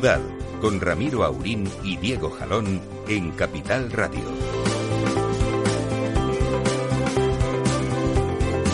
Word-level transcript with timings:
Ciudad, 0.00 0.20
con 0.62 0.80
Ramiro 0.80 1.24
Aurín 1.24 1.68
y 1.84 1.98
Diego 1.98 2.30
Jalón 2.30 2.80
en 3.06 3.32
Capital 3.32 3.92
Radio. 3.92 4.22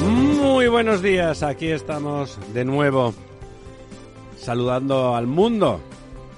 Muy 0.04 0.68
buenos 0.68 1.02
días, 1.02 1.42
aquí 1.42 1.66
estamos 1.66 2.38
de 2.54 2.64
nuevo 2.64 3.12
saludando 4.38 5.16
al 5.16 5.26
mundo. 5.26 5.80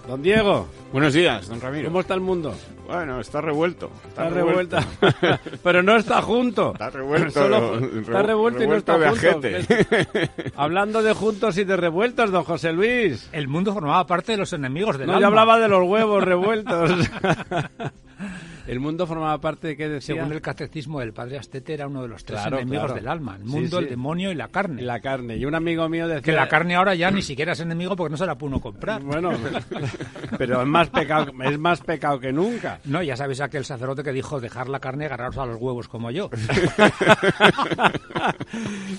Don 0.08 0.22
Diego. 0.22 0.67
Buenos 0.91 1.12
días, 1.12 1.48
don 1.48 1.61
Ramiro. 1.61 1.89
¿Cómo 1.89 2.00
está 2.00 2.14
el 2.14 2.23
mundo? 2.23 2.55
Bueno, 2.86 3.20
está 3.20 3.42
revuelto. 3.42 3.88
Está, 4.19 4.28
revuelta. 4.34 4.84
Pero 5.62 5.83
no 5.83 5.97
está 5.97 6.20
junto. 6.22 6.72
Está 6.72 6.91
revuelto. 6.91 7.30
Solo- 7.30 7.78
está 7.78 8.22
revuelto 8.22 8.62
y 8.62 8.66
no 8.66 8.74
está 8.77 8.98
de 8.98 9.11
junto. 9.11 9.48
Hablando 10.56 11.02
de 11.02 11.12
juntos 11.14 11.56
y 11.58 11.64
de 11.64 11.77
revueltos, 11.77 12.30
don 12.30 12.44
José 12.44 12.72
Luis. 12.72 13.28
El 13.33 13.48
mundo 13.48 13.72
formaba 13.72 14.06
parte 14.06 14.33
de 14.33 14.39
los 14.39 14.52
enemigos 14.52 14.98
del 14.98 15.06
No, 15.06 15.14
alma. 15.14 15.20
yo 15.22 15.27
hablaba 15.28 15.58
de 15.58 15.69
los 15.69 15.86
huevos 15.89 16.22
revueltos. 16.24 16.91
el 18.69 18.80
mundo 18.80 19.06
formaba 19.06 19.38
parte 19.41 19.69
de 19.69 19.77
qué 19.77 19.88
decía. 19.88 20.14
Según 20.14 20.33
el 20.33 20.41
catecismo 20.41 21.00
del 21.00 21.12
padre 21.12 21.38
Astete, 21.38 21.74
era 21.74 21.86
uno 21.88 22.02
de 22.02 22.08
los 22.08 22.24
tres 22.24 22.41
Claro, 22.41 22.58
enemigos 22.58 22.84
claro. 22.86 23.00
del 23.00 23.08
alma. 23.08 23.36
El 23.36 23.44
mundo, 23.44 23.78
sí. 23.78 23.84
el 23.84 23.91
demonio 23.91 24.30
y 24.30 24.34
la 24.34 24.48
carne. 24.48 24.83
la 24.83 25.00
carne. 25.00 25.36
Y 25.36 25.44
un 25.44 25.55
amigo 25.55 25.88
mío 25.88 26.06
decía 26.06 26.22
Que 26.22 26.33
la 26.33 26.48
carne 26.48 26.77
ahora 26.77 26.94
ya 26.94 27.11
ni 27.11 27.22
siquiera 27.22 27.52
es 27.52 27.61
enemigo 27.61 27.96
porque 27.96 28.11
no 28.11 28.16
se 28.16 28.27
la 28.27 28.36
puede 28.36 28.52
uno 28.52 28.61
comprar. 28.61 29.02
Bueno, 29.02 29.33
pero 30.39 30.62
es 30.62 30.69
más 30.69 30.91
pecado, 30.91 31.33
es 31.44 31.58
más 31.58 31.80
pecado 31.80 32.20
que 32.20 32.33
nunca. 32.33 32.78
No, 32.84 33.02
ya 33.02 33.16
sabéis 33.16 33.41
aquel 33.41 33.64
sacerdote 33.64 34.02
que 34.02 34.12
dijo 34.12 34.41
dejar 34.41 34.69
la 34.69 34.80
carne 34.80 35.05
y 35.05 35.06
agarraros 35.06 35.39
a 35.39 35.46
los 35.46 35.61
huevos 35.61 35.89
como 35.89 36.11
yo. 36.11 36.30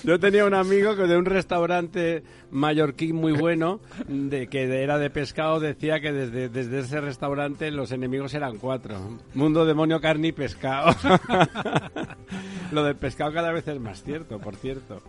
Yo 0.04 0.18
tenía 0.18 0.44
un 0.44 0.54
amigo 0.54 0.96
que 0.96 1.02
de 1.02 1.16
un 1.16 1.24
restaurante 1.24 2.22
mallorquín 2.50 3.16
muy 3.16 3.32
bueno, 3.32 3.80
de 4.08 4.46
que 4.48 4.82
era 4.82 4.98
de 4.98 5.10
pescado, 5.10 5.60
decía 5.60 6.00
que 6.00 6.12
desde, 6.12 6.48
desde 6.48 6.80
ese 6.80 7.00
restaurante 7.00 7.70
los 7.70 7.92
enemigos 7.92 8.34
eran 8.34 8.58
cuatro. 8.58 9.18
Mundo, 9.34 9.59
demonio, 9.64 10.00
carne 10.00 10.28
y 10.28 10.32
pescado. 10.32 10.94
Lo 12.72 12.84
del 12.84 12.96
pescado 12.96 13.32
cada 13.32 13.52
vez 13.52 13.66
es 13.68 13.80
más 13.80 14.02
cierto, 14.02 14.38
por 14.38 14.56
cierto. 14.56 15.00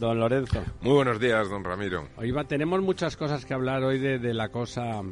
Don 0.00 0.18
Lorenzo. 0.20 0.62
Muy 0.82 0.92
buenos 0.94 1.18
días, 1.18 1.48
don 1.50 1.64
Ramiro. 1.64 2.06
Hoy 2.16 2.30
va- 2.30 2.44
tenemos 2.44 2.80
muchas 2.82 3.16
cosas 3.16 3.44
que 3.44 3.54
hablar 3.54 3.82
hoy 3.82 3.98
de, 3.98 4.18
de 4.18 4.32
la 4.34 4.48
cosa 4.50 5.02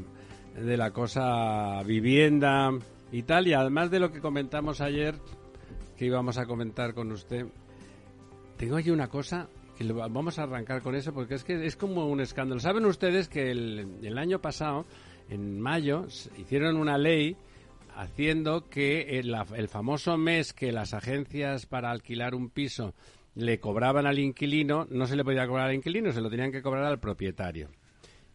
de 0.54 0.76
la 0.76 0.91
cosa 0.92 1.82
vivienda 1.82 2.70
y 3.12 3.22
tal 3.24 3.47
y 3.47 3.52
además 3.52 3.91
de 3.91 4.00
lo 4.00 4.10
que 4.12 4.20
comentamos 4.20 4.80
ayer 4.80 5.16
que 5.98 6.06
íbamos 6.06 6.38
a 6.38 6.47
comentar 6.47 6.94
con 6.94 7.12
usted 7.12 7.44
tengo 8.56 8.76
aquí 8.76 8.91
una 8.91 9.08
cosa 9.08 9.48
que 9.76 9.84
lo- 9.84 9.97
vamos 9.97 10.38
a 10.38 10.44
arrancar 10.44 10.80
con 10.80 10.94
eso 10.94 11.12
porque 11.12 11.34
es 11.34 11.44
que 11.44 11.66
es 11.66 11.76
como 11.76 12.06
un 12.06 12.20
escándalo 12.22 12.58
saben 12.58 12.86
ustedes 12.86 13.28
que 13.28 13.50
el, 13.50 13.98
el 14.03 14.16
año 14.16 14.38
pasado 14.41 14.86
en 15.28 15.60
mayo 15.60 16.06
hicieron 16.38 16.78
una 16.78 16.97
ley 16.97 17.36
haciendo 17.96 18.68
que 18.68 19.18
el, 19.18 19.30
la- 19.32 19.46
el 19.56 19.68
famoso 19.68 20.16
mes 20.16 20.52
que 20.52 20.72
las 20.72 20.94
agencias 20.94 21.66
para 21.66 21.90
alquilar 21.90 22.34
un 22.34 22.50
piso 22.50 22.94
le 23.34 23.58
cobraban 23.60 24.06
al 24.06 24.18
inquilino, 24.18 24.86
no 24.90 25.06
se 25.06 25.16
le 25.16 25.24
podía 25.24 25.46
cobrar 25.46 25.68
al 25.68 25.74
inquilino, 25.74 26.12
se 26.12 26.20
lo 26.20 26.30
tenían 26.30 26.52
que 26.52 26.62
cobrar 26.62 26.84
al 26.84 27.00
propietario. 27.00 27.68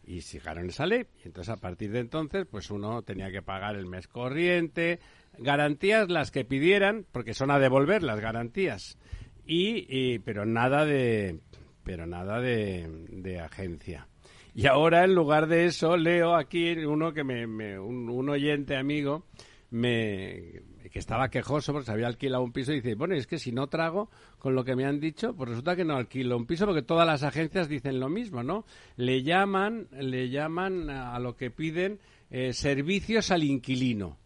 Y 0.04 0.20
fijaron 0.20 0.68
esa 0.68 0.86
ley, 0.86 1.06
y 1.24 1.28
entonces 1.28 1.52
a 1.54 1.56
partir 1.56 1.90
de 1.92 2.00
entonces, 2.00 2.46
pues 2.50 2.70
uno 2.70 3.02
tenía 3.02 3.30
que 3.30 3.40
pagar 3.42 3.76
el 3.76 3.86
mes 3.86 4.08
corriente, 4.08 4.98
garantías 5.38 6.08
las 6.08 6.30
que 6.30 6.44
pidieran, 6.44 7.06
porque 7.12 7.34
son 7.34 7.50
a 7.52 7.58
devolver 7.60 8.02
las 8.02 8.20
garantías, 8.20 8.98
y, 9.46 9.86
y- 9.88 10.18
pero 10.20 10.44
nada 10.44 10.84
de, 10.84 11.38
pero 11.84 12.06
nada 12.06 12.40
de, 12.40 12.88
de 13.10 13.38
agencia. 13.40 14.08
Y 14.54 14.66
ahora, 14.66 15.04
en 15.04 15.14
lugar 15.14 15.46
de 15.46 15.64
eso, 15.66 15.96
leo 15.96 16.34
aquí 16.34 16.72
uno 16.84 17.12
que 17.12 17.24
me, 17.24 17.46
me- 17.46 17.78
un, 17.78 18.08
un 18.10 18.28
oyente 18.28 18.76
amigo 18.76 19.24
me 19.72 20.62
que 20.90 20.98
estaba 20.98 21.30
quejoso 21.30 21.72
porque 21.72 21.86
se 21.86 21.92
había 21.92 22.06
alquilado 22.06 22.44
un 22.44 22.52
piso 22.52 22.72
y 22.72 22.76
dice, 22.76 22.94
bueno, 22.94 23.14
es 23.14 23.26
que 23.26 23.38
si 23.38 23.50
no 23.50 23.66
trago 23.68 24.10
con 24.38 24.54
lo 24.54 24.62
que 24.62 24.76
me 24.76 24.84
han 24.84 25.00
dicho, 25.00 25.34
pues 25.34 25.48
resulta 25.48 25.74
que 25.74 25.84
no 25.84 25.96
alquilo 25.96 26.36
un 26.36 26.46
piso 26.46 26.66
porque 26.66 26.82
todas 26.82 27.06
las 27.06 27.22
agencias 27.22 27.68
dicen 27.68 27.98
lo 27.98 28.10
mismo, 28.10 28.42
¿no? 28.42 28.66
Le 28.96 29.22
llaman, 29.22 29.88
le 29.90 30.28
llaman 30.28 30.90
a 30.90 31.18
lo 31.18 31.34
que 31.34 31.50
piden 31.50 31.98
eh, 32.30 32.52
servicios 32.52 33.30
al 33.30 33.42
inquilino. 33.42 34.18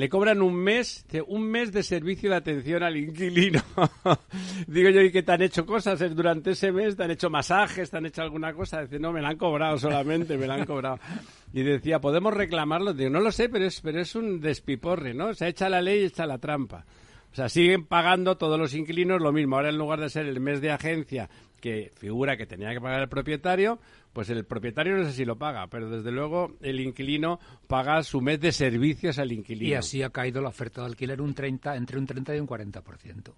Le 0.00 0.08
cobran 0.08 0.40
un 0.40 0.54
mes, 0.54 1.04
un 1.26 1.42
mes 1.50 1.72
de 1.72 1.82
servicio 1.82 2.30
de 2.30 2.36
atención 2.36 2.82
al 2.82 2.96
inquilino. 2.96 3.60
Digo 4.66 4.88
yo, 4.88 5.02
¿y 5.02 5.12
qué 5.12 5.22
te 5.22 5.32
han 5.32 5.42
hecho 5.42 5.66
cosas 5.66 6.00
durante 6.16 6.52
ese 6.52 6.72
mes? 6.72 6.96
¿Te 6.96 7.04
han 7.04 7.10
hecho 7.10 7.28
masajes? 7.28 7.90
¿Te 7.90 7.98
han 7.98 8.06
hecho 8.06 8.22
alguna 8.22 8.54
cosa? 8.54 8.80
Dice, 8.80 8.98
no, 8.98 9.12
me 9.12 9.20
la 9.20 9.28
han 9.28 9.36
cobrado 9.36 9.76
solamente, 9.76 10.38
me 10.38 10.46
la 10.46 10.54
han 10.54 10.64
cobrado. 10.64 10.98
Y 11.52 11.62
decía, 11.64 12.00
¿podemos 12.00 12.32
reclamarlo? 12.32 12.94
Digo, 12.94 13.10
no 13.10 13.20
lo 13.20 13.30
sé, 13.30 13.50
pero 13.50 13.66
es, 13.66 13.82
pero 13.82 14.00
es 14.00 14.14
un 14.14 14.40
despiporre, 14.40 15.12
¿no? 15.12 15.34
Se 15.34 15.48
echa 15.48 15.68
la 15.68 15.82
ley 15.82 16.00
y 16.00 16.06
echa 16.06 16.24
la 16.24 16.38
trampa. 16.38 16.86
O 17.30 17.34
sea, 17.34 17.50
siguen 17.50 17.84
pagando 17.84 18.38
todos 18.38 18.58
los 18.58 18.74
inquilinos 18.74 19.20
lo 19.20 19.32
mismo. 19.32 19.56
Ahora, 19.56 19.68
en 19.68 19.76
lugar 19.76 20.00
de 20.00 20.08
ser 20.08 20.24
el 20.24 20.40
mes 20.40 20.62
de 20.62 20.70
agencia 20.70 21.28
que 21.60 21.92
figura 21.94 22.36
que 22.36 22.46
tenía 22.46 22.72
que 22.72 22.80
pagar 22.80 23.02
el 23.02 23.08
propietario, 23.08 23.78
pues 24.12 24.28
el 24.30 24.44
propietario 24.44 24.96
no 24.96 25.04
sé 25.04 25.12
si 25.12 25.24
lo 25.24 25.36
paga, 25.36 25.68
pero 25.68 25.88
desde 25.88 26.10
luego 26.10 26.56
el 26.60 26.80
inquilino 26.80 27.38
paga 27.68 28.02
su 28.02 28.20
mes 28.20 28.40
de 28.40 28.52
servicios 28.52 29.18
al 29.18 29.32
inquilino. 29.32 29.70
Y 29.70 29.74
así 29.74 30.02
ha 30.02 30.10
caído 30.10 30.40
la 30.40 30.48
oferta 30.48 30.80
de 30.80 30.88
alquiler 30.88 31.20
un 31.20 31.34
30, 31.34 31.76
entre 31.76 31.98
un 31.98 32.06
30 32.06 32.36
y 32.36 32.40
un 32.40 32.48
40%. 32.48 33.32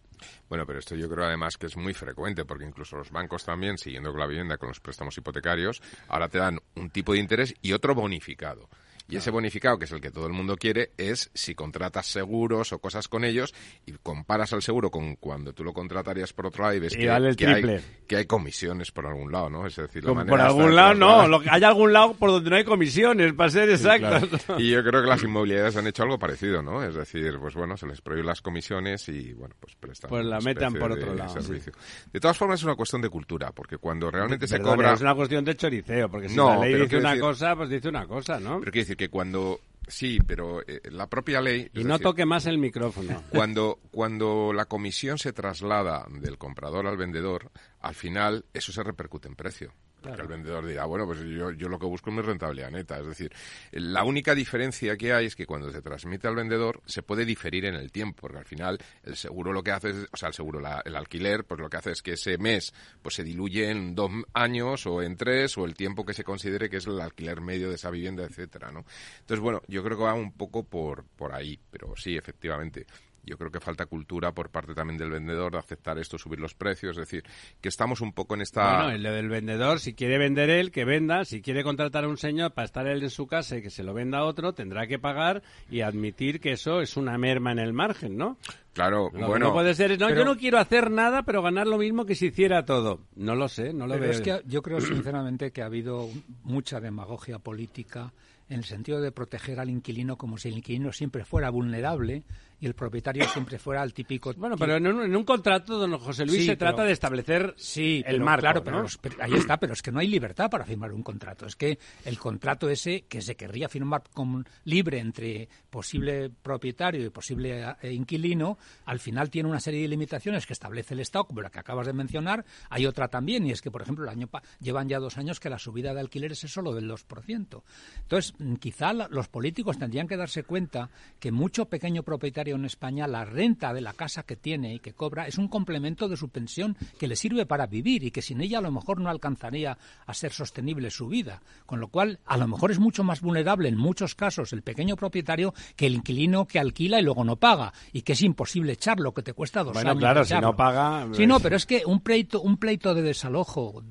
Bueno, 0.49 0.65
pero 0.67 0.79
esto 0.79 0.95
yo 0.95 1.09
creo 1.09 1.27
además 1.27 1.57
que 1.57 1.67
es 1.67 1.77
muy 1.77 1.93
frecuente, 1.93 2.45
porque 2.45 2.65
incluso 2.65 2.97
los 2.97 3.11
bancos 3.11 3.45
también, 3.45 3.77
siguiendo 3.77 4.11
con 4.11 4.21
la 4.21 4.27
vivienda, 4.27 4.57
con 4.57 4.69
los 4.69 4.81
préstamos 4.81 5.17
hipotecarios, 5.19 5.83
ahora 6.09 6.29
te 6.29 6.39
dan 6.39 6.59
un 6.77 6.91
tipo 6.91 7.13
de 7.13 7.19
interés 7.19 7.55
y 7.61 7.73
otro 7.73 7.95
bonificado. 7.95 8.69
Y 9.13 9.17
ese 9.19 9.31
bonificado, 9.31 9.79
que 9.79 9.85
es 9.85 9.93
el 9.93 10.01
que 10.01 10.11
todo 10.11 10.27
el 10.27 10.33
mundo 10.33 10.57
quiere, 10.57 10.93
es 10.97 11.31
si 11.35 11.55
contratas 11.55 12.07
seguros 12.07 12.73
o 12.73 12.79
cosas 12.79 13.09
con 13.09 13.25
ellos 13.25 13.55
y 13.85 13.93
comparas 14.03 14.53
al 14.55 14.63
seguro 14.63 14.91
con 14.91 15.17
cuando 15.17 15.53
tú 15.53 15.65
lo 15.65 15.73
contratarías 15.75 16.33
por 16.33 16.47
otro 16.47 16.65
lado 16.65 16.77
y 16.77 16.81
ves 16.81 16.95
Y 16.95 16.99
que, 17.01 17.09
vale 17.09 17.29
el 17.29 17.37
que 17.37 17.47
hay, 17.47 17.53
triple. 17.55 17.81
que 18.07 18.17
hay 18.17 18.25
comisiones 18.27 18.91
por 18.91 19.07
algún 19.07 19.31
lado, 19.31 19.51
¿no? 19.51 19.67
Es 19.67 19.77
decir, 19.77 20.03
la 20.03 20.09
Como 20.09 20.25
manera 20.25 20.31
por 20.33 20.39
de 20.41 20.47
algún 20.47 20.75
lado 20.77 20.95
no, 20.95 21.07
trasladar- 21.09 21.29
lo 21.29 21.41
que- 21.43 21.51
hay 21.51 21.63
algún 21.65 21.93
lado 21.93 22.15
por 22.15 22.31
donde 22.31 22.49
no 22.51 22.57
hay 22.57 22.65
comisiones, 22.65 23.33
para 23.35 23.51
ser 23.51 23.69
Sí, 23.69 23.75
exactos. 23.75 24.43
claro. 24.45 24.61
Y 24.61 24.71
yo 24.71 24.83
creo 24.83 25.03
que 25.03 25.09
las 25.09 25.23
inmobiliarias 25.23 25.77
han 25.77 25.87
hecho 25.87 26.03
algo 26.05 26.19
parecido, 26.19 26.63
¿no? 26.63 26.83
Es 26.83 26.95
decir, 26.95 27.39
pues 27.39 27.55
bueno, 27.55 27.77
se 27.77 27.87
les 27.87 28.01
prohíben 28.01 28.27
las 28.27 28.41
comisiones 28.41 29.09
y, 29.11 29.35
bueno, 29.35 29.55
pues 29.61 29.75
prestan 29.77 30.09
Pues 30.09 30.25
la 30.25 30.41
metan 30.41 30.73
por 30.73 30.95
de 30.95 31.03
otro 31.03 31.15
lado, 31.15 31.41
servicio. 31.43 31.73
De 32.11 32.19
todas 32.19 32.39
formas, 32.39 32.61
es 32.61 32.65
una 32.65 32.77
cuestión 32.77 33.03
de 33.03 33.11
cultura, 33.11 33.53
porque 33.53 33.77
cuando 33.77 34.11
realmente 34.11 34.47
se 34.47 34.59
cobra... 34.59 34.95
Es 34.95 35.03
una 35.03 35.15
cuestión 35.15 35.45
de 35.45 35.55
choriceo, 35.55 36.09
porque 36.09 36.31
si 36.31 36.35
No, 36.37 36.49
la 36.55 36.61
ley 36.61 36.75
dice 36.81 36.97
una 36.97 37.11
decir- 37.11 37.21
cosa, 37.21 37.57
pues 37.57 37.69
dice 37.69 37.89
una 37.91 38.07
cosa, 38.07 38.41
¿no? 38.41 38.59
Pero 38.61 38.73
quiere 38.73 38.85
decir 38.85 38.97
que 39.03 39.09
cuando... 39.09 39.61
Sí, 39.89 40.21
pero 40.25 40.63
eh, 40.63 40.81
la 40.85 41.09
propia 41.09 41.41
ley... 41.41 41.69
Y 41.75 41.83
no 41.83 41.95
decir, 41.95 42.05
toque 42.05 42.25
más 42.25 42.47
el 42.47 42.57
micrófono. 42.57 43.21
Cuando, 43.31 43.81
cuando 43.91 44.53
la 44.53 44.67
comisión 44.67 45.19
se 45.19 45.33
traslada 45.33 46.07
del 46.09 46.39
comprador 46.39 46.87
al 46.87 46.97
vendedor, 46.97 47.51
al 47.81 47.97
final 47.97 48.45
eso 48.55 48.71
se 48.71 48.85
repercute 48.85 49.27
en 49.27 49.35
precio. 49.35 49.73
Porque 50.03 50.23
el 50.23 50.29
vendedor 50.29 50.67
dirá, 50.67 50.85
bueno, 50.85 51.07
pues 51.07 51.21
yo, 51.21 51.53
yo 51.53 51.69
lo 51.69 51.79
que 51.79 51.87
busco 51.87 52.11
es 52.11 52.17
mi 52.17 52.23
rentabilidad 52.23 52.71
neta. 52.71 52.99
Es 52.99 53.07
decir, 53.07 53.33
la 53.73 54.05
única 54.05 54.35
diferencia 54.35 54.97
que 54.97 55.13
hay 55.13 55.27
es 55.27 55.37
que 55.37 55.47
cuando 55.47 55.71
se 55.71 55.81
transmite 55.81 56.29
al 56.29 56.35
vendedor 56.35 56.83
se 56.87 57.03
puede 57.03 57.25
diferir 57.25 57.65
en 57.65 57.75
el 57.75 57.93
tiempo, 57.93 58.23
porque 58.23 58.39
al 58.39 58.45
final 58.45 58.79
el 59.05 59.17
seguro 59.17 59.53
lo 59.53 59.63
que 59.63 59.71
hace 59.71 59.91
es, 59.91 60.09
o 60.13 60.17
sea, 60.17 60.29
el 60.29 60.35
seguro, 60.35 60.61
el 60.85 60.97
alquiler, 60.97 61.45
pues 61.45 61.61
lo 61.61 61.71
que 61.71 61.77
hace 61.77 61.93
es 61.93 62.03
que 62.03 62.13
ese 62.13 62.39
mes 62.39 62.73
pues 63.01 63.15
se 63.15 63.25
diluye 63.25 63.71
en 63.71 63.95
dos 63.95 64.11
años 64.35 64.87
o 64.87 65.03
en 65.03 65.17
tres 65.17 65.57
o 65.57 65.65
el 65.65 65.75
tiempo 65.75 66.05
que 66.05 66.15
se 66.15 66.25
considere 66.25 66.69
que 66.69 66.79
es 66.79 66.87
el 66.87 67.01
alquiler 67.01 67.41
medio 67.41 67.69
de 67.69 67.77
esa 67.77 67.91
vivienda, 67.91 68.25
etcétera, 68.25 68.71
¿no? 68.73 68.85
Entonces, 69.21 69.41
bueno, 69.41 69.63
yo 69.69 69.83
creo 69.83 69.97
que 69.97 70.05
va 70.05 70.15
un 70.15 70.33
poco 70.33 70.65
por, 70.65 71.05
por 71.05 71.35
ahí, 71.35 71.59
pero 71.71 71.95
sí, 71.97 72.17
efectivamente 72.17 72.87
yo 73.25 73.39
creo 73.39 73.51
que 73.51 73.61
falta 73.61 73.87
cultura 73.87 74.33
por 74.33 74.51
parte 74.51 74.75
también 74.75 74.99
del 74.99 75.11
vendedor 75.11 75.53
de 75.53 75.59
aceptar 75.59 75.99
esto, 75.99 76.19
subir 76.19 76.41
los 76.41 76.55
precios, 76.55 76.97
es 76.97 77.09
decir, 77.09 77.25
que 77.61 77.69
estamos 77.69 78.01
un 78.01 78.13
poco 78.13 78.35
en 78.35 78.43
esta... 78.43 78.85
Bueno, 78.85 78.91
el 78.91 79.03
del 79.03 79.29
vendedor, 79.29 79.81
si 79.81 79.95
quiere 79.95 80.19
vender 80.19 80.51
él, 80.51 80.71
que 80.73 80.85
venda, 80.85 81.25
si 81.25 81.41
quiere 81.41 81.63
contratar 81.63 82.05
a 82.05 82.09
un 82.09 82.17
señor 82.17 82.53
para 82.53 82.67
estar 82.67 82.87
él 82.87 83.03
en 83.03 83.11
su 83.11 83.27
casa 83.27 83.57
y 83.57 83.63
que 83.63 83.71
se 83.71 83.83
lo 83.83 83.95
venda 83.95 84.19
a 84.19 84.25
otro, 84.25 84.53
tendrá 84.53 84.87
que 84.87 84.99
pagar 84.99 85.43
y 85.71 85.83
admitir 85.83 86.41
que 86.41 86.53
eso 86.53 86.81
es 86.81 86.97
una 86.97 87.17
merma 87.19 87.53
en 87.53 87.59
el 87.59 87.73
margen, 87.73 88.17
¿no? 88.17 88.39
Claro, 88.73 89.11
bueno. 89.11 89.39
No 89.49 89.53
puede 89.53 89.75
ser, 89.75 89.99
no, 90.01 90.09
yo 90.11 90.25
no 90.25 90.37
quiero 90.37 90.59
hacer 90.59 90.91
nada, 90.91 91.23
pero 91.25 91.43
ganar 91.43 91.67
lo 91.67 91.77
mismo 91.79 92.07
que 92.07 92.15
si 92.15 92.27
hiciera 92.27 92.65
todo. 92.65 93.01
No 93.17 93.35
lo 93.35 93.49
sé, 93.49 93.73
no 93.73 93.87
lo 93.87 93.95
pero 93.95 94.05
veo. 94.05 94.13
Es 94.13 94.21
que 94.23 94.41
yo 94.47 94.63
creo 94.63 94.81
sinceramente 94.81 95.51
que 95.53 95.63
ha 95.63 95.67
habido 95.67 96.09
mucha 96.43 96.81
demagogia 96.81 97.39
política 97.39 98.13
en 98.53 98.59
el 98.59 98.65
sentido 98.65 99.01
de 99.01 99.13
proteger 99.13 99.59
al 99.61 99.71
inquilino 99.71 100.17
como 100.17 100.37
si 100.37 100.49
el 100.49 100.59
inquilino 100.59 100.93
siempre 100.93 101.25
fuera 101.25 101.51
vulnerable 101.51 102.25
y 102.61 102.67
el 102.67 102.75
propietario 102.75 103.25
siempre 103.29 103.59
fuera 103.59 103.83
el 103.83 103.93
típico. 103.93 104.33
Bueno, 104.35 104.57
pero 104.57 104.77
en 104.77 104.87
un, 104.87 105.25
contrato, 105.25 105.79
don 105.79 105.99
José 105.99 106.25
Luis, 106.25 106.47
se 106.47 106.57
trata 106.57 106.85
de 106.85 106.93
establecer 106.93 107.55
sí, 107.57 108.03
el 108.07 108.21
marco. 108.21 108.43
Claro, 108.43 108.63
pero, 108.63 108.87
ahí 109.21 109.35
está, 109.35 109.59
pero 109.59 109.73
es 109.73 109.83
que 109.83 109.91
no 109.91 109.99
hay 109.99 110.07
libertad 110.07 110.49
para 110.49 110.65
firmar 110.65 110.93
un 110.93 111.03
contrato. 111.03 111.47
Es 111.47 111.57
que 111.57 111.79
el 112.05 112.19
contrato 112.19 112.69
ese 112.69 113.03
que 113.03 113.21
se 113.21 113.35
querría 113.35 113.69
firmar 113.69 114.05
con, 114.15 114.47
libre 114.65 115.01
entre 115.01 115.49
posible 115.71 116.31
propietario 116.31 117.05
y 117.05 117.11
posible 117.11 117.75
eh, 117.83 117.93
inquilino, 117.93 118.59
al 118.85 119.01
final 119.01 119.29
tiene 119.29 119.49
una 119.49 119.61
serie 119.61 119.83
de 119.83 119.89
limitaciones 119.89 120.47
que 120.47 120.53
establece 120.53 120.95
el 120.95 121.01
Estado, 121.01 121.25
como 121.25 121.41
la 121.41 121.51
que 121.51 121.59
acabas 121.59 121.87
de 121.87 121.93
mencionar. 121.93 122.45
Hay 122.71 122.87
otra 122.87 123.09
también, 123.09 123.45
y 123.45 123.51
es 123.51 123.61
que, 123.61 123.73
por 123.73 123.83
ejemplo, 123.83 124.05
el 124.05 124.11
año 124.11 124.29
llevan 124.61 124.89
ya 124.89 125.01
dos 125.01 125.19
años 125.19 125.41
que 125.41 125.51
la 125.51 125.59
subida 125.59 125.95
de 125.95 126.01
alquileres 126.01 126.45
es 126.45 126.53
solo 126.53 126.73
del 126.73 126.89
2%. 126.89 127.63
Entonces, 128.03 128.35
quizá 128.61 128.93
los 128.93 129.29
políticos 129.29 129.79
tendrían 129.79 130.09
que 130.09 130.17
darse 130.17 130.45
cuenta 130.45 130.91
que 131.19 131.33
mucho 131.33 131.67
pequeño 131.67 132.03
propietario 132.03 132.57
en 132.57 132.65
España, 132.65 133.07
la 133.07 133.25
renta 133.25 133.73
de 133.73 133.81
la 133.81 133.93
casa 133.93 134.23
que 134.23 134.37
tiene 134.37 134.75
y 134.75 134.79
que 134.79 134.93
cobra 134.93 135.27
es 135.27 135.39
un 135.39 135.49
complemento 135.49 136.09
de 136.09 136.17
su 136.17 136.29
pensión 136.29 136.77
que 136.99 137.09
le 137.09 137.17
sirve 137.17 137.47
para 137.47 137.67
vivir 137.67 138.05
y 138.05 138.11
que 138.11 138.23
sin 138.23 138.41
ella 138.41 138.59
a 138.59 138.63
lo 138.63 138.73
mejor 138.73 139.01
no 139.01 139.11
alcanzaría 139.11 139.79
a 140.07 140.15
ser 140.15 140.33
sostenible 140.33 140.91
su 140.91 141.09
vida. 141.09 141.43
Con 141.67 141.81
lo 141.81 141.89
cual, 141.89 142.21
a 142.27 142.37
lo 142.37 142.49
mejor 142.49 142.71
es 142.71 142.79
mucho 142.79 143.05
más 143.05 143.21
vulnerable 143.21 143.69
en 143.69 143.77
muchos 143.77 144.15
casos 144.15 144.53
el 144.53 144.63
pequeño 144.63 144.97
propietario 144.97 145.55
que 145.77 145.87
el 145.87 145.95
inquilino 145.95 146.47
que 146.47 146.59
alquila 146.59 147.01
y 147.01 147.03
luego 147.03 147.25
no 147.25 147.37
paga 147.37 147.73
y 147.93 148.03
que 148.03 148.13
es 148.13 148.23
imposible 148.23 148.73
echarlo, 148.73 149.13
que 149.13 149.23
te 149.23 149.33
cuesta 149.33 149.63
dos 149.63 149.75
bueno, 149.75 149.91
años. 149.91 150.01
claro, 150.01 150.25
si 150.25 150.35
no 150.35 150.57
paga. 150.57 151.09
Sí, 151.13 151.27
no, 151.27 151.41
pero 151.41 151.57
es 151.57 151.67
que 151.67 151.83
un 151.87 152.01
pleito, 152.01 152.41
un 152.41 152.57
pleito 152.57 152.95
de 152.95 153.03
desalojo 153.03 153.83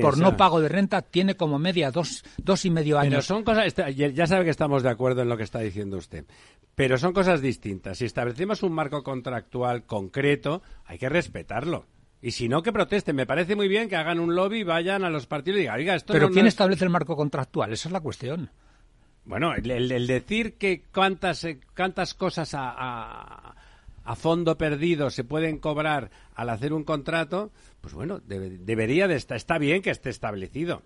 por, 0.00 0.18
no 0.18 0.36
pago 0.36 0.60
de 0.60 0.68
renta 0.68 1.02
tiene 1.02 1.36
como 1.36 1.58
media 1.58 1.90
dos, 1.90 2.24
dos 2.38 2.64
y 2.64 2.70
medio 2.70 2.98
años. 2.98 3.10
Pero 3.10 3.22
son 3.22 3.44
cosas. 3.44 3.74
Ya 3.88 4.26
sabe 4.26 4.44
que 4.44 4.50
estamos 4.50 4.82
de 4.82 4.90
acuerdo 4.90 5.22
en 5.22 5.28
lo 5.28 5.36
que 5.36 5.42
está 5.42 5.60
diciendo 5.60 5.96
usted. 5.96 6.26
Pero 6.74 6.98
son 6.98 7.12
cosas 7.12 7.40
distintas. 7.40 7.98
Si 7.98 8.04
establecemos 8.04 8.62
un 8.62 8.72
marco 8.72 9.02
contractual 9.02 9.84
concreto, 9.84 10.62
hay 10.84 10.98
que 10.98 11.08
respetarlo. 11.08 11.86
Y 12.22 12.32
si 12.32 12.48
no, 12.48 12.62
que 12.62 12.72
protesten. 12.72 13.16
Me 13.16 13.26
parece 13.26 13.56
muy 13.56 13.68
bien 13.68 13.88
que 13.88 13.96
hagan 13.96 14.20
un 14.20 14.34
lobby, 14.34 14.62
vayan 14.62 15.04
a 15.04 15.10
los 15.10 15.26
partidos 15.26 15.58
y 15.58 15.60
digan, 15.62 15.78
oiga, 15.78 15.94
esto 15.94 16.12
Pero 16.12 16.30
¿quién 16.30 16.46
establece 16.46 16.84
el 16.84 16.90
marco 16.90 17.16
contractual? 17.16 17.72
Esa 17.72 17.88
es 17.88 17.92
la 17.92 18.00
cuestión. 18.00 18.50
Bueno, 19.24 19.54
el, 19.54 20.06
decir 20.06 20.56
que 20.56 20.82
cuántas, 20.92 21.44
eh, 21.44 21.60
cuántas 21.76 22.14
cosas 22.14 22.54
a, 22.54 23.54
a, 24.04 24.16
fondo 24.16 24.56
perdido 24.56 25.10
se 25.10 25.24
pueden 25.24 25.58
cobrar 25.58 26.10
al 26.34 26.48
hacer 26.48 26.72
un 26.72 26.84
contrato, 26.84 27.52
pues 27.80 27.94
bueno, 27.94 28.20
debería 28.20 29.06
de 29.06 29.16
estar, 29.16 29.36
está 29.36 29.58
bien 29.58 29.82
que 29.82 29.90
esté 29.90 30.10
establecido 30.10 30.82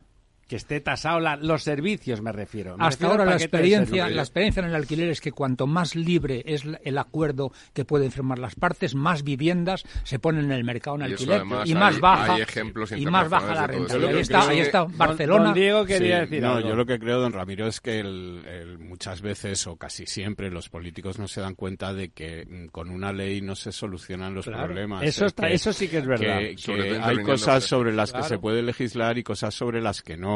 que 0.49 0.57
esté 0.57 0.81
tasado 0.81 1.21
los 1.41 1.63
servicios, 1.63 2.21
me 2.21 2.33
refiero. 2.33 2.77
Hasta 2.79 3.07
ahora 3.07 3.25
la 3.25 3.35
experiencia, 3.35 4.09
la 4.09 4.23
experiencia 4.23 4.61
en 4.61 4.69
el 4.69 4.75
alquiler 4.75 5.09
es 5.09 5.21
que 5.21 5.33
cuanto 5.33 5.67
más 5.67 5.95
libre 5.95 6.43
es 6.47 6.65
el 6.83 6.99
acuerdo 6.99 7.53
que 7.73 7.85
pueden 7.85 8.11
firmar 8.11 8.39
las 8.39 8.55
partes, 8.55 8.95
más 8.95 9.23
viviendas 9.23 9.85
se 10.03 10.19
ponen 10.19 10.47
en 10.47 10.53
el 10.53 10.65
mercado 10.65 10.97
en 10.97 11.03
alquiler 11.03 11.43
y, 11.65 11.75
más 11.75 12.01
baja 12.01 12.37
y 12.97 13.07
más 13.07 13.29
baja 13.29 13.55
la 13.55 13.67
renta. 13.67 13.95
Ahí 13.95 14.19
está, 14.19 14.49
ahí 14.49 14.59
está 14.61 14.85
Barcelona. 14.85 15.53
Diego 15.53 15.85
quería 15.85 16.21
decir 16.21 16.43
no, 16.43 16.61
yo 16.61 16.75
lo 16.75 16.85
que 16.87 16.99
creo, 16.99 17.21
don 17.21 17.33
Ramiro, 17.33 17.67
es 17.67 17.81
que 17.81 18.03
muchas 18.79 19.23
veces 19.23 19.67
o 19.67 19.77
casi 19.77 20.07
siempre 20.07 20.51
los 20.51 20.69
políticos 20.69 21.19
no 21.19 21.29
se 21.29 21.41
dan 21.41 21.55
cuenta 21.55 21.93
de 21.93 22.11
que 22.11 22.47
mm, 22.47 22.67
con 22.69 22.91
una 22.91 23.13
ley 23.13 23.41
no 23.41 23.55
se 23.55 23.73
solucionan 23.73 24.35
los 24.35 24.47
problemas. 24.47 25.03
Eso, 25.03 25.27
está, 25.27 25.49
eso 25.49 25.73
sí 25.73 25.89
que 25.89 25.99
es 25.99 26.07
verdad. 26.07 26.39
hay 26.39 27.23
cosas 27.23 27.65
sobre 27.65 27.93
las 27.93 28.13
que 28.13 28.23
se 28.23 28.39
puede 28.39 28.63
legislar 28.63 29.19
y 29.19 29.23
cosas 29.23 29.55
sobre 29.55 29.81
las 29.81 30.03
que 30.03 30.17
no 30.17 30.34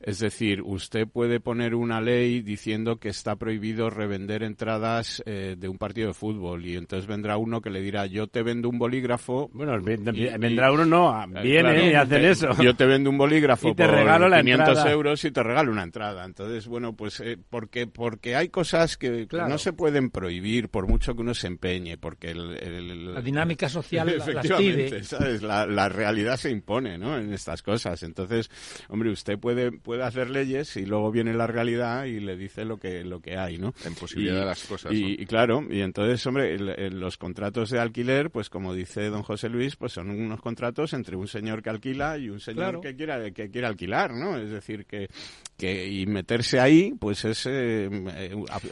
es 0.00 0.18
decir, 0.18 0.62
usted 0.62 1.06
puede 1.06 1.40
poner 1.40 1.74
una 1.74 2.00
ley 2.00 2.42
diciendo 2.42 2.96
que 2.96 3.08
está 3.08 3.36
prohibido 3.36 3.90
revender 3.90 4.42
entradas 4.42 5.22
eh, 5.26 5.56
de 5.58 5.68
un 5.68 5.78
partido 5.78 6.08
de 6.08 6.14
fútbol 6.14 6.64
y 6.64 6.76
entonces 6.76 7.06
vendrá 7.06 7.36
uno 7.36 7.60
que 7.60 7.70
le 7.70 7.80
dirá, 7.80 8.06
yo 8.06 8.26
te 8.26 8.42
vendo 8.42 8.68
un 8.68 8.78
bolígrafo. 8.78 9.50
Bueno, 9.52 9.80
vendrá 9.80 10.72
uno, 10.72 10.84
no, 10.84 11.22
eh, 11.22 11.42
viene 11.42 11.90
y 11.90 11.94
hacen 11.94 12.24
eso. 12.24 12.50
Yo 12.62 12.74
te 12.74 12.86
vendo 12.86 13.10
un 13.10 13.18
bolígrafo 13.18 13.68
y 13.70 13.74
te 13.74 13.86
por 13.86 13.94
regalo 13.94 14.28
la 14.28 14.42
500 14.42 14.86
euros 14.86 15.24
y 15.24 15.30
te 15.30 15.42
regalo 15.42 15.72
una 15.72 15.82
entrada. 15.82 16.24
Entonces, 16.24 16.66
bueno, 16.66 16.94
pues 16.94 17.20
eh, 17.20 17.38
porque, 17.48 17.86
porque 17.86 18.36
hay 18.36 18.48
cosas 18.48 18.96
que, 18.96 19.26
no 19.30 19.58
se 19.58 19.72
pueden 19.72 20.10
prohibir 20.10 20.68
por 20.68 20.86
mucho 20.86 21.14
que 21.14 21.22
uno 21.22 21.34
se 21.34 21.46
empeñe, 21.46 21.96
porque 21.98 22.34
la 22.34 23.20
dinámica 23.20 23.68
social 23.68 24.08
efectivamente, 24.18 25.02
La, 25.42 25.66
la 25.66 25.88
realidad 25.88 26.36
se 26.36 26.50
impone, 26.50 26.98
¿no? 26.98 27.18
En 27.18 27.32
estas 27.32 27.62
cosas. 27.62 28.02
Entonces, 28.02 28.50
hombre, 28.88 29.10
usted 29.10 29.37
puede, 29.38 29.72
puede 29.72 30.02
hacer 30.02 30.30
leyes 30.30 30.76
y 30.76 30.86
luego 30.86 31.10
viene 31.10 31.34
la 31.34 31.46
realidad 31.46 32.04
y 32.04 32.20
le 32.20 32.36
dice 32.36 32.64
lo 32.64 32.78
que, 32.78 33.04
lo 33.04 33.20
que 33.20 33.36
hay, 33.36 33.58
¿no? 33.58 33.74
En 33.84 33.94
posibilidad 33.94 34.40
de 34.40 34.46
las 34.46 34.64
cosas. 34.64 34.92
Y, 34.92 35.24
claro, 35.26 35.64
y 35.68 35.80
entonces, 35.80 36.24
hombre, 36.26 36.58
los 36.90 37.16
contratos 37.16 37.70
de 37.70 37.78
alquiler, 37.78 38.30
pues 38.30 38.50
como 38.50 38.74
dice 38.74 39.08
don 39.08 39.22
José 39.22 39.48
Luis, 39.48 39.76
pues 39.76 39.92
son 39.92 40.10
unos 40.10 40.40
contratos 40.40 40.92
entre 40.92 41.16
un 41.16 41.28
señor 41.28 41.62
que 41.62 41.70
alquila 41.70 42.18
y 42.18 42.30
un 42.30 42.40
señor 42.40 42.80
que 42.80 42.94
quiera 42.96 43.30
que 43.30 43.50
quiere 43.50 43.66
alquilar, 43.66 44.12
¿no? 44.12 44.36
Es 44.38 44.50
decir, 44.50 44.86
que, 44.86 45.08
que 45.56 45.88
y 45.88 46.06
meterse 46.06 46.60
ahí, 46.60 46.94
pues 46.98 47.24
es 47.24 47.46
eh, 47.46 47.88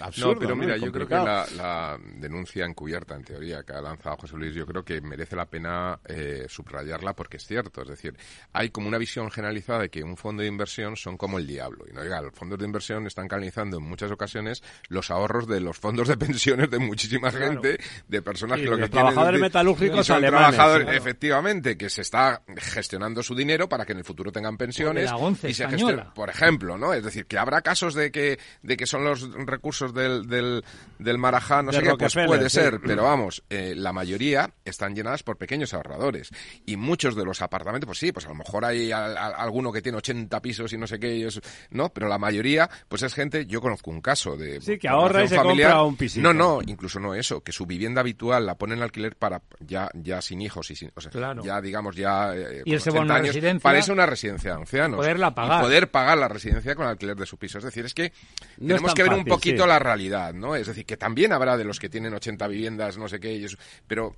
absurdo. 0.00 0.34
No, 0.34 0.38
pero 0.38 0.56
mira, 0.56 0.76
yo 0.76 0.92
creo 0.92 1.06
que 1.06 1.14
la, 1.14 1.46
la, 1.56 1.98
denuncia 2.18 2.64
encubierta, 2.64 3.14
en 3.14 3.24
teoría, 3.24 3.62
que 3.62 3.72
ha 3.72 3.80
lanzado 3.80 4.16
José 4.16 4.36
Luis, 4.36 4.54
yo 4.54 4.66
creo 4.66 4.84
que 4.84 5.00
merece 5.00 5.36
la 5.36 5.46
pena 5.46 5.98
eh, 6.06 6.46
subrayarla 6.48 7.14
porque 7.14 7.36
es 7.36 7.46
cierto. 7.46 7.82
Es 7.82 7.88
decir, 7.88 8.14
hay 8.52 8.70
como 8.70 8.88
una 8.88 8.98
visión 8.98 9.30
generalizada 9.30 9.82
de 9.82 9.88
que 9.88 10.02
un 10.02 10.16
fondo 10.16 10.42
de 10.42 10.48
inversión 10.56 10.96
son 10.96 11.16
como 11.16 11.38
el 11.38 11.46
diablo. 11.46 11.84
Y 11.88 11.92
no 11.92 12.02
diga, 12.02 12.20
los 12.20 12.34
fondos 12.34 12.58
de 12.58 12.64
inversión 12.64 13.06
están 13.06 13.28
canalizando 13.28 13.76
en 13.76 13.84
muchas 13.84 14.10
ocasiones 14.10 14.62
los 14.88 15.10
ahorros 15.10 15.46
de 15.46 15.60
los 15.60 15.76
fondos 15.76 16.08
de 16.08 16.16
pensiones 16.16 16.70
de 16.70 16.78
muchísima 16.78 17.30
gente, 17.30 17.78
de 18.08 18.22
personas 18.22 18.58
que 18.58 18.66
lo 18.66 18.76
que 18.76 18.82
los 18.82 18.90
trabajadores 18.90 19.40
metalúrgicos 19.40 20.06
son 20.06 20.22
trabajadores, 20.22 20.88
efectivamente, 20.96 21.76
que 21.76 21.90
se 21.90 22.02
está 22.02 22.42
gestionando 22.56 23.22
su 23.22 23.34
dinero 23.34 23.68
para 23.68 23.84
que 23.84 23.92
en 23.92 23.98
el 23.98 24.04
futuro 24.04 24.32
tengan 24.32 24.56
pensiones 24.56 25.10
y 25.42 25.54
se 25.54 25.66
por 26.14 26.30
ejemplo, 26.30 26.78
¿no? 26.78 26.92
Es 26.92 27.04
decir, 27.04 27.26
que 27.26 27.38
habrá 27.38 27.62
casos 27.62 27.94
de 27.94 28.10
que 28.10 28.38
de 28.62 28.76
que 28.76 28.86
son 28.86 29.04
los 29.04 29.30
recursos 29.46 29.92
del 29.92 30.26
del, 30.26 30.64
del 30.98 31.18
Marajá, 31.18 31.62
no 31.62 31.72
sé 31.72 31.82
qué, 31.82 31.94
pues 31.96 32.14
puede 32.14 32.50
ser, 32.50 32.80
pero 32.84 33.04
vamos, 33.04 33.42
eh, 33.50 33.74
la 33.76 33.92
mayoría 33.92 34.50
están 34.64 34.94
llenadas 34.94 35.22
por 35.22 35.36
pequeños 35.36 35.74
ahorradores 35.74 36.30
y 36.64 36.76
muchos 36.76 37.14
de 37.14 37.24
los 37.24 37.42
apartamentos, 37.42 37.86
pues 37.86 37.98
sí, 37.98 38.12
pues 38.12 38.26
a 38.26 38.28
lo 38.28 38.34
mejor 38.36 38.64
hay 38.64 38.92
alguno 38.92 39.72
que 39.72 39.82
tiene 39.82 39.98
80 39.98 40.40
pisos 40.46 40.72
y 40.72 40.78
no 40.78 40.86
sé 40.86 41.00
qué, 41.00 41.28
¿no? 41.70 41.88
Pero 41.88 42.06
la 42.06 42.18
mayoría, 42.18 42.70
pues 42.88 43.02
es 43.02 43.14
gente, 43.14 43.46
yo 43.46 43.60
conozco 43.60 43.90
un 43.90 44.00
caso 44.00 44.36
de... 44.36 44.60
Sí, 44.60 44.78
que 44.78 44.88
ahorra 44.88 45.24
y 45.24 45.28
se 45.28 45.36
compra 45.36 45.82
un 45.82 45.96
pisito. 45.96 46.22
No, 46.22 46.32
no, 46.32 46.60
incluso 46.64 47.00
no 47.00 47.14
eso, 47.14 47.42
que 47.42 47.50
su 47.50 47.66
vivienda 47.66 48.00
habitual 48.00 48.46
la 48.46 48.54
ponen 48.54 48.78
en 48.78 48.84
alquiler 48.84 49.16
para 49.16 49.42
ya 49.58 49.90
ya 49.94 50.22
sin 50.22 50.40
hijos 50.40 50.70
y 50.70 50.76
sin... 50.76 50.92
O 50.94 51.00
sea, 51.00 51.10
ya 51.42 51.60
digamos 51.60 51.96
ya... 51.96 52.32
Eh, 52.36 52.62
y 52.64 52.74
ese 52.74 52.90
bono 52.90 53.12
años, 53.12 53.34
residencia... 53.34 53.60
Parece 53.60 53.92
una 53.92 54.06
residencia 54.06 54.52
de 54.52 54.60
ancianos. 54.60 54.98
Poderla 54.98 55.34
pagar. 55.34 55.60
Y 55.60 55.64
poder 55.64 55.90
pagar 55.90 56.18
la 56.18 56.28
residencia 56.28 56.76
con 56.76 56.84
el 56.84 56.92
alquiler 56.92 57.16
de 57.16 57.26
su 57.26 57.38
piso. 57.38 57.58
Es 57.58 57.64
decir, 57.64 57.84
es 57.84 57.94
que 57.94 58.12
tenemos 58.56 58.94
que 58.94 59.02
ver 59.02 59.14
un 59.14 59.24
poquito 59.24 59.66
la 59.66 59.80
realidad, 59.80 60.32
¿no? 60.32 60.54
Es 60.54 60.68
decir, 60.68 60.86
que 60.86 60.96
también 60.96 61.32
habrá 61.32 61.56
de 61.56 61.64
los 61.64 61.80
que 61.80 61.88
tienen 61.88 62.14
80 62.14 62.46
viviendas, 62.46 62.98
no 62.98 63.08
sé 63.08 63.18
qué, 63.18 63.44
eso, 63.44 63.56
pero 63.86 64.14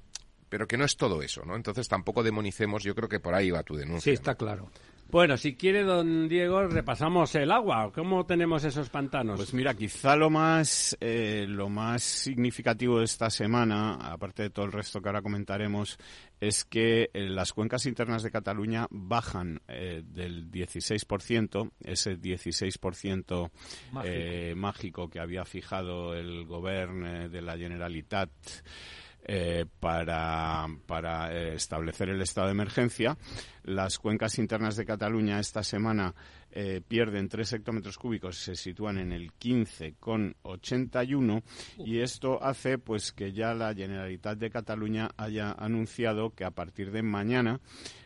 pero 0.49 0.67
que 0.67 0.77
no 0.77 0.85
es 0.85 0.97
todo 0.97 1.23
eso, 1.23 1.45
¿no? 1.45 1.57
Entonces 1.57 1.89
tampoco 1.89 2.23
demonicemos, 2.23 2.83
yo 2.83 2.95
creo 2.95 3.09
que 3.09 3.21
por 3.21 3.35
ahí 3.35 3.51
va 3.51 3.63
tu 3.63 3.77
denuncia. 3.77 4.11
Sí, 4.11 4.15
está 4.15 4.35
claro. 4.35 4.71
Bueno, 5.11 5.39
si 5.39 5.55
quiere, 5.55 5.85
don 5.85 6.29
Diego, 6.29 6.67
repasamos 6.67 7.35
el 7.35 7.51
agua. 7.51 7.91
¿Cómo 7.95 8.27
tenemos 8.27 8.63
esos 8.65 8.91
pantanos? 8.91 9.39
Pues 9.39 9.55
mira, 9.55 9.73
quizá 9.73 10.15
lo 10.17 10.29
más, 10.29 10.95
eh, 11.01 11.47
lo 11.49 11.71
más 11.71 12.03
significativo 12.03 12.99
de 12.99 13.07
esta 13.07 13.31
semana, 13.31 13.95
aparte 13.95 14.43
de 14.43 14.51
todo 14.51 14.67
el 14.67 14.73
resto 14.73 15.01
que 15.01 15.09
ahora 15.09 15.23
comentaremos, 15.23 15.97
es 16.39 16.67
que 16.67 17.09
eh, 17.15 17.29
las 17.31 17.55
cuencas 17.55 17.87
internas 17.87 18.23
de 18.23 18.31
Cataluña 18.31 18.87
bajan 18.91 19.63
eh, 19.67 20.03
del 20.05 20.51
16%, 20.51 21.71
ese 21.85 22.21
16% 22.21 23.51
mágico. 23.93 24.57
mágico 24.57 25.09
que 25.09 25.21
había 25.21 25.47
fijado 25.47 26.15
el 26.15 26.45
gobierno 26.45 27.31
de 27.31 27.41
la 27.41 27.57
Generalitat 27.57 28.31
eh, 29.31 29.67
para, 29.79 30.67
para 30.87 31.31
eh, 31.31 31.55
establecer 31.55 32.09
el 32.09 32.23
estado 32.23 32.47
de 32.47 32.53
emergencia. 32.53 33.19
Las 33.63 33.99
cuencas 33.99 34.39
internas 34.39 34.75
de 34.77 34.87
Cataluña 34.87 35.39
esta 35.39 35.63
semana 35.63 36.15
eh, 36.51 36.81
pierden 36.89 37.29
3 37.29 37.53
hectómetros 37.53 37.99
cúbicos, 37.99 38.39
se 38.39 38.55
sitúan 38.55 38.97
en 38.97 39.13
el 39.13 39.35
15,81 39.35 41.43
y 41.85 42.01
esto 42.01 42.43
hace 42.43 42.79
pues 42.79 43.13
que 43.13 43.33
ya 43.33 43.53
la 43.53 43.75
Generalitat 43.75 44.39
de 44.39 44.49
Cataluña 44.49 45.11
haya 45.19 45.53
anunciado 45.53 46.31
que 46.31 46.47
a 46.47 46.51
partir 46.51 46.91
de 46.91 47.03
mañana 47.03 47.61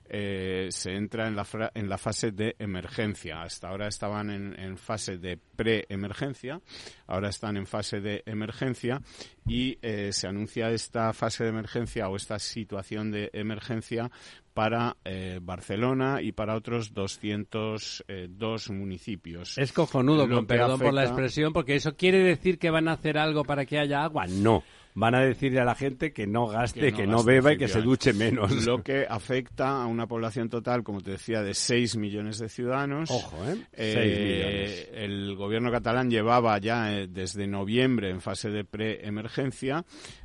eh, 0.08 0.68
se 0.70 0.94
entra 0.94 1.26
en 1.26 1.36
la, 1.36 1.46
en 1.74 1.88
la 1.88 1.98
fase 1.98 2.32
de 2.32 2.56
emergencia. 2.58 3.42
Hasta 3.42 3.68
ahora 3.68 3.88
estaban 3.88 4.30
en, 4.30 4.76
fase 4.76 5.18
de 5.18 5.38
pre-emergencia, 5.56 6.60
ahora 7.06 7.28
están 7.28 7.56
en 7.56 7.66
fase 7.66 8.00
de 8.00 8.22
emergencia 8.26 9.00
y 9.46 9.78
eh, 9.82 10.12
se 10.12 10.28
anuncia 10.28 10.70
esta 10.70 11.12
fase 11.12 11.44
de 11.44 11.50
emergencia 11.50 12.08
o 12.08 12.16
esta 12.16 12.38
situación 12.38 13.10
de 13.10 13.30
emergencia 13.32 14.10
para 14.54 14.96
eh, 15.04 15.40
Barcelona 15.40 16.20
y 16.20 16.32
para 16.32 16.56
otros 16.56 16.92
202 16.92 18.70
municipios. 18.70 19.56
Es 19.56 19.72
cojonudo, 19.72 20.28
con 20.28 20.46
perdón 20.46 20.78
por 20.78 20.92
la 20.92 21.04
expresión, 21.04 21.52
porque 21.52 21.74
eso 21.74 21.96
quiere 21.96 22.18
decir 22.18 22.58
que 22.58 22.70
van 22.70 22.88
a 22.88 22.92
hacer 22.92 23.16
algo 23.18 23.44
para 23.44 23.64
que 23.64 23.78
haya 23.78 24.02
agua. 24.04 24.26
No 24.26 24.62
van 24.94 25.14
a 25.14 25.20
decirle 25.20 25.60
a 25.60 25.64
la 25.64 25.74
gente 25.74 26.12
que 26.12 26.26
no 26.26 26.46
gaste, 26.46 26.92
que 26.92 27.06
no, 27.06 27.24
beba 27.24 27.52
y 27.52 27.58
que 27.58 27.68
se 27.68 27.80
duche 27.80 28.12
menos. 28.12 28.66
Lo 28.66 28.82
que 28.84 29.06
afecta 29.08 29.82
a 29.82 29.86
una 29.86 30.06
población 30.06 30.48
total, 30.48 30.82
como 30.82 31.00
te 31.00 31.12
decía, 31.12 31.42
de 31.42 31.54
6 31.54 31.96
millones 31.96 32.38
de 32.38 32.48
ciudadanos. 32.48 33.10
Ojo, 33.10 33.36
¿eh? 33.46 33.56
eh 33.72 34.90
el 34.94 35.34
gobierno 35.36 35.70
catalán 35.70 36.10
llevaba 36.10 36.58
ya 36.58 36.92
eh, 36.92 37.08
desde 37.08 37.46
noviembre 37.46 38.10
en 38.10 38.20
fase 38.20 38.50
de 38.50 38.64
pre-emergencia 38.64 39.84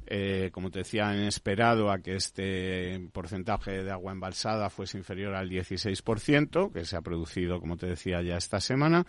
eh, 0.10 0.50
como 0.52 0.72
te 0.72 0.80
decía, 0.80 1.10
han 1.10 1.20
esperado 1.20 1.92
a 1.92 2.00
que 2.00 2.16
este 2.16 3.08
porcentaje 3.12 3.84
de 3.84 3.92
agua 3.92 4.12
embalsada 4.12 4.70
fuese 4.70 4.98
inferior 4.98 5.36
al 5.36 5.50
16%, 5.50 6.72
que 6.72 6.86
se 6.86 6.96
ha 6.96 7.02
producido, 7.02 7.60
como 7.60 7.78
te 7.78 7.88
decía, 7.88 8.22
ya 8.22 8.38
esta 8.38 8.60
semana. 8.60 9.06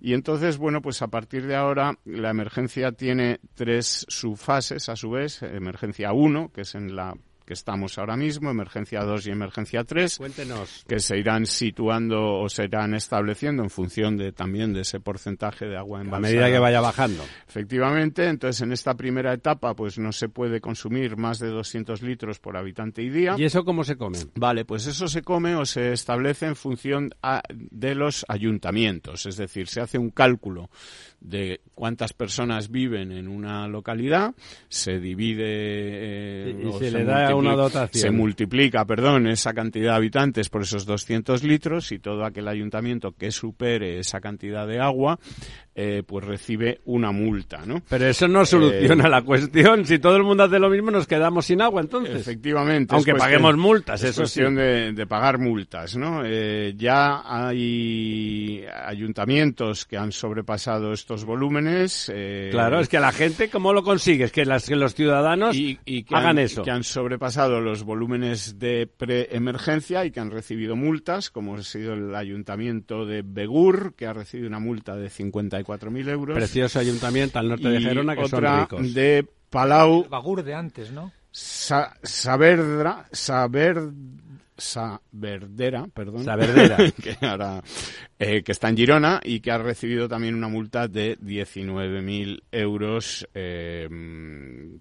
Y 0.00 0.14
entonces, 0.14 0.58
bueno, 0.58 0.82
pues 0.82 1.02
a 1.02 1.08
partir 1.08 1.46
de 1.46 1.56
ahora 1.56 1.98
la 2.04 2.30
emergencia 2.30 2.92
tiene 2.92 3.40
tres 3.54 4.06
subfases, 4.08 4.88
a 4.88 4.96
su 4.96 5.10
vez. 5.10 5.42
Emergencia 5.42 6.12
1, 6.12 6.50
que 6.52 6.62
es 6.62 6.74
en 6.74 6.94
la 6.94 7.14
que 7.44 7.54
estamos 7.54 7.98
ahora 7.98 8.16
mismo, 8.16 8.50
emergencia 8.50 9.02
2 9.02 9.26
y 9.26 9.30
emergencia 9.30 9.84
3, 9.84 10.18
Cuéntenos. 10.18 10.84
que 10.86 11.00
se 11.00 11.18
irán 11.18 11.46
situando 11.46 12.40
o 12.40 12.48
se 12.48 12.64
irán 12.64 12.94
estableciendo 12.94 13.62
en 13.62 13.70
función 13.70 14.16
de 14.16 14.32
también 14.32 14.72
de 14.72 14.82
ese 14.82 15.00
porcentaje 15.00 15.66
de 15.66 15.76
agua 15.76 16.00
embalsada. 16.00 16.28
A 16.28 16.30
medida 16.30 16.50
que 16.50 16.58
vaya 16.58 16.80
bajando. 16.80 17.24
Efectivamente, 17.48 18.28
entonces 18.28 18.62
en 18.62 18.72
esta 18.72 18.94
primera 18.94 19.32
etapa 19.32 19.74
pues 19.74 19.98
no 19.98 20.12
se 20.12 20.28
puede 20.28 20.60
consumir 20.60 21.16
más 21.16 21.38
de 21.38 21.48
200 21.48 22.02
litros 22.02 22.38
por 22.38 22.56
habitante 22.56 23.02
y 23.02 23.10
día. 23.10 23.34
¿Y 23.36 23.44
eso 23.44 23.64
cómo 23.64 23.84
se 23.84 23.96
come? 23.96 24.18
Vale, 24.34 24.64
pues 24.64 24.86
eso 24.86 25.08
se 25.08 25.22
come 25.22 25.54
o 25.54 25.64
se 25.64 25.92
establece 25.92 26.46
en 26.46 26.56
función 26.56 27.10
de 27.50 27.94
los 27.94 28.24
ayuntamientos, 28.28 29.26
es 29.26 29.36
decir, 29.36 29.68
se 29.68 29.80
hace 29.80 29.98
un 29.98 30.10
cálculo 30.10 30.70
de 31.20 31.60
cuántas 31.74 32.12
personas 32.12 32.70
viven 32.70 33.12
en 33.12 33.28
una 33.28 33.68
localidad, 33.68 34.34
se 34.68 34.98
divide 34.98 35.44
eh, 35.44 36.64
y 36.64 36.72
se, 36.78 36.90
le 36.90 37.04
da 37.04 37.31
una 37.34 37.54
dotación. 37.54 38.02
Se 38.02 38.10
multiplica, 38.10 38.84
perdón, 38.84 39.26
esa 39.26 39.52
cantidad 39.52 39.92
de 39.92 39.96
habitantes 39.96 40.48
por 40.48 40.62
esos 40.62 40.84
200 40.86 41.42
litros 41.42 41.92
y 41.92 41.98
todo 41.98 42.24
aquel 42.24 42.48
ayuntamiento 42.48 43.12
que 43.12 43.30
supere 43.30 43.98
esa 43.98 44.20
cantidad 44.20 44.66
de 44.66 44.80
agua 44.80 45.18
eh, 45.74 46.02
pues 46.06 46.22
recibe 46.22 46.82
una 46.84 47.12
multa, 47.12 47.64
¿no? 47.64 47.82
Pero 47.88 48.06
eso 48.06 48.28
no 48.28 48.44
soluciona 48.44 49.06
eh, 49.06 49.10
la 49.10 49.22
cuestión. 49.22 49.86
Si 49.86 49.98
todo 49.98 50.16
el 50.16 50.22
mundo 50.22 50.44
hace 50.44 50.58
lo 50.58 50.68
mismo, 50.68 50.90
nos 50.90 51.06
quedamos 51.06 51.46
sin 51.46 51.62
agua, 51.62 51.80
entonces. 51.80 52.14
Efectivamente. 52.14 52.94
Aunque 52.94 53.14
paguemos 53.14 53.56
multas, 53.56 54.04
es 54.04 54.14
cuestión 54.14 54.54
de, 54.56 55.06
pagar 55.08 55.38
multas, 55.38 55.96
¿no? 55.96 56.22
Eh, 56.26 56.74
ya 56.76 57.22
hay 57.24 58.66
ayuntamientos 58.84 59.86
que 59.86 59.96
han 59.96 60.12
sobrepasado 60.12 60.92
estos 60.92 61.24
volúmenes. 61.24 62.12
claro, 62.50 62.80
es 62.80 62.90
que 62.90 63.00
la 63.00 63.12
gente, 63.12 63.48
¿cómo 63.48 63.72
lo 63.72 63.82
consigue? 63.82 64.24
Es 64.24 64.32
que, 64.32 64.44
las, 64.44 64.68
que 64.68 64.76
los 64.76 64.94
ciudadanos 64.94 65.56
y, 65.56 65.76
que 66.04 66.14
hagan 66.14 66.38
han, 66.38 66.38
eso. 66.40 66.64
Que 66.64 66.70
han 66.70 66.84
sobrepasado 66.84 67.62
los 67.62 67.82
volúmenes 67.82 68.58
de 68.58 68.86
preemergencia 68.86 70.04
y 70.04 70.10
que 70.10 70.20
han 70.20 70.30
recibido 70.30 70.76
multas, 70.76 71.30
como 71.30 71.56
ha 71.56 71.62
sido 71.62 71.94
el 71.94 72.14
ayuntamiento 72.14 73.06
de 73.06 73.22
Begur, 73.24 73.94
que 73.94 74.06
ha 74.06 74.12
recibido 74.12 74.48
una 74.48 74.60
multa 74.60 74.96
de 74.96 75.08
50 75.08 75.61
euros. 76.08 76.36
Precioso 76.36 76.78
ayuntamiento 76.78 77.38
al 77.38 77.48
norte 77.48 77.68
de 77.68 77.80
Gerona 77.80 78.16
que 78.16 78.28
son 78.28 78.44
ricos. 78.44 78.94
de 78.94 79.26
Palau. 79.50 80.08
Bagur 80.08 80.42
de 80.42 80.54
antes, 80.54 80.90
¿no? 80.92 81.12
Sa 81.30 81.96
Saberdra, 82.02 83.06
Saber 83.12 83.90
Saberdera, 84.56 85.88
perdón. 85.92 86.24
Saberdera. 86.24 86.76
que, 87.02 87.16
ahora, 87.26 87.62
eh, 88.24 88.42
que 88.44 88.52
está 88.52 88.68
en 88.68 88.76
Girona 88.76 89.20
y 89.24 89.40
que 89.40 89.50
ha 89.50 89.58
recibido 89.58 90.08
también 90.08 90.36
una 90.36 90.46
multa 90.46 90.86
de 90.86 91.18
19.000 91.18 92.42
euros, 92.52 93.26
eh, 93.34 93.88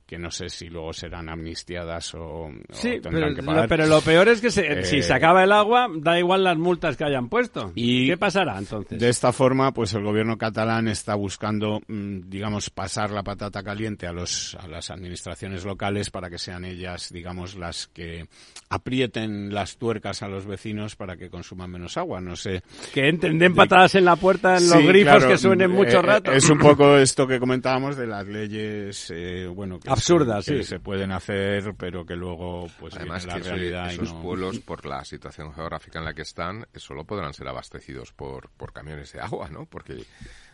que 0.05 0.19
no 0.19 0.29
sé 0.29 0.49
si 0.49 0.69
luego 0.69 0.93
serán 0.93 1.27
amnistiadas 1.27 2.13
o, 2.13 2.51
sí, 2.69 2.99
tendrán 3.01 3.35
que 3.35 3.41
pagar. 3.41 3.67
pero 3.67 3.87
lo 3.87 3.99
peor 4.01 4.27
es 4.29 4.41
que 4.41 4.51
si 4.51 5.01
se 5.01 5.13
acaba 5.13 5.43
el 5.43 5.51
agua, 5.51 5.87
da 5.91 6.19
igual 6.19 6.43
las 6.43 6.57
multas 6.57 6.95
que 6.95 7.03
hayan 7.03 7.29
puesto. 7.29 7.71
¿Y 7.73 8.07
qué 8.07 8.17
pasará 8.17 8.59
entonces? 8.59 8.99
De 8.99 9.09
esta 9.09 9.33
forma, 9.33 9.73
pues 9.73 9.93
el 9.95 10.03
gobierno 10.03 10.37
catalán 10.37 10.87
está 10.87 11.15
buscando, 11.15 11.81
mm, 11.87 12.29
digamos, 12.29 12.69
pasar 12.69 13.09
la 13.09 13.23
patata 13.23 13.63
caliente 13.63 14.05
a, 14.05 14.13
los, 14.13 14.55
a 14.55 14.67
las 14.67 14.91
administraciones 14.91 15.65
locales 15.65 16.11
para 16.11 16.29
que 16.29 16.37
sean 16.37 16.63
ellas, 16.63 17.09
digamos, 17.11 17.55
las 17.55 17.87
que 17.87 18.27
aprieten 18.69 19.53
las 19.53 19.77
tuercas 19.77 20.21
a 20.21 20.27
los 20.27 20.45
vecinos 20.45 20.95
para 20.95 21.17
que 21.17 21.29
consuman 21.29 21.71
menos 21.71 21.97
agua. 21.97 22.21
No 22.21 22.35
sé. 22.35 22.61
Que 22.93 23.09
entenden 23.31 23.55
patadas 23.55 23.95
en 23.95 24.05
la 24.05 24.15
puerta 24.15 24.57
en 24.57 24.69
los 24.69 24.83
grifos 24.83 25.25
que 25.25 25.37
suenen 25.37 25.71
mucho 25.71 25.99
eh, 25.99 26.01
rato. 26.01 26.31
Es 26.31 26.49
un 26.49 26.59
poco 26.59 26.97
esto 26.97 27.27
que 27.27 27.39
comentábamos 27.39 27.95
de 27.97 28.07
las 28.07 28.27
leyes, 28.27 29.11
eh, 29.13 29.47
bueno, 29.47 29.79
que 29.79 29.89
absurdas, 29.89 30.45
se, 30.45 30.63
se 30.63 30.79
pueden 30.79 31.11
hacer, 31.11 31.73
pero 31.77 32.05
que 32.05 32.15
luego, 32.15 32.67
pues, 32.79 32.95
además 32.95 33.25
la 33.25 33.35
que 33.35 33.43
realidad 33.43 33.91
esos 33.91 34.13
pueblos, 34.13 34.59
por 34.59 34.85
la 34.85 35.03
situación 35.05 35.53
geográfica 35.53 35.99
en 35.99 36.05
la 36.05 36.13
que 36.13 36.21
están, 36.21 36.65
solo 36.75 37.03
podrán 37.03 37.33
ser 37.33 37.47
abastecidos 37.47 38.11
por, 38.11 38.49
por 38.49 38.73
camiones 38.73 39.11
de 39.13 39.21
agua, 39.21 39.49
¿no? 39.49 39.65
Porque 39.65 40.03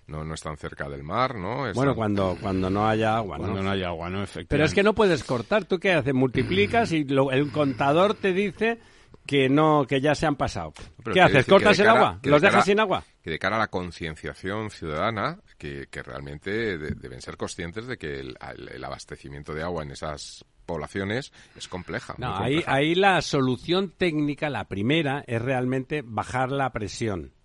no, 0.08 0.24
no 0.24 0.34
están 0.34 0.58
cerca 0.58 0.90
del 0.90 1.04
mar, 1.04 1.36
¿no? 1.36 1.72
Bueno, 1.74 1.96
cuando, 1.96 2.38
cuando 2.40 2.70
no 2.70 2.88
haya 2.88 3.18
agua, 3.18 3.38
Cuando 3.38 3.62
no 3.62 3.70
haya 3.70 3.88
agua, 3.88 4.10
¿no? 4.10 4.24
Efectivamente. 4.24 4.50
Pero 4.50 4.66
es 4.66 4.74
que 4.74 4.84
no 4.84 4.94
puedes 4.94 5.24
cortar. 5.24 5.66
¿Tú 5.66 5.80
qué 5.80 5.94
haces? 5.94 6.14
Multiplicas 6.14 6.92
y 6.92 7.06
el 7.32 7.52
contador 7.52 8.14
te 8.14 8.34
dice 8.34 8.80
que 9.28 9.50
no 9.50 9.86
que 9.86 10.02
ya 10.02 10.16
se 10.16 10.26
han 10.26 10.36
pasado. 10.36 10.74
¿Qué 11.14 11.22
haces? 11.22 11.46
¿Cortas 11.46 11.78
el 11.80 11.90
agua? 11.90 12.20
¿Los 12.24 12.42
dejas 12.42 12.66
sin 12.66 12.80
agua? 12.80 13.04
Que 13.22 13.30
de 13.30 13.40
cara 13.40 13.58
a 13.58 13.60
la 13.60 13.68
concienciación 13.68 14.72
ciudadana, 14.72 15.40
que, 15.58 15.88
que 15.92 16.02
realmente 16.02 16.78
deben 16.78 17.22
ser 17.22 17.38
conscientes 17.38 17.86
de 17.86 17.98
que 17.98 18.20
el, 18.22 18.38
abastecimiento 18.84 19.54
de 19.54 19.64
agua 19.64 19.84
en 19.84 19.92
esas 19.92 20.46
poblaciones 20.66 21.32
es 21.56 21.68
compleja. 21.68 22.16
No, 22.18 22.36
ahí, 22.38 22.64
ahí 22.66 22.96
la 22.96 23.22
solución 23.22 23.92
técnica, 23.92 24.50
la 24.50 24.66
primera, 24.66 25.24
es 25.28 25.42
realmente 25.42 26.02
bajar 26.04 26.52
la 26.52 26.72
presión 26.72 27.37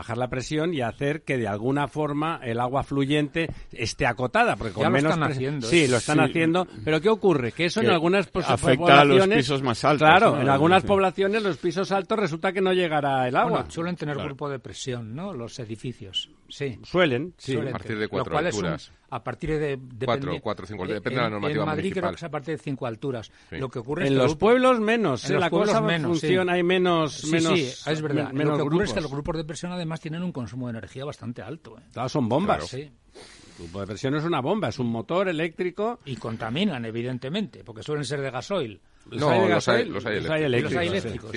bajar 0.00 0.16
la 0.16 0.28
presión 0.28 0.72
y 0.72 0.80
hacer 0.80 1.22
que 1.22 1.36
de 1.36 1.46
alguna 1.46 1.86
forma 1.86 2.40
el 2.42 2.58
agua 2.58 2.82
fluyente 2.82 3.50
esté 3.70 4.06
acotada, 4.06 4.56
porque 4.56 4.72
con 4.72 4.90
menos 4.90 5.02
lo 5.02 5.10
están 5.10 5.30
haciendo. 5.30 5.66
Sí, 5.66 5.86
lo 5.88 5.98
están 5.98 6.20
haciendo, 6.20 6.66
pero 6.84 7.02
¿qué 7.02 7.10
ocurre? 7.10 7.52
Que 7.52 7.66
eso 7.66 7.82
en 7.82 7.90
algunas 7.90 8.30
afecta 8.46 9.02
a 9.02 9.04
los 9.04 9.28
pisos 9.28 9.62
más 9.62 9.84
altos. 9.84 10.08
Claro, 10.08 10.40
en 10.40 10.48
algunas 10.48 10.84
poblaciones 10.84 11.42
los 11.42 11.58
pisos 11.58 11.92
altos 11.92 12.18
resulta 12.18 12.50
que 12.52 12.62
no 12.62 12.72
llegará 12.72 13.28
el 13.28 13.36
agua. 13.36 13.66
suelen 13.68 13.96
tener 13.96 14.16
grupo 14.16 14.48
de 14.48 14.58
presión, 14.58 15.14
¿no? 15.14 15.34
Los 15.34 15.58
edificios. 15.58 16.30
Sí. 16.48 16.78
Suelen, 16.82 17.34
sí. 17.36 17.56
a 17.56 17.70
partir 17.70 17.98
de 17.98 18.08
cuatro 18.08 18.38
alturas 18.38 18.92
a 19.10 19.22
partir 19.22 19.58
de... 19.58 19.78
Cuatro, 20.04 20.32
cuatro, 20.40 20.66
cinco, 20.66 20.86
depende 20.86 21.18
de 21.18 21.22
la 21.24 21.30
normativa 21.30 21.62
En 21.62 21.66
Madrid 21.66 21.82
municipal. 21.82 22.02
creo 22.02 22.10
que 22.10 22.16
es 22.16 22.22
a 22.22 22.30
partir 22.30 22.56
de 22.56 22.62
cinco 22.62 22.86
alturas. 22.86 23.32
Lo 23.50 23.68
que 23.68 23.80
ocurre 23.80 24.02
en 24.02 24.12
es 24.12 24.12
que 24.12 24.24
los 24.24 24.36
pueblos 24.36 24.80
menos, 24.80 25.28
en 25.28 25.36
¿eh? 25.36 25.40
la 25.40 25.50
cosa 25.50 25.80
menos, 25.80 26.20
funciona, 26.20 26.52
hay 26.52 26.62
menos... 26.62 27.14
Sí, 27.14 27.30
menos, 27.30 27.58
sí, 27.58 27.90
es 27.90 28.02
verdad. 28.02 28.32
lo 28.32 28.56
que 28.56 28.62
ocurre 28.62 28.84
es 28.84 28.92
que 28.92 29.00
los 29.00 29.10
grupos 29.10 29.36
de 29.36 29.44
presión 29.44 29.72
además 29.72 30.00
tienen 30.00 30.22
un 30.22 30.32
consumo 30.32 30.66
de 30.66 30.70
energía 30.78 31.04
bastante 31.04 31.42
alto. 31.42 31.78
¿eh? 31.78 31.82
Claro, 31.92 32.08
son 32.08 32.28
bombas. 32.28 32.66
Sí. 32.66 32.82
El 32.82 33.64
grupo 33.64 33.80
de 33.80 33.86
presión 33.88 34.14
es 34.14 34.24
una 34.24 34.40
bomba, 34.40 34.68
es 34.68 34.78
un 34.78 34.86
motor 34.86 35.28
eléctrico. 35.28 35.98
Y 36.04 36.16
contaminan, 36.16 36.84
evidentemente, 36.84 37.62
porque 37.64 37.82
suelen 37.82 38.04
ser 38.04 38.20
de 38.20 38.30
gasoil. 38.30 38.80
No, 39.10 39.48
los 39.48 39.68
hay, 39.68 39.86
los 39.86 40.04
hay, 40.04 40.44
eléctricos. 40.44 41.32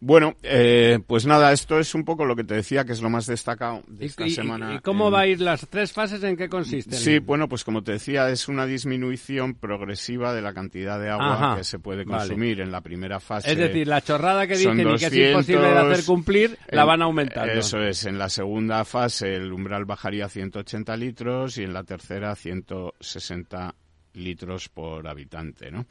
Bueno, 0.00 0.34
eh, 0.42 0.98
pues 1.06 1.26
nada, 1.26 1.52
esto 1.52 1.78
es 1.78 1.94
un 1.94 2.04
poco 2.04 2.24
lo 2.24 2.34
que 2.34 2.42
te 2.42 2.54
decía 2.54 2.84
que 2.84 2.92
es 2.92 3.00
lo 3.00 3.08
más 3.08 3.26
destacado 3.26 3.84
de 3.86 4.06
esta 4.06 4.28
semana. 4.28 4.74
¿Y 4.74 4.80
cómo 4.80 5.12
va 5.12 5.20
a 5.20 5.26
ir 5.28 5.40
las 5.40 5.68
tres 5.68 5.92
fases? 5.92 6.22
¿En 6.24 6.36
qué 6.36 6.48
consisten? 6.48 6.98
Sí, 6.98 7.20
bueno, 7.20 7.48
pues 7.48 7.62
como 7.62 7.84
te 7.84 7.92
decía, 7.92 8.28
es 8.28 8.48
una 8.48 8.66
disminución 8.66 9.54
progresiva 9.54 10.34
de 10.34 10.42
la 10.42 10.52
cantidad 10.54 10.98
de 10.98 11.10
agua 11.10 11.56
que 11.56 11.64
se 11.64 11.78
puede 11.78 12.04
consumir 12.04 12.60
en 12.60 12.72
la 12.72 12.80
primera 12.80 13.20
fase. 13.20 13.52
Es 13.52 13.56
decir, 13.56 13.86
la 13.86 14.00
chorrada 14.00 14.46
que 14.48 14.56
dicen 14.56 14.80
y 14.80 14.96
que 14.96 15.06
es 15.06 15.14
imposible 15.14 15.68
de 15.68 15.78
hacer 15.78 16.04
cumplir, 16.04 16.58
la 16.70 16.84
van 16.84 17.02
aumentando. 17.02 17.52
Eso 17.52 17.78
es, 17.78 18.04
en 18.04 18.18
la 18.18 18.28
segunda 18.28 18.84
fase 18.84 19.34
el 19.34 19.52
umbral 19.52 19.84
bajaría 19.84 20.26
a 20.26 20.28
180 20.28 20.96
litros 20.96 21.58
y 21.58 21.62
en 21.62 21.72
la 21.72 21.84
tercera 21.84 22.32
a 22.32 22.34
160 22.34 23.74
litros 24.14 24.68
por 24.68 25.06
habitante, 25.08 25.70
¿no? 25.70 25.86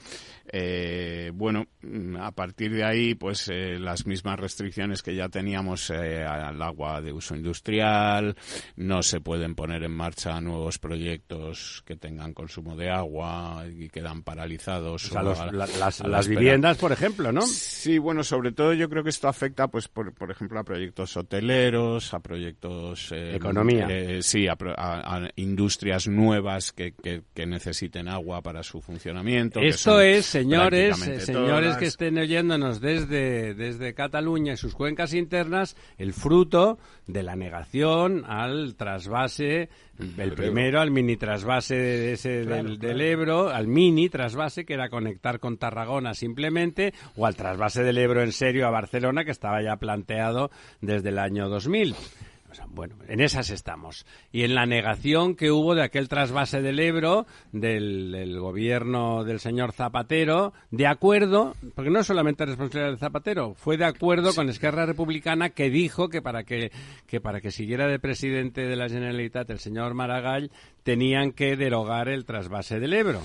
Eh, 0.46 1.32
bueno, 1.34 1.68
a 2.20 2.32
partir 2.32 2.74
de 2.74 2.84
ahí, 2.84 3.16
pues 3.16 3.48
eh, 3.50 3.80
las 3.80 4.06
mismas 4.06 4.40
restricciones 4.40 5.02
que 5.02 5.16
ya 5.16 5.30
teníamos 5.30 5.90
eh, 5.90 6.24
al 6.24 6.62
agua 6.62 7.02
de 7.02 7.12
uso 7.14 7.36
industrial, 7.36 8.36
no 8.76 9.04
se 9.04 9.22
pueden 9.22 9.56
poner 9.56 9.84
en 9.84 9.92
marcha 9.92 10.40
nuevos 10.42 10.78
proyectos 10.78 11.84
que 11.86 11.96
tengan 11.96 12.34
consumo 12.34 12.76
de 12.76 12.90
agua 12.90 13.66
y 13.72 13.90
quedan 13.90 14.24
paralizados. 14.24 15.12
las, 15.12 16.28
viviendas, 16.28 16.78
por 16.78 16.92
ejemplo, 16.92 17.32
¿no? 17.32 17.42
Sí, 17.42 17.98
bueno, 17.98 18.24
sobre 18.24 18.52
todo 18.52 18.74
yo 18.74 18.90
creo 18.90 19.04
que 19.04 19.10
esto 19.10 19.28
afecta, 19.28 19.68
pues, 19.68 19.88
por, 19.88 20.14
por 20.14 20.32
ejemplo, 20.32 20.60
a 20.60 20.64
proyectos 20.64 21.16
hoteleros, 21.18 22.14
a 22.14 22.20
proyectos... 22.20 23.12
Economía. 23.12 23.88
sí, 24.22 24.48
a, 24.48 24.58
industrias 25.36 26.08
nuevas 26.08 26.72
que, 26.72 26.94
que, 26.94 27.24
que 27.34 27.46
necesiten 27.46 28.08
agua 28.12 28.42
para 28.42 28.64
su 28.64 28.82
funcionamiento. 28.82 29.60
Esto 29.60 30.00
es, 30.02 30.26
señores, 30.26 30.98
señores 30.98 31.78
que 31.78 31.86
estén 31.86 32.18
oyéndonos 32.18 32.80
desde, 32.80 33.54
desde 33.54 33.94
Cataluña 33.94 34.54
y 34.54 34.58
sus 34.58 34.76
cuencas 34.76 35.14
internas, 35.14 35.76
el 35.98 36.14
fruto 36.14 36.78
de 37.08 37.24
la 37.24 37.36
negación 37.36 38.24
al 38.26 38.76
trasvase, 38.76 39.70
el 40.18 40.34
primero 40.34 40.80
al 40.80 40.92
mini 40.92 41.18
trasvase 41.18 42.14
ese 42.14 42.46
del, 42.46 42.78
del, 42.78 43.02
Ebro, 43.02 43.50
al 43.50 43.68
mini 43.68 44.10
trasvase 44.10 44.66
que 44.66 44.74
era 44.74 44.90
conectar 44.90 45.40
con 45.40 45.58
Tarragona 45.58 46.14
simplemente, 46.14 46.94
o 47.16 47.26
al 47.26 47.36
trasvase 47.36 47.84
del 47.84 47.98
Ebro 47.98 48.22
en 48.22 48.32
serio 48.32 48.68
a 48.68 48.72
Barcelona 48.72 49.26
que 49.26 49.32
estaba 49.32 49.62
ya 49.62 49.78
planteado 49.78 50.52
desde 50.82 51.10
el 51.10 51.20
año 51.20 51.50
2000 51.50 51.96
bueno, 52.70 52.96
en 53.08 53.22
esas 53.22 53.50
estamos. 53.50 54.06
Y 54.32 54.44
en 54.44 54.56
la 54.56 54.66
negación 54.66 55.36
que 55.36 55.52
hubo 55.52 55.76
de 55.76 55.84
aquel 55.84 56.10
trasvase 56.10 56.62
del 56.62 56.80
Ebro, 56.80 57.26
del, 57.52 58.40
gobierno 58.40 59.24
del 59.24 59.40
señor 59.40 59.72
Zapatero, 59.72 60.54
de 60.72 60.88
acuerdo, 60.88 61.56
porque 61.76 61.92
no 61.92 62.00
es 62.00 62.08
solamente 62.08 62.46
responsabilidad 62.46 62.90
del 62.90 63.00
Zapatero, 63.00 63.54
fue 63.56 63.78
de 63.78 63.86
acuerdo 63.86 64.34
con 64.34 64.50
Esquerra 64.50 64.86
Republicana 64.86 65.50
que 65.50 65.70
dijo 65.70 66.10
que 66.10 66.22
para 66.22 66.44
que, 66.44 66.72
que 67.08 67.22
para 67.22 67.42
que 67.42 67.52
siguiera 67.52 67.88
de 67.88 68.00
presidente 68.00 68.62
de 68.62 68.76
la 68.76 68.90
Generalitat 68.90 69.50
el 69.50 69.60
señor 69.60 69.94
Maragall, 69.94 70.52
tenían 70.84 71.32
que 71.32 71.56
derogar 71.56 72.10
el 72.10 72.26
trasvase 72.26 72.80
del 72.80 72.94
Ebro 72.94 73.22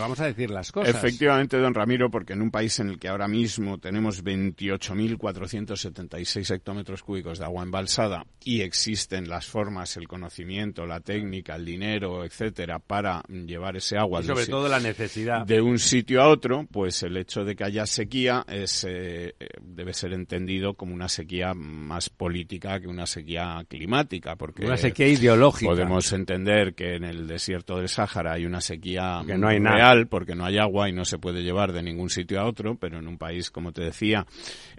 vamos 0.00 0.20
a 0.20 0.26
decir 0.26 0.50
las 0.50 0.70
cosas. 0.72 0.94
Efectivamente, 0.94 1.56
don 1.58 1.72
Ramiro, 1.74 2.10
porque 2.10 2.34
en 2.34 2.42
un 2.42 2.50
país 2.50 2.80
en 2.80 2.88
el 2.90 2.98
que 2.98 3.08
ahora 3.08 3.28
mismo 3.28 3.78
tenemos 3.78 4.22
28.476 4.24 6.54
hectómetros 6.54 7.02
cúbicos 7.02 7.38
de 7.38 7.44
agua 7.44 7.62
embalsada 7.62 8.26
y 8.44 8.62
existen 8.62 9.28
las 9.28 9.46
formas, 9.46 9.96
el 9.96 10.08
conocimiento, 10.08 10.84
la 10.86 10.98
técnica, 11.00 11.54
el 11.56 11.64
dinero, 11.64 12.24
etcétera, 12.24 12.78
para 12.78 13.22
llevar 13.28 13.76
ese 13.76 13.98
agua. 13.98 14.22
sobre 14.22 14.46
todo 14.46 14.68
la 14.68 14.78
necesidad. 14.80 15.44
De 15.46 15.60
un 15.60 15.78
sitio 15.78 16.22
a 16.22 16.28
otro, 16.28 16.66
pues 16.70 17.02
el 17.02 17.16
hecho 17.16 17.44
de 17.44 17.56
que 17.56 17.64
haya 17.64 17.86
sequía 17.86 18.44
es, 18.48 18.86
eh, 18.88 19.34
debe 19.60 19.92
ser 19.92 20.12
entendido 20.12 20.74
como 20.74 20.94
una 20.94 21.08
sequía 21.08 21.54
más 21.54 22.08
política 22.10 22.78
que 22.80 22.86
una 22.88 23.06
sequía 23.06 23.64
climática. 23.68 24.36
Porque 24.36 24.64
una 24.64 24.76
sequía 24.76 25.08
ideológica. 25.08 25.70
Podemos 25.70 26.12
entender 26.12 26.47
que 26.74 26.96
en 26.96 27.04
el 27.04 27.26
desierto 27.26 27.76
del 27.76 27.88
Sáhara 27.88 28.32
hay 28.32 28.46
una 28.46 28.60
sequía 28.60 29.22
que 29.26 29.36
no 29.36 29.48
hay 29.48 29.58
real 29.58 30.06
porque 30.08 30.34
no 30.34 30.44
hay 30.44 30.58
agua 30.58 30.88
y 30.88 30.92
no 30.92 31.04
se 31.04 31.18
puede 31.18 31.42
llevar 31.42 31.72
de 31.72 31.82
ningún 31.82 32.10
sitio 32.10 32.40
a 32.40 32.46
otro, 32.46 32.76
pero 32.76 32.98
en 32.98 33.06
un 33.06 33.18
país, 33.18 33.50
como 33.50 33.72
te 33.72 33.82
decía, 33.82 34.26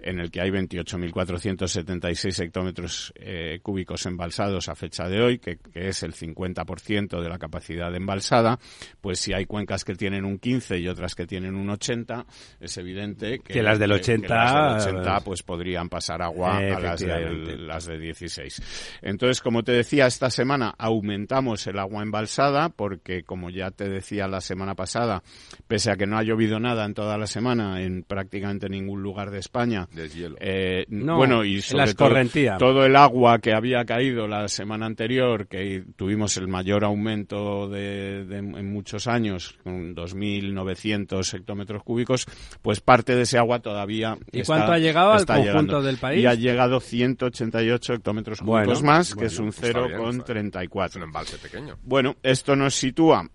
en 0.00 0.18
el 0.18 0.30
que 0.30 0.40
hay 0.40 0.50
28.476 0.50 2.42
hectómetros 2.42 3.12
eh, 3.16 3.60
cúbicos 3.62 4.06
embalsados 4.06 4.68
a 4.68 4.74
fecha 4.74 5.08
de 5.08 5.22
hoy, 5.22 5.38
que, 5.38 5.58
es 5.74 6.02
el 6.02 6.14
50% 6.14 7.22
de 7.22 7.28
la 7.28 7.38
capacidad 7.38 7.94
embalsada, 7.94 8.58
pues 9.00 9.20
si 9.20 9.32
hay 9.32 9.46
cuencas 9.46 9.84
que 9.84 9.94
tienen 9.94 10.24
un 10.24 10.38
15 10.38 10.78
y 10.78 10.88
otras 10.88 11.14
que 11.14 11.26
tienen 11.26 11.54
un 11.54 11.70
80, 11.70 12.26
es 12.60 12.76
evidente 12.78 13.38
que, 13.38 13.62
las 13.62 13.78
del 13.78 13.92
80, 13.92 15.20
pues 15.24 15.42
podrían 15.42 15.88
pasar 15.88 16.22
agua 16.22 16.58
a 16.58 16.80
las 16.80 17.00
de, 17.00 17.56
las 17.58 17.86
de 17.86 17.98
16. 17.98 18.98
Entonces, 19.02 19.40
como 19.40 19.62
te 19.62 19.72
decía, 19.72 20.06
esta 20.06 20.30
semana 20.30 20.74
aumentamos 20.78 21.59
el 21.66 21.78
agua 21.78 22.02
embalsada 22.02 22.68
porque, 22.68 23.22
como 23.22 23.50
ya 23.50 23.70
te 23.70 23.88
decía 23.88 24.28
la 24.28 24.40
semana 24.40 24.74
pasada, 24.74 25.22
pese 25.66 25.90
a 25.90 25.96
que 25.96 26.06
no 26.06 26.18
ha 26.18 26.22
llovido 26.22 26.60
nada 26.60 26.84
en 26.84 26.94
toda 26.94 27.18
la 27.18 27.26
semana 27.26 27.82
en 27.82 28.02
prácticamente 28.02 28.68
ningún 28.68 29.02
lugar 29.02 29.30
de 29.30 29.38
España. 29.38 29.88
Eh, 30.40 30.86
bueno, 30.88 31.44
y 31.44 31.60
sobre 31.62 31.94
todo, 31.94 32.84
el 32.84 32.96
agua 32.96 33.38
que 33.38 33.52
había 33.52 33.84
caído 33.84 34.26
la 34.26 34.48
semana 34.48 34.86
anterior, 34.86 35.46
que 35.46 35.84
tuvimos 35.96 36.36
el 36.36 36.48
mayor 36.48 36.84
aumento 36.84 37.68
de, 37.68 38.20
en 38.30 38.72
muchos 38.72 39.06
años, 39.06 39.58
con 39.62 39.94
2.900 39.94 41.34
hectómetros 41.34 41.82
cúbicos, 41.82 42.26
pues 42.62 42.80
parte 42.80 43.14
de 43.14 43.22
ese 43.22 43.38
agua 43.38 43.60
todavía 43.60 44.16
¿Y 44.32 44.42
cuánto 44.42 44.72
ha 44.72 44.78
llegado 44.78 45.12
al 45.12 45.26
conjunto 45.26 45.82
del 45.82 45.96
país? 45.96 46.22
Y 46.22 46.26
ha 46.26 46.34
llegado 46.34 46.80
188 46.80 47.94
hectómetros 47.94 48.40
cúbicos 48.40 48.82
más, 48.82 49.14
que 49.14 49.26
es 49.26 49.38
un 49.38 49.52
0,34. 49.52 50.96
un 50.96 51.02
embalse 51.02 51.36
Bueno, 51.82 52.16
esto 52.22 52.56
nos 52.56 52.74
sitúa 52.74 53.28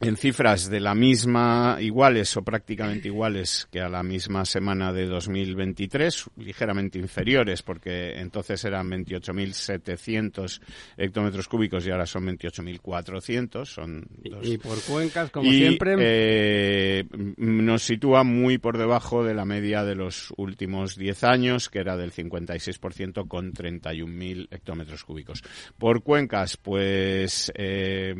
en 0.00 0.16
cifras 0.16 0.70
de 0.70 0.78
la 0.78 0.94
misma 0.94 1.78
iguales 1.80 2.36
o 2.36 2.42
prácticamente 2.42 3.08
iguales 3.08 3.66
que 3.70 3.80
a 3.80 3.88
la 3.88 4.04
misma 4.04 4.44
semana 4.44 4.92
de 4.92 5.06
2023, 5.06 6.30
ligeramente 6.36 6.98
inferiores 6.98 7.62
porque 7.62 8.20
entonces 8.20 8.64
eran 8.64 8.88
28.700 8.90 10.60
hectómetros 10.96 11.48
cúbicos 11.48 11.84
y 11.86 11.90
ahora 11.90 12.06
son 12.06 12.26
28.400. 12.26 13.64
Son 13.64 14.06
Y 14.42 14.58
por 14.58 14.80
cuencas, 14.82 15.30
como 15.30 15.50
siempre. 15.50 15.96
Eh, 15.98 17.04
nos 17.36 17.82
sitúa 17.82 18.22
muy 18.22 18.58
por 18.58 18.78
debajo 18.78 19.24
de 19.24 19.34
la 19.34 19.44
media 19.44 19.82
de 19.82 19.96
los 19.96 20.32
últimos 20.36 20.96
10 20.96 21.24
años, 21.24 21.68
que 21.68 21.80
era 21.80 21.96
del 21.96 22.12
56% 22.12 23.26
con 23.26 23.52
31.000 23.52 24.48
hectómetros 24.50 25.02
cúbicos. 25.02 25.42
Por 25.76 26.02
cuencas, 26.02 26.56
pues 26.56 27.50
eh, 27.56 28.14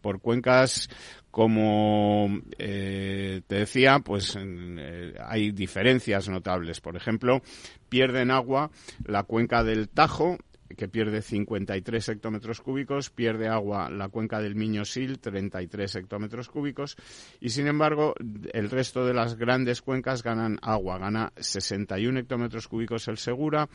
por 0.00 0.20
cuencas 0.20 0.88
como 1.34 2.28
eh, 2.58 3.40
te 3.48 3.56
decía, 3.56 3.98
pues 3.98 4.38
eh, 4.38 5.14
hay 5.20 5.50
diferencias 5.50 6.28
notables. 6.28 6.80
Por 6.80 6.94
ejemplo, 6.94 7.42
pierden 7.88 8.30
agua 8.30 8.70
la 9.04 9.24
cuenca 9.24 9.64
del 9.64 9.88
Tajo 9.88 10.38
que 10.76 10.88
pierde 10.88 11.22
53 11.22 12.08
hectómetros 12.08 12.60
cúbicos, 12.60 13.10
pierde 13.10 13.48
agua 13.48 13.90
la 13.90 14.08
cuenca 14.10 14.40
del 14.40 14.54
Miño-Sil, 14.54 15.18
33 15.18 15.96
hectómetros 15.96 16.48
cúbicos, 16.48 16.96
y 17.40 17.50
sin 17.50 17.66
embargo 17.66 18.14
el 18.52 18.70
resto 18.70 19.04
de 19.04 19.14
las 19.14 19.36
grandes 19.36 19.82
cuencas 19.82 20.22
ganan 20.22 20.58
agua, 20.62 20.98
gana 20.98 21.32
61 21.36 22.20
hectómetros 22.20 22.68
cúbicos 22.68 23.08
el 23.08 23.18
Segura, 23.18 23.68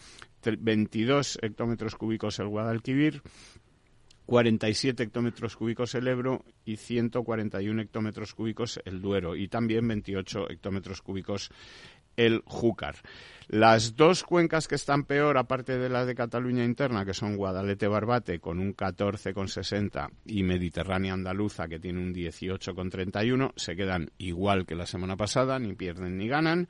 22 0.43 1.39
hectómetros 1.41 1.95
cúbicos 1.95 2.39
el 2.39 2.48
Guadalquivir, 2.48 3.22
47 4.30 5.02
hectómetros 5.02 5.56
cúbicos 5.56 5.96
el 5.96 6.08
Ebro 6.08 6.46
y 6.63 6.78
141 6.78 7.82
hectómetros 7.82 8.36
cúbicos 8.36 8.80
el 8.86 9.02
Duero 9.02 9.36
y 9.36 9.48
también 9.48 9.88
28 9.88 10.52
hectómetros 10.52 11.02
cúbicos 11.02 11.50
el 12.15 12.44
Júcar. 12.46 12.98
Las 13.48 13.96
dos 13.96 14.24
cuencas 14.24 14.68
que 14.68 14.76
están 14.76 15.06
peor, 15.06 15.39
aparte 15.39 15.80
de 15.80 15.89
la 15.89 16.06
de 16.06 16.13
Cataluña 16.13 16.63
interna, 16.63 17.06
que 17.06 17.15
son 17.15 17.38
Guadalete-Barbate 17.38 18.39
con 18.39 18.60
un 18.60 18.76
14,60 18.76 20.12
y 20.26 20.44
Mediterránea 20.44 21.13
Andaluza, 21.13 21.68
que 21.68 21.80
tiene 21.80 22.00
un 22.00 22.13
18,31, 22.13 23.54
se 23.56 23.76
quedan 23.76 24.12
igual 24.20 24.68
que 24.68 24.76
la 24.76 24.86
semana 24.86 25.18
pasada, 25.18 25.58
ni 25.58 25.74
pierden 25.74 26.20
ni 26.20 26.28
ganan. 26.28 26.68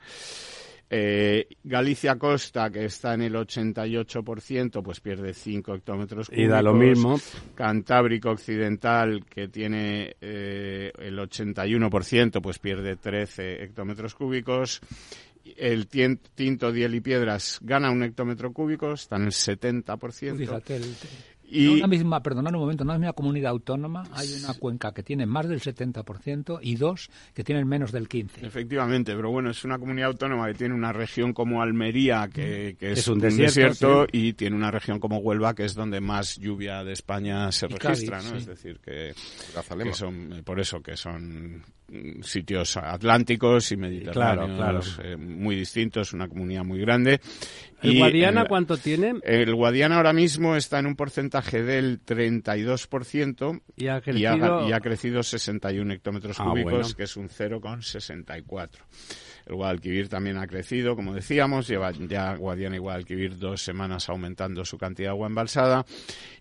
Eh, 0.92 1.46
Galicia 1.62 2.18
Costa, 2.18 2.68
que 2.68 2.86
está 2.86 3.14
en 3.14 3.22
el 3.22 3.34
88%, 3.34 4.82
pues 4.82 4.98
pierde 4.98 5.32
5 5.32 5.74
hectómetros 5.74 6.28
cúbicos. 6.28 6.44
Y 6.44 6.48
da 6.48 6.60
lo 6.60 6.74
mismo. 6.74 7.20
Cantábrico 7.54 8.30
Occidental, 8.30 9.24
que 9.24 9.46
tiene 9.46 10.16
eh, 10.20 10.90
el 10.98 11.16
81%, 11.16 12.42
pues 12.42 12.58
pierde 12.58 12.96
13 12.96 13.62
hectómetros 13.62 14.16
cúbicos. 14.16 14.80
El 15.56 15.86
tinto, 15.86 16.72
diel 16.72 16.96
y 16.96 17.00
piedras 17.00 17.60
gana 17.62 17.90
un 17.90 18.02
hectómetro 18.02 18.52
cúbico, 18.52 18.92
está 18.92 19.14
en 19.14 19.22
el 19.22 19.30
70%. 19.30 20.36
Fíjate, 20.36 20.80
Y... 21.50 21.66
una 21.66 21.86
misma, 21.86 22.22
perdonad 22.22 22.54
un 22.54 22.60
momento, 22.60 22.84
en 22.84 22.90
una 22.90 22.98
misma 22.98 23.12
comunidad 23.12 23.50
autónoma 23.50 24.04
hay 24.12 24.32
una 24.42 24.54
cuenca 24.54 24.92
que 24.92 25.02
tiene 25.02 25.26
más 25.26 25.48
del 25.48 25.60
70% 25.60 26.60
y 26.62 26.76
dos 26.76 27.10
que 27.34 27.44
tienen 27.44 27.66
menos 27.66 27.92
del 27.92 28.08
15%. 28.08 28.42
Efectivamente, 28.42 29.14
pero 29.14 29.30
bueno, 29.30 29.50
es 29.50 29.64
una 29.64 29.78
comunidad 29.78 30.08
autónoma 30.08 30.46
que 30.48 30.54
tiene 30.54 30.74
una 30.74 30.92
región 30.92 31.32
como 31.32 31.62
Almería, 31.62 32.28
que, 32.32 32.76
es, 32.80 33.08
un 33.08 33.18
desierto, 33.18 34.06
y 34.10 34.34
tiene 34.34 34.56
una 34.56 34.70
región 34.70 35.00
como 35.00 35.18
Huelva, 35.18 35.54
que 35.54 35.64
es 35.64 35.74
donde 35.74 36.00
más 36.00 36.36
lluvia 36.36 36.84
de 36.84 36.92
España 36.92 37.50
se 37.52 37.66
registra, 37.68 38.22
¿no? 38.22 38.36
Es 38.36 38.46
decir, 38.46 38.78
que, 38.80 39.14
son, 39.92 40.42
por 40.44 40.60
eso, 40.60 40.82
que 40.82 40.96
son 40.96 41.62
sitios 42.22 42.76
atlánticos 42.76 43.72
y 43.72 43.76
mediterráneos 43.76 45.00
eh, 45.02 45.16
muy 45.16 45.56
distintos, 45.56 46.12
una 46.12 46.28
comunidad 46.28 46.64
muy 46.64 46.80
grande. 46.80 47.20
¿El 47.82 47.98
Guadiana 47.98 48.44
cuánto 48.46 48.76
tiene? 48.76 49.14
El 49.22 49.54
Guadiana 49.54 49.96
ahora 49.96 50.12
mismo 50.12 50.54
está 50.54 50.78
en 50.78 50.86
un 50.86 50.96
porcentaje 50.96 51.62
del 51.62 52.04
32% 52.04 53.62
y 53.76 53.88
ha 53.88 54.00
crecido, 54.00 54.68
y 54.68 54.72
ha, 54.72 54.80
crecido 54.80 55.22
61 55.22 55.94
hectómetros 55.94 56.38
ah, 56.40 56.44
cúbicos, 56.44 56.94
que 56.94 57.04
es 57.04 57.16
un 57.16 57.28
0,64. 57.28 58.68
El 59.46 59.54
Guadalquivir 59.54 60.08
también 60.08 60.36
ha 60.36 60.46
crecido, 60.46 60.94
como 60.94 61.14
decíamos, 61.14 61.66
lleva 61.66 61.90
ya 61.92 62.34
Guadiana 62.36 62.76
y 62.76 62.78
Guadalquivir 62.78 63.38
dos 63.38 63.62
semanas 63.62 64.08
aumentando 64.08 64.64
su 64.64 64.78
cantidad 64.78 65.08
de 65.08 65.10
agua 65.10 65.26
embalsada 65.26 65.84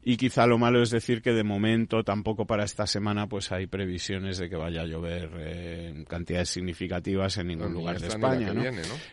y 0.03 0.17
quizá 0.17 0.47
lo 0.47 0.57
malo 0.57 0.81
es 0.81 0.91
decir 0.91 1.21
que 1.21 1.33
de 1.33 1.43
momento 1.43 2.03
tampoco 2.03 2.45
para 2.45 2.63
esta 2.63 2.88
semana 2.88 3.27
pues 3.27 3.51
hay 3.51 3.67
previsiones 3.67 4.38
de 4.38 4.49
que 4.49 4.55
vaya 4.55 4.81
a 4.81 4.85
llover 4.85 5.29
eh, 5.39 6.05
cantidades 6.07 6.49
significativas 6.49 7.38
en 7.38 7.47
ningún 7.47 7.73
lugar 7.73 7.99
de 7.99 8.07
España. 8.07 8.53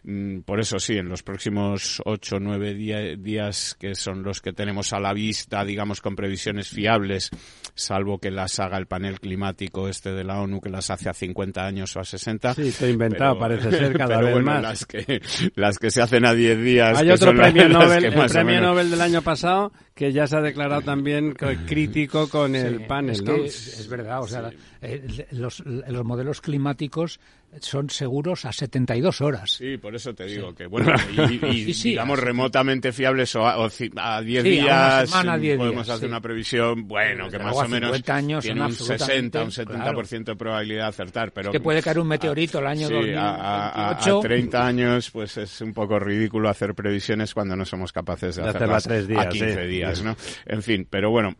Mm, 0.05 0.41
por 0.41 0.61
eso 0.61 0.79
sí, 0.79 0.97
en 0.97 1.09
los 1.09 1.23
próximos 1.23 2.01
ocho 2.05 2.37
o 2.37 2.41
nueve 2.41 2.75
días 2.75 3.77
que 3.79 3.95
son 3.95 4.23
los 4.23 4.41
que 4.41 4.53
tenemos 4.53 4.93
a 4.93 5.01
la 5.01 5.13
vista, 5.13 5.65
digamos 5.65 6.01
con 6.01 6.15
previsiones 6.15 6.69
fiables, 6.69 7.31
salvo 7.75 8.19
que 8.19 8.31
las 8.31 8.59
haga 8.61 8.79
el 8.79 8.87
panel 8.87 9.21
climático 9.21 9.89
este 9.89 10.13
de 10.13 10.25
la 10.25 10.41
ONU 10.41 10.61
que 10.61 10.71
las 10.71 10.91
hace 10.91 11.09
a 11.09 11.15
50 11.15 11.67
años 11.67 11.97
o 11.97 12.01
a 12.01 12.05
60. 12.05 12.55
Sí, 12.55 12.69
estoy 12.69 12.91
inventado, 12.91 13.39
parece 13.39 13.71
ser 13.71 13.93
cada 13.99 14.21
vez 14.21 14.43
más. 14.43 14.63
Las 14.63 14.87
que, 14.87 15.21
las 15.55 15.79
que 15.79 15.91
se 15.91 16.01
hacen 16.03 16.25
a 16.27 16.33
10 16.33 16.63
días. 16.63 16.99
Hay 16.99 17.11
otro 17.11 17.35
premio 17.35 17.69
Nobel, 17.69 18.05
el 18.05 18.31
premio 18.31 18.61
Nobel 18.61 18.91
del 18.91 19.01
año 19.01 19.23
pasado 19.23 19.73
que 19.97 20.13
ya 20.13 20.27
se 20.27 20.37
ha 20.37 20.43
declarado 20.43 20.83
también 20.83 21.35
crítico 21.67 22.29
con 22.29 22.55
el 22.55 22.87
panel, 22.87 23.13
es 23.13 23.23
¿no? 23.23 23.35
es 23.35 23.89
verdad, 23.89 24.21
o 24.21 24.29
sea, 24.29 24.51
eh, 24.83 25.27
los, 25.31 25.65
los, 25.65 26.05
modelos 26.05 26.43
climáticos 26.43 27.19
son 27.61 27.91
seguros 27.91 28.45
a 28.45 28.53
72 28.53 29.21
horas. 29.21 29.53
Sí, 29.53 29.77
por 29.77 29.95
eso 29.95 30.15
te 30.15 30.25
digo 30.27 30.55
que, 30.55 30.67
bueno, 30.67 30.95
y, 31.29 31.65
digamos 31.73 32.19
remotamente 32.19 32.93
fiables 32.93 33.35
o 33.37 33.47
a, 33.47 34.23
10 34.23 34.45
días 34.45 35.11
podemos 35.11 35.89
hacer 35.89 36.09
una 36.09 36.21
previsión, 36.21 36.87
bueno, 36.87 37.29
que 37.29 37.39
más 37.39 37.57
o 37.57 37.69
menos 37.69 38.03
tiene 38.03 38.65
un 38.65 38.73
60, 38.73 39.43
un 39.43 39.51
70% 39.51 40.25
de 40.25 40.37
probabilidad 40.37 40.85
de 40.85 40.89
acertar, 40.89 41.33
pero... 41.33 41.51
que 41.51 41.61
puede 41.61 41.83
caer 41.83 41.99
un 41.99 42.09
meteorito 42.09 42.59
el 42.59 42.67
año 42.67 42.89
sí, 42.89 43.13
A, 43.17 43.91
a, 43.91 44.21
30 44.21 44.67
años, 44.67 45.11
pues 45.11 45.37
es 45.37 45.61
un 45.61 45.73
poco 45.73 45.99
ridículo 45.99 46.49
hacer 46.49 46.75
previsiones 46.75 47.35
cuando 47.35 47.57
no 47.57 47.65
somos 47.65 47.93
capaces 47.93 48.37
de, 48.37 48.43
de 48.43 48.49
hacerlas 48.49 48.87
a 48.87 49.29
15 49.29 49.67
días, 49.67 50.03
¿no? 50.03 50.17
En 50.47 50.63
fin, 50.63 50.87
pero 50.89 51.11
bueno, 51.11 51.35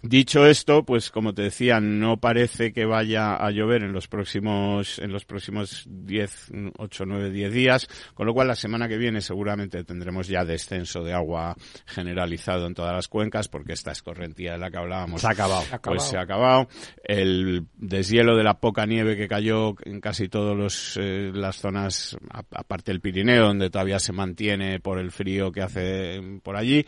Dicho 0.00 0.46
esto, 0.46 0.84
pues 0.84 1.10
como 1.10 1.34
te 1.34 1.42
decía, 1.42 1.80
no 1.80 2.18
parece 2.18 2.72
que 2.72 2.84
vaya 2.84 3.34
a 3.34 3.50
llover 3.50 3.82
en 3.82 3.92
los 3.92 4.06
próximos, 4.06 5.00
en 5.00 5.10
los 5.10 5.24
próximos 5.24 5.84
10, 5.88 6.52
8, 6.78 7.04
9, 7.04 7.30
10 7.30 7.52
días, 7.52 7.88
con 8.14 8.26
lo 8.26 8.32
cual 8.32 8.46
la 8.46 8.54
semana 8.54 8.86
que 8.86 8.96
viene 8.96 9.20
seguramente 9.20 9.82
tendremos 9.82 10.28
ya 10.28 10.44
descenso 10.44 11.02
de 11.02 11.12
agua 11.12 11.56
generalizado 11.84 12.68
en 12.68 12.74
todas 12.74 12.94
las 12.94 13.08
cuencas, 13.08 13.48
porque 13.48 13.72
esta 13.72 13.90
escorrentía 13.90 14.52
de 14.52 14.58
la 14.58 14.70
que 14.70 14.78
hablábamos. 14.78 15.20
Se 15.20 15.26
ha 15.26 15.30
acabado. 15.30 15.64
Pues 15.82 16.04
se 16.04 16.16
ha 16.16 16.22
acabado. 16.22 16.68
El 17.02 17.66
deshielo 17.74 18.36
de 18.36 18.44
la 18.44 18.60
poca 18.60 18.86
nieve 18.86 19.16
que 19.16 19.26
cayó 19.26 19.74
en 19.84 20.00
casi 20.00 20.28
todas 20.28 20.96
eh, 21.00 21.32
las 21.34 21.56
zonas, 21.56 22.16
aparte 22.30 22.92
del 22.92 23.00
Pirineo, 23.00 23.46
donde 23.46 23.68
todavía 23.68 23.98
se 23.98 24.12
mantiene 24.12 24.78
por 24.78 25.00
el 25.00 25.10
frío 25.10 25.50
que 25.50 25.62
hace 25.62 26.20
por 26.44 26.56
allí, 26.56 26.86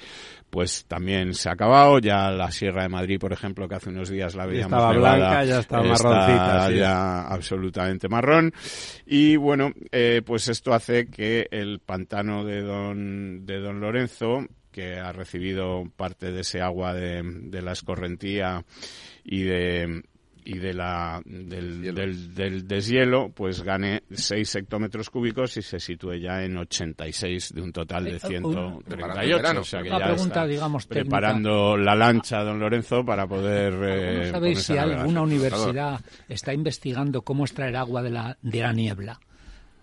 pues 0.48 0.84
también 0.86 1.34
se 1.34 1.48
ha 1.48 1.52
acabado. 1.52 1.98
Ya 1.98 2.30
la 2.30 2.52
Sierra 2.52 2.82
de 2.82 2.88
Madrid, 2.88 2.99
por 3.18 3.32
ejemplo, 3.32 3.68
que 3.68 3.74
hace 3.74 3.90
unos 3.90 4.08
días 4.08 4.34
la 4.34 4.46
veíamos 4.46 4.78
estaba 4.78 4.92
blanca, 4.92 5.44
ya 5.44 5.60
está 5.60 5.82
marroncita, 5.82 6.70
ya 6.70 7.22
absolutamente 7.26 8.08
marrón. 8.08 8.52
Y 9.06 9.36
bueno, 9.36 9.72
eh, 9.92 10.22
pues 10.24 10.48
esto 10.48 10.72
hace 10.72 11.06
que 11.06 11.48
el 11.50 11.80
pantano 11.80 12.44
de 12.44 12.62
Don 12.62 13.46
de 13.46 13.60
Don 13.60 13.80
Lorenzo 13.80 14.46
que 14.70 14.98
ha 14.98 15.12
recibido 15.12 15.84
parte 15.96 16.30
de 16.30 16.42
ese 16.42 16.60
agua 16.60 16.94
de, 16.94 17.22
de 17.24 17.62
la 17.62 17.72
escorrentía 17.72 18.64
y 19.24 19.42
de, 19.42 20.02
y 20.44 20.58
de 20.58 20.74
la, 20.74 21.20
del, 21.24 22.34
del, 22.34 22.66
deshielo, 22.66 23.30
pues 23.30 23.62
gane 23.62 24.02
6 24.10 24.56
hectómetros 24.56 25.10
cúbicos 25.10 25.56
y 25.56 25.62
se 25.62 25.78
sitúe 25.78 26.14
ya 26.14 26.42
en 26.42 26.56
86 26.56 27.54
de 27.54 27.62
un 27.62 27.72
total 27.72 28.04
de 28.04 28.18
138. 28.18 29.52
Eh, 29.54 29.58
o 29.58 29.64
sea 29.64 29.82
que 29.82 29.90
ya 29.90 29.98
pregunta, 29.98 30.46
digamos, 30.46 30.86
preparando 30.86 31.76
la 31.76 31.94
lancha, 31.94 32.42
don 32.42 32.58
Lorenzo, 32.58 33.04
para 33.04 33.26
poder... 33.26 33.74
Eh, 33.82 34.30
¿Sabéis 34.30 34.62
si 34.62 34.76
alguna 34.76 35.22
universidad 35.22 36.00
está 36.28 36.52
investigando 36.52 37.22
cómo 37.22 37.44
extraer 37.44 37.76
agua 37.76 38.02
de 38.02 38.10
la, 38.10 38.38
de 38.42 38.60
la 38.60 38.72
niebla? 38.72 39.20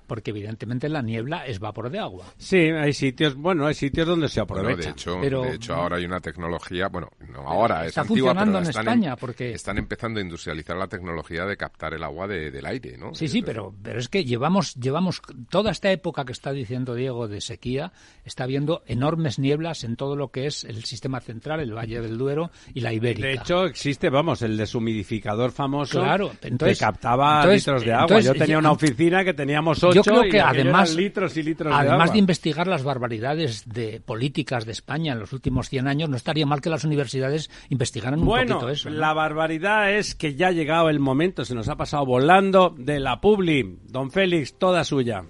Porque 0.08 0.32
evidentemente 0.32 0.89
la 0.89 1.02
niebla 1.02 1.46
es 1.46 1.60
vapor 1.60 1.89
de 1.89 2.00
agua. 2.00 2.26
Sí, 2.38 2.58
hay 2.58 2.93
sitios, 2.93 3.36
bueno, 3.36 3.67
hay 3.67 3.74
sitios 3.74 4.08
donde 4.08 4.30
se 4.30 4.39
aprovecha. 4.39 4.88
de, 4.88 4.89
hecho, 4.89 5.20
de 5.20 5.56
hecho, 5.56 5.76
ahora 5.76 5.98
hay 5.98 6.06
una 6.06 6.20
tecnología, 6.20 6.88
bueno, 6.88 7.12
no 7.32 7.41
ahora, 7.41 7.86
está 7.86 8.02
es 8.02 8.10
antigua, 8.10 8.34
pero 8.34 8.58
en 8.58 8.63
están 8.63 8.88
España 8.88 9.15
porque 9.15 9.52
están 9.52 9.78
empezando 9.78 10.20
a 10.20 10.24
industrializar 10.24 10.78
la 10.78 10.88
tecnología 10.88 11.46
de 11.46 11.58
captar 11.58 11.93
el 11.93 12.04
agua 12.04 12.28
del 12.28 12.65
aire, 12.65 12.98
¿no? 12.98 13.13
Sí, 13.13 13.28
sí, 13.28 13.41
pero 13.41 13.74
pero 13.84 14.00
es 14.00 14.08
que 14.10 14.24
llevamos 14.24 14.76
llevamos 14.76 15.22
toda 15.50 15.72
esta 15.72 15.91
época 15.91 16.26
que 16.26 16.32
está 16.32 16.52
diciendo 16.52 16.96
Diego 16.96 17.28
de 17.28 17.41
sequía, 17.41 17.91
está 18.24 18.46
habiendo 18.46 18.84
enormes 18.86 19.39
nieblas 19.39 19.84
en 19.84 19.96
todo 19.96 20.15
lo 20.15 20.30
que 20.30 20.48
es 20.48 20.63
el 20.63 20.84
sistema 20.86 21.20
central, 21.20 21.60
el 21.60 21.74
Valle 21.74 22.02
del 22.02 22.17
Duero 22.17 22.52
y 22.74 22.82
la 22.82 22.93
Ibérica. 22.93 23.28
De 23.28 23.34
hecho, 23.34 23.65
existe, 23.65 24.10
vamos, 24.10 24.41
el 24.41 24.58
deshumidificador 24.58 25.52
famoso 25.52 26.00
claro, 26.00 26.32
entonces, 26.41 26.80
que 26.80 26.86
captaba 26.86 27.46
litros 27.46 27.84
de 27.84 27.93
agua. 27.93 28.20
yo 28.20 28.34
tenía 28.34 28.58
una 28.58 28.72
oficina 28.72 29.24
que 29.24 29.34
teníamos 29.34 29.84
ocho 29.84 29.96
yo 29.97 30.03
creo 30.03 30.29
que 30.29 30.41
además 30.41 30.95
litros 30.95 31.36
y 31.38 31.43
litros 31.43 31.73
además 31.73 32.13
de, 32.13 32.19
investigar 32.19 32.67
las 32.67 32.83
barbaridades 32.83 33.67
de 33.67 34.01
políticas 34.03 34.65
de 34.65 34.71
España 34.71 35.13
en 35.13 35.19
los 35.19 35.33
últimos 35.33 35.69
100 35.69 35.88
años, 35.88 36.10
no 36.10 36.15
estaría 36.15 36.45
mal 36.45 36.62
que 36.62 36.69
las 36.69 36.83
universidades 36.83 37.49
investigaran 37.69 38.19
un 38.21 38.27
poquito 38.27 38.69
eso. 38.69 38.89
La 38.89 39.13
barbaridad 39.13 39.91
es 39.91 40.15
que 40.15 40.36
ya 40.36 40.47
ha 40.47 40.51
llegado 40.51 40.89
el 40.89 40.99
momento, 40.99 41.45
se 41.45 41.55
nos 41.55 41.69
ha 41.69 41.75
pasado 41.75 42.05
volando 42.05 42.73
de 42.77 42.99
la 42.99 43.21
Publi. 43.21 43.79
Don 43.88 44.12
Félix, 44.12 44.57
toda 44.57 44.83
suya. 44.83 45.23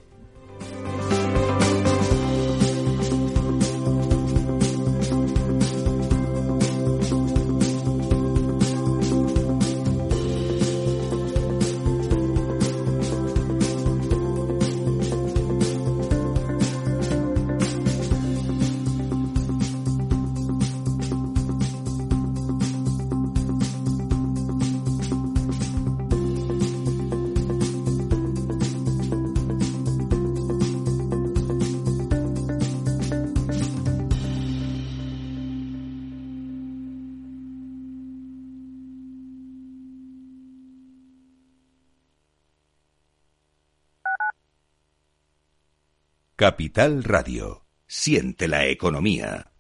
Capital 46.40 47.04
Radio. 47.04 47.66
Siente 47.88 48.48
la 48.48 48.68
economía. 48.68 49.54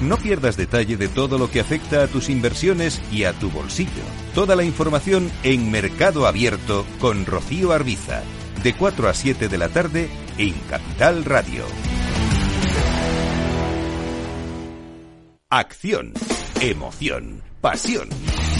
No 0.00 0.16
pierdas 0.16 0.56
detalle 0.56 0.96
de 0.96 1.08
todo 1.08 1.36
lo 1.36 1.50
que 1.50 1.60
afecta 1.60 2.02
a 2.02 2.06
tus 2.06 2.30
inversiones 2.30 3.02
y 3.12 3.24
a 3.24 3.34
tu 3.34 3.50
bolsillo. 3.50 3.90
Toda 4.34 4.56
la 4.56 4.64
información 4.64 5.30
en 5.42 5.70
Mercado 5.70 6.26
Abierto 6.26 6.86
con 6.98 7.26
Rocío 7.26 7.72
Arbiza, 7.72 8.22
de 8.62 8.74
4 8.74 9.06
a 9.06 9.12
7 9.12 9.48
de 9.48 9.58
la 9.58 9.68
tarde 9.68 10.08
en 10.38 10.54
Capital 10.70 11.22
Radio. 11.26 11.66
Acción, 15.50 16.14
emoción, 16.62 17.42
pasión. 17.60 18.08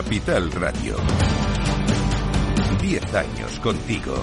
Capital 0.00 0.52
Radio. 0.52 0.94
Diez 2.80 3.14
años 3.14 3.58
contigo. 3.58 4.14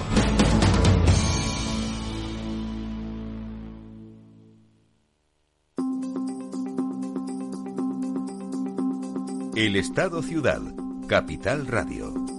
El 9.54 9.76
Estado 9.76 10.22
Ciudad. 10.22 10.62
Capital 11.08 11.66
Radio. 11.66 12.35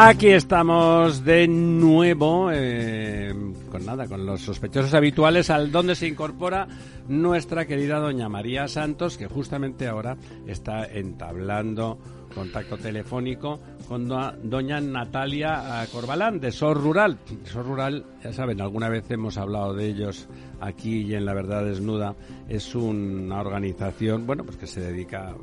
Aquí 0.00 0.28
estamos 0.28 1.24
de 1.24 1.48
nuevo, 1.48 2.50
eh, 2.52 3.34
con 3.68 3.84
nada, 3.84 4.06
con 4.06 4.24
los 4.24 4.42
sospechosos 4.42 4.94
habituales, 4.94 5.50
al 5.50 5.72
donde 5.72 5.96
se 5.96 6.06
incorpora 6.06 6.68
nuestra 7.08 7.66
querida 7.66 7.98
doña 7.98 8.28
María 8.28 8.68
Santos, 8.68 9.18
que 9.18 9.26
justamente 9.26 9.88
ahora 9.88 10.16
está 10.46 10.86
entablando 10.86 11.98
contacto 12.32 12.78
telefónico 12.78 13.58
con 13.88 14.06
doña 14.08 14.80
Natalia 14.80 15.84
Corbalán 15.90 16.38
de 16.38 16.52
SOR 16.52 16.80
Rural. 16.80 17.18
SOR 17.42 17.66
Rural, 17.66 18.04
ya 18.22 18.32
saben, 18.32 18.60
alguna 18.60 18.88
vez 18.88 19.10
hemos 19.10 19.36
hablado 19.36 19.74
de 19.74 19.86
ellos 19.86 20.28
aquí 20.60 21.00
y 21.00 21.14
en 21.16 21.24
La 21.24 21.34
Verdad 21.34 21.64
Desnuda. 21.64 22.14
Es 22.48 22.76
una 22.76 23.40
organización, 23.40 24.28
bueno, 24.28 24.44
pues 24.44 24.58
que 24.58 24.68
se 24.68 24.80
dedica 24.80 25.34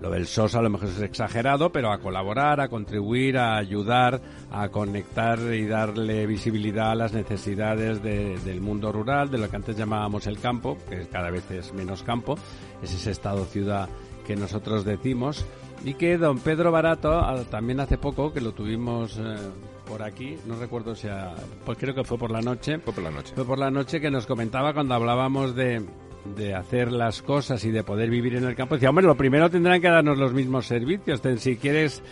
lo 0.00 0.10
del 0.10 0.26
SOS 0.26 0.54
a 0.56 0.62
lo 0.62 0.70
mejor 0.70 0.88
es 0.88 1.00
exagerado, 1.00 1.70
pero 1.70 1.90
a 1.90 1.98
colaborar, 1.98 2.60
a 2.60 2.68
contribuir, 2.68 3.38
a 3.38 3.56
ayudar, 3.56 4.20
a 4.50 4.68
conectar 4.68 5.38
y 5.38 5.66
darle 5.66 6.26
visibilidad 6.26 6.90
a 6.90 6.94
las 6.94 7.12
necesidades 7.12 8.02
del 8.02 8.60
mundo 8.60 8.92
rural, 8.92 9.30
de 9.30 9.38
lo 9.38 9.48
que 9.48 9.56
antes 9.56 9.76
llamábamos 9.76 10.26
el 10.26 10.38
campo, 10.38 10.76
que 10.88 11.06
cada 11.08 11.30
vez 11.30 11.50
es 11.50 11.72
menos 11.72 12.02
campo, 12.02 12.36
es 12.82 12.92
ese 12.92 13.10
estado-ciudad 13.10 13.88
que 14.26 14.36
nosotros 14.36 14.84
decimos, 14.84 15.46
y 15.84 15.94
que 15.94 16.18
don 16.18 16.40
Pedro 16.40 16.72
Barato, 16.72 17.22
también 17.50 17.80
hace 17.80 17.98
poco, 17.98 18.32
que 18.32 18.40
lo 18.40 18.52
tuvimos... 18.52 19.18
Eh, 19.18 19.36
por 19.86 20.02
aquí, 20.02 20.36
no 20.46 20.56
recuerdo 20.56 20.96
si 20.96 21.06
pues 21.64 21.78
creo 21.78 21.94
que 21.94 22.02
fue 22.02 22.18
por 22.18 22.32
la 22.32 22.40
noche. 22.40 22.80
Fue 22.80 22.92
por 22.92 23.04
la 23.04 23.10
noche. 23.12 23.32
Fue 23.36 23.44
por 23.44 23.56
la 23.56 23.70
noche 23.70 24.00
que 24.00 24.10
nos 24.10 24.26
comentaba 24.26 24.74
cuando 24.74 24.94
hablábamos 24.94 25.54
de, 25.54 25.80
de 26.34 26.54
hacer 26.54 26.92
las 26.92 27.22
cosas 27.22 27.64
y 27.64 27.70
de 27.70 27.82
poder 27.82 28.10
vivir 28.10 28.36
en 28.36 28.44
el 28.44 28.54
campo, 28.54 28.74
decía, 28.74 28.90
hombre, 28.90 29.06
lo 29.06 29.16
primero 29.16 29.50
tendrán 29.50 29.80
que 29.80 29.88
darnos 29.88 30.18
los 30.18 30.32
mismos 30.32 30.66
servicios. 30.66 31.20
Si 31.38 31.56
quieres 31.56 32.02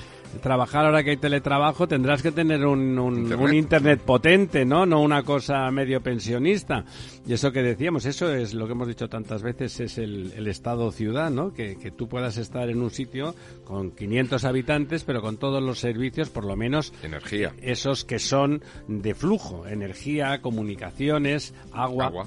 trabajar 0.40 0.85
ahora 0.85 1.03
que 1.03 1.11
hay 1.11 1.16
teletrabajo, 1.16 1.87
tendrás 1.87 2.22
que 2.22 2.33
tener 2.33 2.66
un, 2.66 2.98
un, 2.98 3.55
internet. 3.55 4.00
potente, 4.00 4.64
¿no? 4.64 4.87
No 4.87 5.00
una 5.00 5.22
cosa 5.22 5.70
medio 5.70 6.00
pensionista. 6.00 6.85
Y 7.27 7.33
eso 7.33 7.53
que 7.53 7.62
decíamos, 7.62 8.07
eso 8.07 8.33
es 8.33 8.55
lo 8.55 8.66
que 8.66 8.72
hemos 8.72 8.88
dicho 8.88 9.09
tantas 9.09 9.42
veces, 9.42 9.81
es 9.81 9.98
el, 9.98 10.33
el 10.37 10.46
estado 10.46 10.90
ciudad, 10.92 11.31
¿no? 11.31 11.53
Que, 11.53 11.77
que, 11.77 11.90
tú 11.90 12.09
puedas 12.09 12.37
estar 12.37 12.68
en 12.68 12.83
un 12.83 12.90
sitio 12.90 13.35
con 13.64 13.92
500 13.92 14.44
habitantes, 14.44 15.05
pero 15.05 15.22
con 15.22 15.37
todos 15.37 15.62
los 15.62 15.79
servicios, 15.79 16.31
por 16.31 16.44
lo 16.44 16.57
menos... 16.57 16.92
Energía. 17.03 17.55
Esos 17.62 18.05
que 18.05 18.18
son 18.18 18.62
de 18.88 19.14
flujo, 19.14 19.66
energía, 19.66 20.40
comunicaciones, 20.40 21.55
agua. 21.72 22.07
agua 22.07 22.27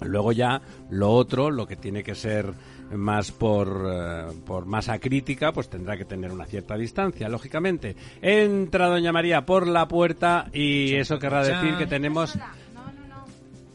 Luego 0.00 0.32
ya 0.32 0.60
lo 0.90 1.10
otro, 1.12 1.50
lo 1.50 1.66
que 1.66 1.76
tiene 1.76 2.02
que 2.02 2.14
ser 2.14 2.54
más 2.90 3.32
por, 3.32 3.86
eh, 3.90 4.26
por 4.46 4.66
masa 4.66 4.98
crítica, 4.98 5.52
pues 5.52 5.68
tendrá 5.68 5.96
que 5.96 6.04
tener 6.04 6.32
una 6.32 6.46
cierta 6.46 6.76
distancia, 6.76 7.28
lógicamente. 7.28 7.96
Entra 8.22 8.88
Doña 8.88 9.12
María 9.12 9.44
por 9.44 9.66
la 9.66 9.86
puerta 9.88 10.48
y 10.52 10.94
eso 10.94 11.18
querrá 11.18 11.44
decir 11.44 11.76
que 11.76 11.86
tenemos... 11.86 12.36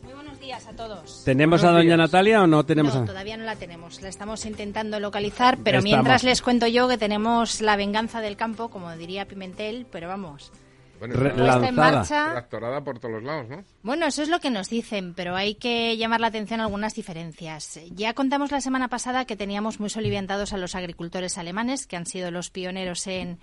Muy 0.03 0.13
buenos 0.13 0.39
días 0.39 0.65
a 0.67 0.73
todos. 0.73 1.23
¿Tenemos 1.23 1.63
a 1.63 1.71
Doña 1.71 1.97
Natalia 1.97 2.41
o 2.41 2.47
no 2.47 2.65
tenemos? 2.65 2.95
No, 2.95 3.05
todavía 3.05 3.37
no 3.37 3.43
la 3.43 3.55
tenemos. 3.55 4.01
La 4.01 4.09
estamos 4.09 4.45
intentando 4.45 4.99
localizar, 4.99 5.59
pero 5.63 5.81
mientras 5.81 6.23
les 6.23 6.41
cuento 6.41 6.67
yo 6.67 6.87
que 6.87 6.97
tenemos 6.97 7.61
la 7.61 7.75
venganza 7.75 8.21
del 8.21 8.35
campo, 8.35 8.69
como 8.69 8.95
diría 8.95 9.27
Pimentel, 9.27 9.85
pero 9.91 10.07
vamos 10.07 10.51
bueno, 11.07 11.63
en 11.65 11.75
marcha. 11.75 12.45
por 12.83 12.99
todos 12.99 13.15
los 13.15 13.23
lados, 13.23 13.49
¿no? 13.49 13.63
Bueno, 13.83 14.05
eso 14.05 14.21
es 14.21 14.29
lo 14.29 14.39
que 14.39 14.49
nos 14.49 14.69
dicen, 14.69 15.13
pero 15.13 15.35
hay 15.35 15.55
que 15.55 15.97
llamar 15.97 16.21
la 16.21 16.27
atención 16.27 16.59
a 16.59 16.63
algunas 16.63 16.95
diferencias. 16.95 17.79
Ya 17.91 18.13
contamos 18.13 18.51
la 18.51 18.61
semana 18.61 18.87
pasada 18.87 19.25
que 19.25 19.35
teníamos 19.35 19.79
muy 19.79 19.89
soliviantados 19.89 20.53
a 20.53 20.57
los 20.57 20.75
agricultores 20.75 21.37
alemanes, 21.37 21.87
que 21.87 21.97
han 21.97 22.05
sido 22.05 22.31
los 22.31 22.49
pioneros 22.49 23.07
en 23.07 23.39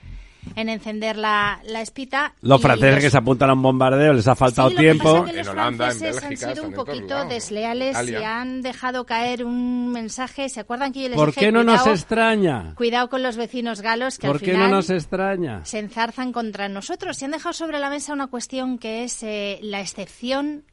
en 0.56 0.68
encender 0.68 1.16
la, 1.16 1.60
la 1.64 1.80
espita. 1.80 2.34
Los 2.42 2.60
franceses 2.60 3.04
que 3.04 3.10
se 3.10 3.18
apuntan 3.18 3.50
a 3.50 3.54
un 3.54 3.62
bombardeo, 3.62 4.12
les 4.12 4.26
ha 4.28 4.34
faltado 4.34 4.70
tiempo. 4.70 5.26
en 5.26 5.48
Holanda, 5.48 5.90
en 5.90 6.00
Bélgica, 6.00 6.26
han 6.26 6.36
sido 6.36 6.66
un 6.66 6.74
poquito 6.74 7.24
desleales 7.26 7.96
y 8.08 8.14
han 8.16 8.62
dejado 8.62 9.06
caer 9.06 9.44
un 9.44 9.92
mensaje. 9.92 10.48
¿Se 10.48 10.60
acuerdan 10.60 10.92
que 10.92 11.02
yo 11.02 11.08
les 11.08 11.16
¿Por 11.16 11.34
qué 11.34 11.52
no 11.52 11.64
nos 11.64 11.86
extraña? 11.86 12.74
Cuidado 12.74 13.08
con 13.08 13.22
los 13.22 13.36
vecinos 13.36 13.80
galos 13.80 14.18
que 14.18 14.26
¿Por 14.26 14.36
al 14.36 14.42
qué 14.42 14.54
no 14.56 14.68
nos 14.68 14.90
extraña? 14.90 15.64
se 15.64 15.78
enzarzan 15.78 16.32
contra 16.32 16.68
nosotros. 16.68 17.20
Y 17.20 17.24
han 17.24 17.30
dejado 17.32 17.52
sobre 17.52 17.78
la 17.78 17.90
mesa 17.90 18.12
una 18.12 18.26
cuestión 18.28 18.78
que 18.78 19.04
es 19.04 19.22
eh, 19.22 19.58
la 19.62 19.80
excepción 19.80 20.64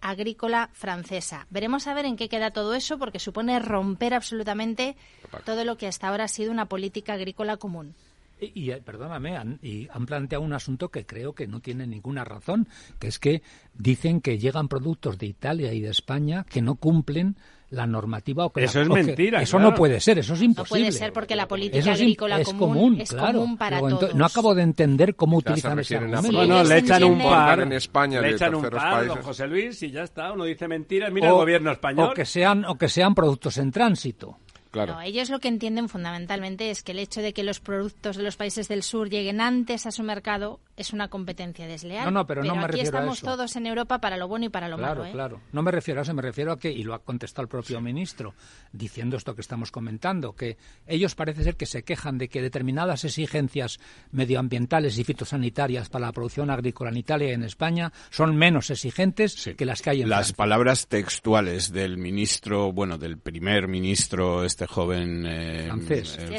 agrícola 0.00 0.70
francesa. 0.72 1.46
Veremos 1.50 1.86
a 1.86 1.94
ver 1.94 2.04
en 2.04 2.16
qué 2.16 2.28
queda 2.28 2.50
todo 2.50 2.74
eso, 2.74 2.98
porque 2.98 3.18
supone 3.18 3.58
romper 3.58 4.14
absolutamente 4.14 4.96
todo 5.44 5.64
lo 5.64 5.76
que 5.76 5.86
hasta 5.86 6.08
ahora 6.08 6.24
ha 6.24 6.28
sido 6.28 6.52
una 6.52 6.66
política 6.66 7.14
agrícola 7.14 7.56
común. 7.56 7.94
Y, 8.38 8.70
eh, 8.70 8.82
perdóname, 8.84 9.36
han, 9.36 9.58
y 9.62 9.88
han 9.90 10.04
planteado 10.04 10.44
un 10.44 10.52
asunto 10.52 10.90
que 10.90 11.06
creo 11.06 11.34
que 11.34 11.46
no 11.46 11.60
tiene 11.60 11.86
ninguna 11.86 12.22
razón, 12.24 12.68
que 12.98 13.08
es 13.08 13.18
que 13.18 13.42
dicen 13.74 14.20
que 14.20 14.38
llegan 14.38 14.68
productos 14.68 15.16
de 15.18 15.26
Italia 15.26 15.72
y 15.72 15.80
de 15.80 15.88
España 15.88 16.44
que 16.44 16.60
no 16.60 16.74
cumplen 16.74 17.36
la 17.70 17.86
normativa 17.86 18.44
o 18.46 18.52
que 18.52 18.64
eso 18.64 18.80
es 18.80 18.88
mentira 18.88 19.42
eso 19.42 19.58
no 19.58 19.74
puede 19.74 19.98
ser 20.00 20.18
eso 20.18 20.34
es 20.34 20.42
imposible 20.42 20.82
no 20.82 20.86
puede 20.86 20.98
ser 20.98 21.12
porque 21.12 21.34
la 21.34 21.48
política 21.48 21.92
agrícola 21.92 22.40
es 22.40 22.52
común, 22.52 23.00
es 23.00 23.12
común 23.12 23.56
para 23.56 23.80
todos. 23.80 24.14
no 24.14 24.24
acabo 24.24 24.54
de 24.54 24.62
entender 24.62 25.16
cómo 25.16 25.38
utilizan 25.38 25.78
ese 25.80 25.96
argumento 25.96 26.30
bueno 26.32 26.62
le 26.62 26.78
echan 26.78 27.02
un 27.02 27.18
par 27.18 27.60
en 27.60 27.72
España 27.72 28.20
le 28.20 28.30
echan 28.30 28.54
un 28.54 28.70
par 28.70 29.06
don 29.06 29.22
José 29.22 29.46
Luis 29.48 29.82
y 29.82 29.90
ya 29.90 30.04
está 30.04 30.32
uno 30.32 30.44
dice 30.44 30.68
mentiras 30.68 31.12
mira 31.12 31.28
el 31.28 31.34
gobierno 31.34 31.72
español. 31.72 32.10
o 32.10 32.14
que 32.14 32.24
sean 32.24 32.64
o 32.66 32.76
que 32.76 32.88
sean 32.88 33.14
productos 33.14 33.58
en 33.58 33.72
tránsito 33.72 34.38
no, 34.72 35.00
ellos 35.00 35.30
lo 35.30 35.40
que 35.40 35.48
entienden 35.48 35.88
fundamentalmente 35.88 36.70
es 36.70 36.82
que 36.82 36.92
el 36.92 36.98
hecho 36.98 37.22
de 37.22 37.32
que 37.32 37.42
los 37.42 37.60
productos 37.60 38.16
de 38.16 38.22
los 38.22 38.36
países 38.36 38.68
del 38.68 38.82
sur 38.82 39.08
lleguen 39.08 39.40
antes 39.40 39.86
a 39.86 39.90
su 39.90 40.02
mercado 40.02 40.60
es 40.76 40.92
una 40.92 41.08
competencia 41.08 41.66
desleal. 41.66 42.04
No, 42.04 42.10
no, 42.10 42.26
pero, 42.26 42.44
no 42.44 42.54
me 42.54 42.64
aquí 42.64 42.80
estamos 42.80 43.22
a 43.22 43.26
todos 43.26 43.56
en 43.56 43.66
Europa 43.66 43.98
para 43.98 44.16
lo 44.16 44.28
bueno 44.28 44.46
y 44.46 44.48
para 44.50 44.68
lo 44.68 44.76
malo. 44.76 45.02
Claro, 45.02 45.12
claro. 45.12 45.40
No 45.52 45.62
me 45.62 45.70
refiero 45.70 46.00
a 46.00 46.02
eso, 46.02 46.12
me 46.12 46.22
refiero 46.22 46.52
a 46.52 46.58
que, 46.58 46.70
y 46.70 46.84
lo 46.84 46.94
ha 46.94 46.98
contestado 46.98 47.44
el 47.44 47.48
propio 47.48 47.80
ministro, 47.80 48.34
diciendo 48.72 49.16
esto 49.16 49.34
que 49.34 49.40
estamos 49.40 49.70
comentando, 49.70 50.34
que 50.34 50.58
ellos 50.86 51.14
parece 51.14 51.44
ser 51.44 51.56
que 51.56 51.66
se 51.66 51.82
quejan 51.82 52.18
de 52.18 52.28
que 52.28 52.42
determinadas 52.42 53.04
exigencias 53.04 53.78
medioambientales 54.10 54.98
y 54.98 55.04
fitosanitarias 55.04 55.88
para 55.88 56.06
la 56.06 56.12
producción 56.12 56.50
agrícola 56.50 56.90
en 56.90 56.98
Italia 56.98 57.28
y 57.28 57.32
en 57.32 57.44
España 57.44 57.92
son 58.10 58.36
menos 58.36 58.70
exigentes 58.70 59.50
que 59.56 59.64
las 59.64 59.80
que 59.80 59.90
hay 59.90 60.02
en 60.02 60.10
Las 60.10 60.32
palabras 60.32 60.88
textuales 60.88 61.72
del 61.72 61.96
ministro, 61.96 62.72
bueno, 62.72 62.98
del 62.98 63.18
primer 63.18 63.68
ministro 63.68 64.44
este 64.56 64.66
joven 64.66 65.26
eh, 65.26 65.68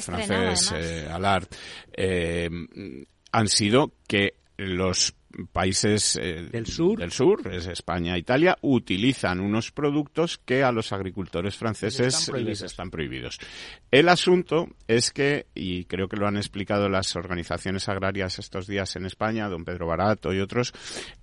francés, 0.02 0.74
eh, 0.76 1.08
Alard, 1.08 1.46
eh, 1.94 2.50
han 3.32 3.48
sido 3.48 3.94
que 4.08 4.38
los 4.58 5.14
países 5.52 6.14
del 6.16 6.66
sur, 6.66 7.00
del 7.00 7.12
sur, 7.12 7.48
es 7.52 7.68
España, 7.68 8.18
Italia, 8.18 8.58
utilizan 8.62 9.40
unos 9.40 9.72
productos 9.72 10.38
que 10.38 10.64
a 10.64 10.72
los 10.72 10.92
agricultores 10.92 11.56
franceses 11.56 12.32
les 12.34 12.62
están 12.62 12.90
prohibidos. 12.90 13.40
El 13.92 14.10
asunto 14.10 14.68
es 14.88 15.12
que, 15.12 15.48
y 15.54 15.86
creo 15.86 16.08
que 16.08 16.18
lo 16.18 16.28
han 16.28 16.38
explicado 16.38 16.90
las 16.90 17.16
organizaciones 17.16 17.88
agrarias 17.90 18.40
estos 18.40 18.68
días 18.68 18.96
en 18.96 19.06
España, 19.06 19.48
don 19.48 19.66
Pedro 19.66 19.88
Barato 19.88 20.34
y 20.34 20.40
otros, 20.40 20.74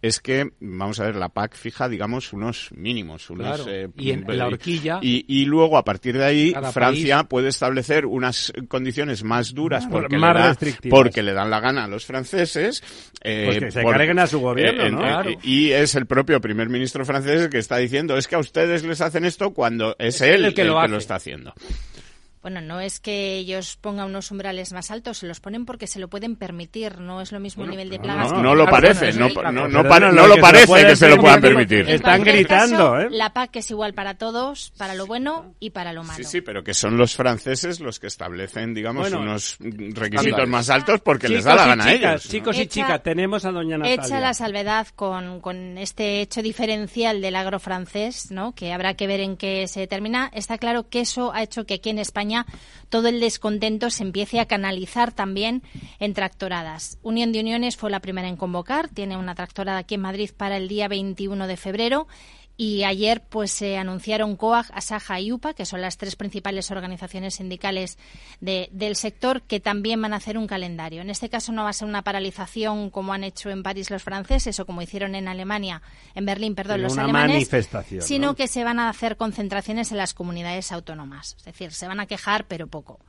es 0.02 0.20
que, 0.20 0.50
vamos 0.60 1.00
a 1.00 1.04
ver, 1.04 1.16
la 1.16 1.28
PAC 1.28 1.56
fija, 1.56 1.88
digamos, 1.88 2.32
unos 2.32 2.70
mínimos, 2.72 3.30
unos... 3.30 3.66
y 3.96 4.10
en 4.10 4.24
la 4.26 4.46
horquilla... 4.46 4.98
Y, 5.02 5.44
luego, 5.44 5.76
a 5.76 5.84
partir 5.84 6.16
de 6.16 6.24
ahí, 6.24 6.54
Francia 6.72 7.24
puede 7.24 7.48
establecer 7.48 8.06
unas 8.06 8.52
condiciones 8.68 9.22
más 9.24 9.54
duras 9.54 9.86
porque, 9.86 10.16
más 10.16 10.60
le, 10.60 10.90
porque 10.90 11.22
le 11.22 11.32
dan 11.32 11.50
la 11.50 11.60
gana 11.60 11.84
a 11.84 11.88
los 11.88 12.04
franceses. 12.04 12.82
Eh, 13.22 13.58
pues 13.60 13.74
se 13.94 13.98
carguen 13.98 14.18
a 14.18 14.26
su 14.26 14.40
gobierno, 14.40 14.90
¿no? 14.90 15.22
Y 15.42 15.70
es 15.70 15.94
el 15.94 16.06
propio 16.06 16.40
primer 16.40 16.68
ministro 16.68 17.04
francés 17.04 17.42
el 17.42 17.50
que 17.50 17.58
está 17.58 17.78
diciendo, 17.78 18.16
es 18.16 18.28
que 18.28 18.34
a 18.34 18.38
ustedes 18.38 18.84
les 18.84 19.00
hacen 19.00 19.24
esto 19.24 19.52
cuando 19.52 19.96
es, 19.98 20.20
él 20.20 20.44
el 20.44 20.54
que, 20.54 20.64
lo, 20.64 20.80
que 20.80 20.88
lo 20.88 20.96
está 20.96 21.16
haciendo. 21.16 21.54
Bueno, 22.44 22.60
no 22.60 22.78
es 22.78 23.00
que 23.00 23.38
ellos 23.38 23.78
pongan 23.80 24.08
unos 24.08 24.30
umbrales 24.30 24.74
más 24.74 24.90
altos, 24.90 25.16
se 25.16 25.26
los 25.26 25.40
ponen 25.40 25.64
porque 25.64 25.86
se 25.86 25.98
lo 25.98 26.08
pueden 26.08 26.36
permitir. 26.36 27.00
No 27.00 27.22
es 27.22 27.32
lo 27.32 27.40
mismo 27.40 27.64
el 27.64 27.70
nivel 27.70 27.88
de 27.88 27.98
plagas. 27.98 28.32
No, 28.32 28.42
no 28.42 28.54
lo 28.54 28.66
parece, 28.66 29.14
no, 29.14 29.30
no, 29.50 29.66
no, 29.66 30.26
lo 30.26 30.36
parece 30.36 30.86
que 30.86 30.94
se 30.94 31.08
lo 31.08 31.16
puedan 31.16 31.40
permitir. 31.40 31.88
Están 31.88 32.22
gritando, 32.22 33.00
¿eh? 33.00 33.08
La 33.10 33.32
PAC 33.32 33.56
es 33.56 33.70
igual 33.70 33.94
para 33.94 34.18
todos, 34.18 34.74
para 34.76 34.94
lo 34.94 35.06
bueno 35.06 35.54
y 35.58 35.70
para 35.70 35.94
lo 35.94 36.04
malo. 36.04 36.18
Sí, 36.18 36.24
sí, 36.24 36.40
pero 36.42 36.62
que 36.62 36.74
son 36.74 36.98
los 36.98 37.16
franceses 37.16 37.80
los 37.80 37.98
que 37.98 38.08
establecen, 38.08 38.74
digamos, 38.74 39.10
unos 39.10 39.56
requisitos 39.58 40.46
más 40.46 40.68
altos 40.68 41.00
porque 41.00 41.30
les 41.30 41.44
da 41.44 41.54
la 41.54 41.66
gana 41.68 41.86
a 41.86 41.92
ellos. 41.94 42.28
Chicos 42.28 42.58
y 42.58 42.66
chicas, 42.66 43.02
tenemos 43.02 43.46
a 43.46 43.52
doña 43.52 43.78
Natalia. 43.78 44.04
Echa 44.04 44.20
la 44.20 44.34
salvedad 44.34 44.88
con, 44.94 45.40
con 45.40 45.78
este 45.78 46.20
hecho 46.20 46.42
diferencial 46.42 47.22
del 47.22 47.36
agro 47.36 47.58
francés, 47.58 48.30
¿no? 48.30 48.54
que 48.54 48.74
habrá 48.74 48.92
que 48.92 49.06
ver 49.06 49.20
en 49.20 49.38
qué 49.38 49.66
se 49.66 49.80
determina. 49.80 50.30
Está 50.34 50.58
claro 50.58 50.90
que 50.90 51.00
eso 51.00 51.32
ha 51.32 51.42
hecho 51.42 51.64
que 51.64 51.74
aquí 51.74 51.88
en 51.88 51.98
España 51.98 52.33
todo 52.88 53.08
el 53.08 53.20
descontento 53.20 53.90
se 53.90 54.02
empiece 54.02 54.40
a 54.40 54.46
canalizar 54.46 55.12
también 55.12 55.62
en 55.98 56.14
tractoradas. 56.14 56.98
Unión 57.02 57.32
de 57.32 57.40
Uniones 57.40 57.76
fue 57.76 57.90
la 57.90 58.00
primera 58.00 58.28
en 58.28 58.36
convocar, 58.36 58.88
tiene 58.88 59.16
una 59.16 59.34
tractorada 59.34 59.78
aquí 59.78 59.94
en 59.94 60.02
Madrid 60.02 60.30
para 60.36 60.56
el 60.56 60.68
día 60.68 60.88
21 60.88 61.46
de 61.46 61.56
febrero 61.56 62.06
y 62.56 62.84
ayer 62.84 63.22
pues 63.22 63.50
se 63.50 63.76
anunciaron 63.76 64.36
COAG, 64.36 64.66
ASAJA 64.72 65.20
y 65.20 65.32
UPA, 65.32 65.54
que 65.54 65.66
son 65.66 65.80
las 65.80 65.96
tres 65.96 66.14
principales 66.14 66.70
organizaciones 66.70 67.34
sindicales 67.34 67.98
del 68.40 68.96
sector, 68.96 69.42
que 69.42 69.58
también 69.58 70.00
van 70.00 70.12
a 70.12 70.16
hacer 70.16 70.38
un 70.38 70.46
calendario. 70.46 71.02
En 71.02 71.10
este 71.10 71.28
caso 71.28 71.52
no 71.52 71.64
va 71.64 71.70
a 71.70 71.72
ser 71.72 71.88
una 71.88 72.02
paralización 72.02 72.90
como 72.90 73.12
han 73.12 73.24
hecho 73.24 73.50
en 73.50 73.62
París 73.62 73.90
los 73.90 74.02
franceses 74.02 74.58
o 74.60 74.66
como 74.66 74.82
hicieron 74.82 75.14
en 75.14 75.26
Alemania, 75.26 75.82
en 76.14 76.26
Berlín, 76.26 76.54
perdón, 76.54 76.82
los 76.82 76.96
alemanes, 76.96 77.48
sino 78.00 78.34
que 78.36 78.46
se 78.46 78.62
van 78.62 78.78
a 78.78 78.88
hacer 78.88 79.16
concentraciones 79.16 79.90
en 79.90 79.98
las 79.98 80.14
comunidades 80.14 80.70
autónomas. 80.70 81.34
Es 81.38 81.44
decir, 81.44 81.72
se 81.72 81.88
van 81.88 81.98
a 81.98 82.06
quejar, 82.06 82.46
pero 82.46 82.68
poco. 82.68 83.00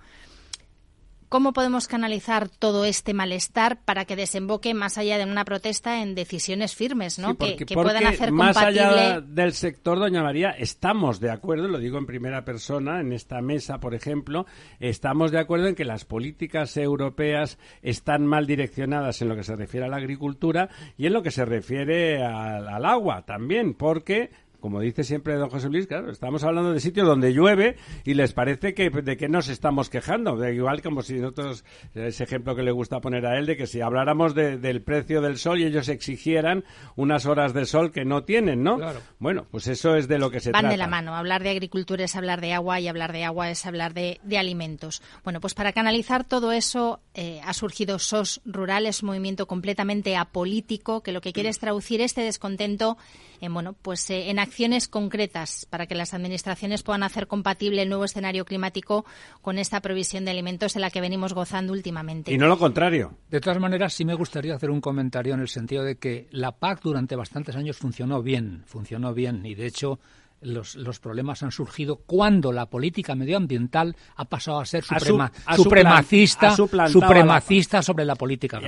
¿Cómo 1.36 1.52
podemos 1.52 1.90
canalizar 1.90 2.48
todo 2.48 2.86
este 2.86 3.14
malestar 3.14 3.82
para 3.84 4.06
que 4.06 4.16
desemboque 4.16 4.74
más 4.74 4.98
allá 4.98 5.18
de 5.18 5.26
una 5.26 5.44
protesta 5.44 6.02
en 6.02 6.16
decisiones 6.16 6.76
firmes, 6.76 7.20
¿no? 7.20 7.36
que, 7.36 7.58
puedan 7.74 8.08
hacer 8.08 8.32
más 8.32 8.56
allá 8.56 9.20
del 9.20 9.52
sector, 9.52 10.00
doña 10.00 10.24
María, 10.24 10.52
estamos 10.52 11.20
de 11.20 11.32
acuerdo, 11.32 11.68
lo 11.68 11.78
digo 11.78 11.98
en 11.98 12.06
primera 12.06 12.46
persona, 12.46 13.02
en 13.02 13.12
esta 13.12 13.42
mesa, 13.42 13.82
por 13.82 13.96
ejemplo, 13.96 14.46
estamos 14.80 15.32
de 15.32 15.40
acuerdo 15.40 15.68
en 15.68 15.76
que 15.76 15.84
las 15.84 16.06
políticas 16.06 16.78
europeas 16.78 17.60
están 17.82 18.26
mal 18.26 18.48
direccionadas 18.48 19.22
en 19.22 19.28
lo 19.28 19.36
que 19.36 19.44
se 19.44 19.58
refiere 19.58 19.88
a 19.88 19.90
la 19.90 19.98
agricultura 19.98 20.70
y 20.98 21.06
en 21.06 21.12
lo 21.12 21.22
que 21.22 21.32
se 21.32 21.44
refiere 21.44 22.24
al 22.24 22.86
agua 22.86 23.26
también, 23.26 23.74
porque 23.74 24.32
como 24.66 24.80
dice 24.80 25.04
siempre 25.04 25.36
don 25.36 25.52
José 25.52 25.70
Luis, 25.70 25.86
claro, 25.86 26.10
estamos 26.10 26.44
hablando 26.44 26.74
de 26.74 26.80
sitios 26.80 27.06
donde 27.06 27.32
llueve 27.32 27.76
y 28.04 28.16
les 28.16 28.34
parece 28.34 28.74
que 28.74 28.90
de 28.90 29.16
qué 29.16 29.30
nos 29.30 29.48
estamos 29.48 29.92
quejando. 29.92 30.38
De 30.38 30.56
igual 30.56 30.82
como 30.82 31.04
si 31.04 31.20
nosotros, 31.20 31.64
ese 31.94 32.24
ejemplo 32.24 32.56
que 32.56 32.64
le 32.64 32.72
gusta 32.72 33.00
poner 33.00 33.28
a 33.28 33.38
él, 33.38 33.46
de 33.46 33.58
que 33.58 33.68
si 33.68 33.82
habláramos 33.82 34.34
del 34.34 34.82
precio 34.82 35.22
del 35.22 35.38
sol 35.38 35.60
y 35.60 35.66
ellos 35.66 35.88
exigieran 35.88 36.64
unas 36.96 37.28
horas 37.28 37.54
de 37.54 37.68
sol 37.68 37.92
que 37.92 38.06
no 38.06 38.24
tienen, 38.24 38.64
¿no? 38.64 38.80
Bueno, 39.20 39.46
pues 39.52 39.68
eso 39.68 39.96
es 39.98 40.08
de 40.08 40.18
lo 40.18 40.32
que 40.32 40.40
se 40.40 40.50
Van 40.50 40.62
trata. 40.62 40.72
de 40.72 40.78
la 40.78 40.88
mano. 40.88 41.14
Hablar 41.14 41.44
de 41.44 41.52
agricultura 41.52 42.04
es 42.04 42.16
hablar 42.16 42.42
de 42.42 42.54
agua 42.54 42.80
y 42.80 42.88
hablar 42.88 43.14
de 43.14 43.24
agua 43.24 43.52
es 43.52 43.68
hablar 43.68 43.94
de, 43.94 44.20
alimentos. 44.36 45.04
Bueno, 45.24 45.42
pues 45.42 45.54
para 45.54 45.74
canalizar 45.74 46.24
todo 46.24 46.52
eso 46.52 47.02
eh, 47.14 47.40
ha 47.46 47.54
surgido 47.54 48.00
SOS 48.00 48.42
Rural, 48.46 48.88
es 48.88 49.04
un 49.04 49.10
movimiento 49.10 49.46
completamente 49.46 50.18
apolítico 50.18 51.04
que 51.04 51.12
lo 51.12 51.22
que 51.22 51.34
quiere 51.34 51.50
es 51.50 51.60
traducir 51.60 52.02
este 52.02 52.22
descontento 52.22 52.98
en, 53.42 53.54
bueno, 53.54 53.76
pues, 53.80 54.10
eh, 54.10 54.30
en 54.30 54.40
acciones 54.40 54.55
concretas 54.90 55.66
para 55.70 55.88
que 55.88 55.96
las 55.96 56.14
administraciones 56.14 56.84
puedan 56.84 57.04
hacer 57.04 57.28
compatible 57.28 57.82
el 57.82 57.90
nuevo 57.90 58.06
escenario 58.06 58.46
climático 58.46 59.06
con 59.42 59.58
esta 59.58 59.82
provisión 59.82 60.26
de 60.26 60.32
alimentos 60.32 60.74
de 60.74 60.80
la 60.80 60.90
que 60.90 61.02
venimos 61.02 61.34
gozando 61.34 61.74
últimamente. 61.74 62.32
Y 62.32 62.38
no 62.38 62.48
lo 62.48 62.58
contrario. 62.58 63.18
De 63.30 63.40
todas 63.40 63.60
maneras, 63.60 63.94
sí 63.94 64.06
me 64.06 64.14
gustaría 64.14 64.56
hacer 64.56 64.72
un 64.72 64.82
comentario 64.82 65.34
en 65.34 65.42
el 65.42 65.50
sentido 65.50 65.84
de 65.84 65.98
que 65.98 66.28
la 66.32 66.54
PAC 66.54 66.82
durante 66.82 67.16
bastantes 67.16 67.56
años 67.56 67.78
funcionó 67.78 68.22
bien, 68.22 68.64
funcionó 68.66 69.14
bien 69.14 69.46
y 69.46 69.56
de 69.56 69.68
hecho 69.68 70.00
los, 70.42 70.76
los, 70.76 71.00
problemas 71.00 71.44
han 71.44 71.52
surgido 71.52 71.98
cuando 71.98 72.52
la 72.52 72.68
política 72.68 73.16
medioambiental 73.16 73.96
ha 74.16 74.26
pasado 74.26 74.60
a 74.60 74.66
ser 74.66 74.84
supremacista, 74.84 76.56
supremacista 76.88 77.82
sobre 77.82 78.06
la 78.06 78.16
política 78.16 78.60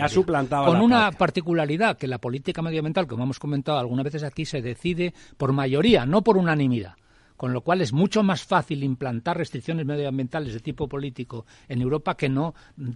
Con 0.65 0.81
una 0.81 1.11
particularidad, 1.11 1.97
que 1.97 2.07
la 2.07 2.17
política 2.17 2.61
medioambiental, 2.61 3.07
como 3.07 3.23
hemos 3.23 3.39
comentado 3.39 3.77
algunas 3.77 4.05
veces 4.05 4.23
aquí, 4.23 4.45
se 4.45 4.61
decide 4.61 5.13
por 5.37 5.53
mayoría, 5.53 6.05
no 6.05 6.23
por 6.23 6.37
unanimidad 6.37 6.95
con 7.37 7.53
lo 7.53 7.61
cual 7.61 7.81
es 7.81 7.93
mucho 7.93 8.23
más 8.23 8.43
fácil 8.43 8.83
implantar 8.83 9.37
restricciones 9.37 9.85
medioambientales 9.85 10.53
de 10.53 10.59
tipo 10.59 10.87
político 10.89 11.45
en 11.69 11.81
Europa 11.81 12.17
que 12.17 12.27
no 12.27 12.53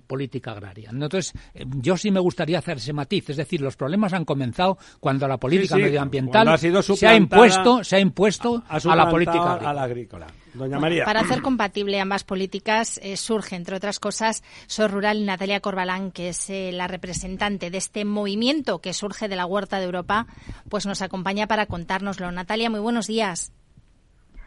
política 0.07 0.51
agraria. 0.51 0.89
Entonces, 0.91 1.33
eh, 1.53 1.65
yo 1.77 1.95
sí 1.95 2.11
me 2.11 2.19
gustaría 2.19 2.57
hacer 2.59 2.77
ese 2.77 2.91
matiz, 2.91 3.29
es 3.29 3.37
decir, 3.37 3.61
los 3.61 3.77
problemas 3.77 4.13
han 4.13 4.25
comenzado 4.25 4.77
cuando 4.99 5.27
la 5.27 5.37
política 5.37 5.77
medioambiental 5.77 6.57
se 6.57 7.07
ha 7.07 7.15
impuesto, 7.15 7.83
se 7.83 7.95
ha 7.95 7.99
impuesto 7.99 8.63
a 8.67 8.95
la 8.95 9.09
política 9.09 9.53
agrícola. 9.53 10.27
Doña 10.53 10.79
María. 10.79 11.05
Para 11.05 11.21
hacer 11.21 11.41
compatible 11.41 11.99
ambas 11.99 12.23
políticas 12.23 12.99
eh, 13.03 13.15
surge, 13.15 13.55
entre 13.55 13.77
otras 13.77 13.99
cosas, 13.99 14.43
Sor 14.67 14.91
Rural 14.91 15.17
y 15.17 15.23
Natalia 15.23 15.61
Corbalán, 15.61 16.11
que 16.11 16.29
es 16.29 16.49
eh, 16.49 16.71
la 16.73 16.87
representante 16.87 17.69
de 17.69 17.77
este 17.77 18.03
movimiento 18.03 18.79
que 18.79 18.93
surge 18.93 19.29
de 19.29 19.35
la 19.35 19.45
Huerta 19.45 19.79
de 19.79 19.85
Europa, 19.85 20.27
pues 20.69 20.85
nos 20.85 21.01
acompaña 21.01 21.47
para 21.47 21.67
contárnoslo. 21.67 22.31
Natalia, 22.31 22.69
muy 22.69 22.81
buenos 22.81 23.07
días. 23.07 23.53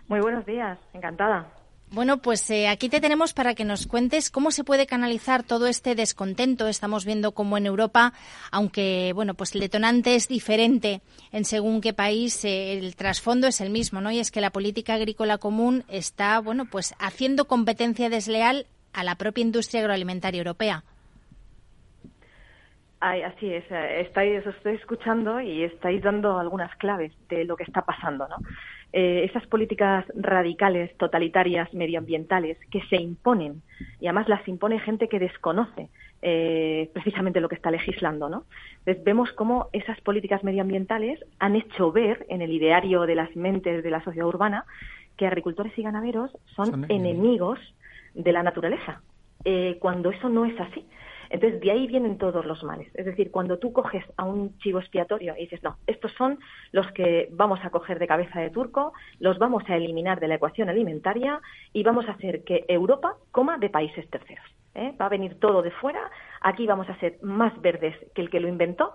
Muy 0.08 0.20
buenos 0.20 0.44
días, 0.44 0.78
encantada. 0.92 1.46
Bueno, 1.90 2.18
pues 2.18 2.50
eh, 2.50 2.66
aquí 2.66 2.88
te 2.88 3.00
tenemos 3.00 3.34
para 3.34 3.54
que 3.54 3.64
nos 3.64 3.86
cuentes 3.86 4.30
cómo 4.30 4.50
se 4.50 4.64
puede 4.64 4.86
canalizar 4.86 5.44
todo 5.44 5.68
este 5.68 5.94
descontento. 5.94 6.66
Estamos 6.66 7.04
viendo 7.04 7.32
cómo 7.32 7.56
en 7.56 7.66
Europa, 7.66 8.12
aunque 8.50 9.12
bueno, 9.14 9.34
pues 9.34 9.54
el 9.54 9.60
detonante 9.60 10.16
es 10.16 10.26
diferente 10.26 11.02
en 11.30 11.44
según 11.44 11.80
qué 11.80 11.92
país, 11.92 12.44
eh, 12.44 12.78
el 12.78 12.96
trasfondo 12.96 13.46
es 13.46 13.60
el 13.60 13.70
mismo, 13.70 14.00
¿no? 14.00 14.10
Y 14.10 14.18
es 14.18 14.32
que 14.32 14.40
la 14.40 14.50
política 14.50 14.94
agrícola 14.94 15.38
común 15.38 15.84
está, 15.88 16.40
bueno, 16.40 16.64
pues 16.64 16.94
haciendo 16.98 17.44
competencia 17.44 18.10
desleal 18.10 18.66
a 18.92 19.04
la 19.04 19.14
propia 19.14 19.42
industria 19.42 19.82
agroalimentaria 19.82 20.38
europea. 20.38 20.82
Ay, 22.98 23.22
así 23.22 23.52
es, 23.52 23.64
eh, 23.70 24.00
estáis, 24.00 24.44
os 24.46 24.56
estoy 24.56 24.76
escuchando 24.76 25.40
y 25.40 25.62
estáis 25.62 26.02
dando 26.02 26.38
algunas 26.38 26.74
claves 26.76 27.12
de 27.28 27.44
lo 27.44 27.56
que 27.56 27.64
está 27.64 27.82
pasando, 27.82 28.26
¿no? 28.26 28.36
Eh, 28.96 29.24
esas 29.24 29.44
políticas 29.48 30.04
radicales, 30.14 30.96
totalitarias, 30.98 31.74
medioambientales 31.74 32.56
que 32.70 32.80
se 32.82 32.94
imponen 32.94 33.60
y 33.98 34.06
además 34.06 34.28
las 34.28 34.46
impone 34.46 34.78
gente 34.78 35.08
que 35.08 35.18
desconoce 35.18 35.88
eh, 36.22 36.88
precisamente 36.92 37.40
lo 37.40 37.48
que 37.48 37.56
está 37.56 37.72
legislando, 37.72 38.28
¿no? 38.28 38.44
Entonces 38.78 39.02
vemos 39.02 39.32
cómo 39.32 39.66
esas 39.72 40.00
políticas 40.02 40.44
medioambientales 40.44 41.18
han 41.40 41.56
hecho 41.56 41.90
ver 41.90 42.24
en 42.28 42.40
el 42.40 42.52
ideario 42.52 43.00
de 43.00 43.16
las 43.16 43.34
mentes 43.34 43.82
de 43.82 43.90
la 43.90 44.00
sociedad 44.04 44.28
urbana 44.28 44.64
que 45.16 45.26
agricultores 45.26 45.76
y 45.76 45.82
ganaderos 45.82 46.30
son, 46.54 46.86
enemigos 46.88 47.58
de 48.14 48.30
la 48.30 48.44
naturaleza, 48.44 49.02
eh, 49.44 49.76
cuando 49.80 50.10
eso 50.10 50.28
no 50.28 50.44
es 50.44 50.60
así. 50.60 50.86
Entonces, 51.34 51.60
de 51.60 51.72
ahí 51.72 51.88
vienen 51.88 52.16
todos 52.16 52.46
los 52.46 52.62
males. 52.62 52.86
Es 52.94 53.06
decir, 53.06 53.32
cuando 53.32 53.58
tú 53.58 53.72
coges 53.72 54.04
a 54.16 54.22
un 54.22 54.56
chivo 54.58 54.78
expiatorio 54.78 55.34
y 55.36 55.40
dices, 55.40 55.64
no, 55.64 55.78
estos 55.88 56.12
son 56.12 56.38
los 56.70 56.86
que 56.92 57.28
vamos 57.32 57.58
a 57.64 57.70
coger 57.70 57.98
de 57.98 58.06
cabeza 58.06 58.38
de 58.38 58.50
turco, 58.50 58.92
los 59.18 59.36
vamos 59.40 59.64
a 59.66 59.74
eliminar 59.74 60.20
de 60.20 60.28
la 60.28 60.36
ecuación 60.36 60.68
alimentaria 60.68 61.40
y 61.72 61.82
vamos 61.82 62.06
a 62.06 62.12
hacer 62.12 62.44
que 62.44 62.64
Europa 62.68 63.16
coma 63.32 63.58
de 63.58 63.68
países 63.68 64.08
terceros. 64.10 64.44
¿eh? 64.76 64.94
Va 65.00 65.06
a 65.06 65.08
venir 65.08 65.40
todo 65.40 65.60
de 65.62 65.72
fuera, 65.72 66.08
aquí 66.40 66.68
vamos 66.68 66.88
a 66.88 66.96
ser 67.00 67.18
más 67.20 67.60
verdes 67.60 67.96
que 68.14 68.22
el 68.22 68.30
que 68.30 68.38
lo 68.38 68.46
inventó 68.46 68.94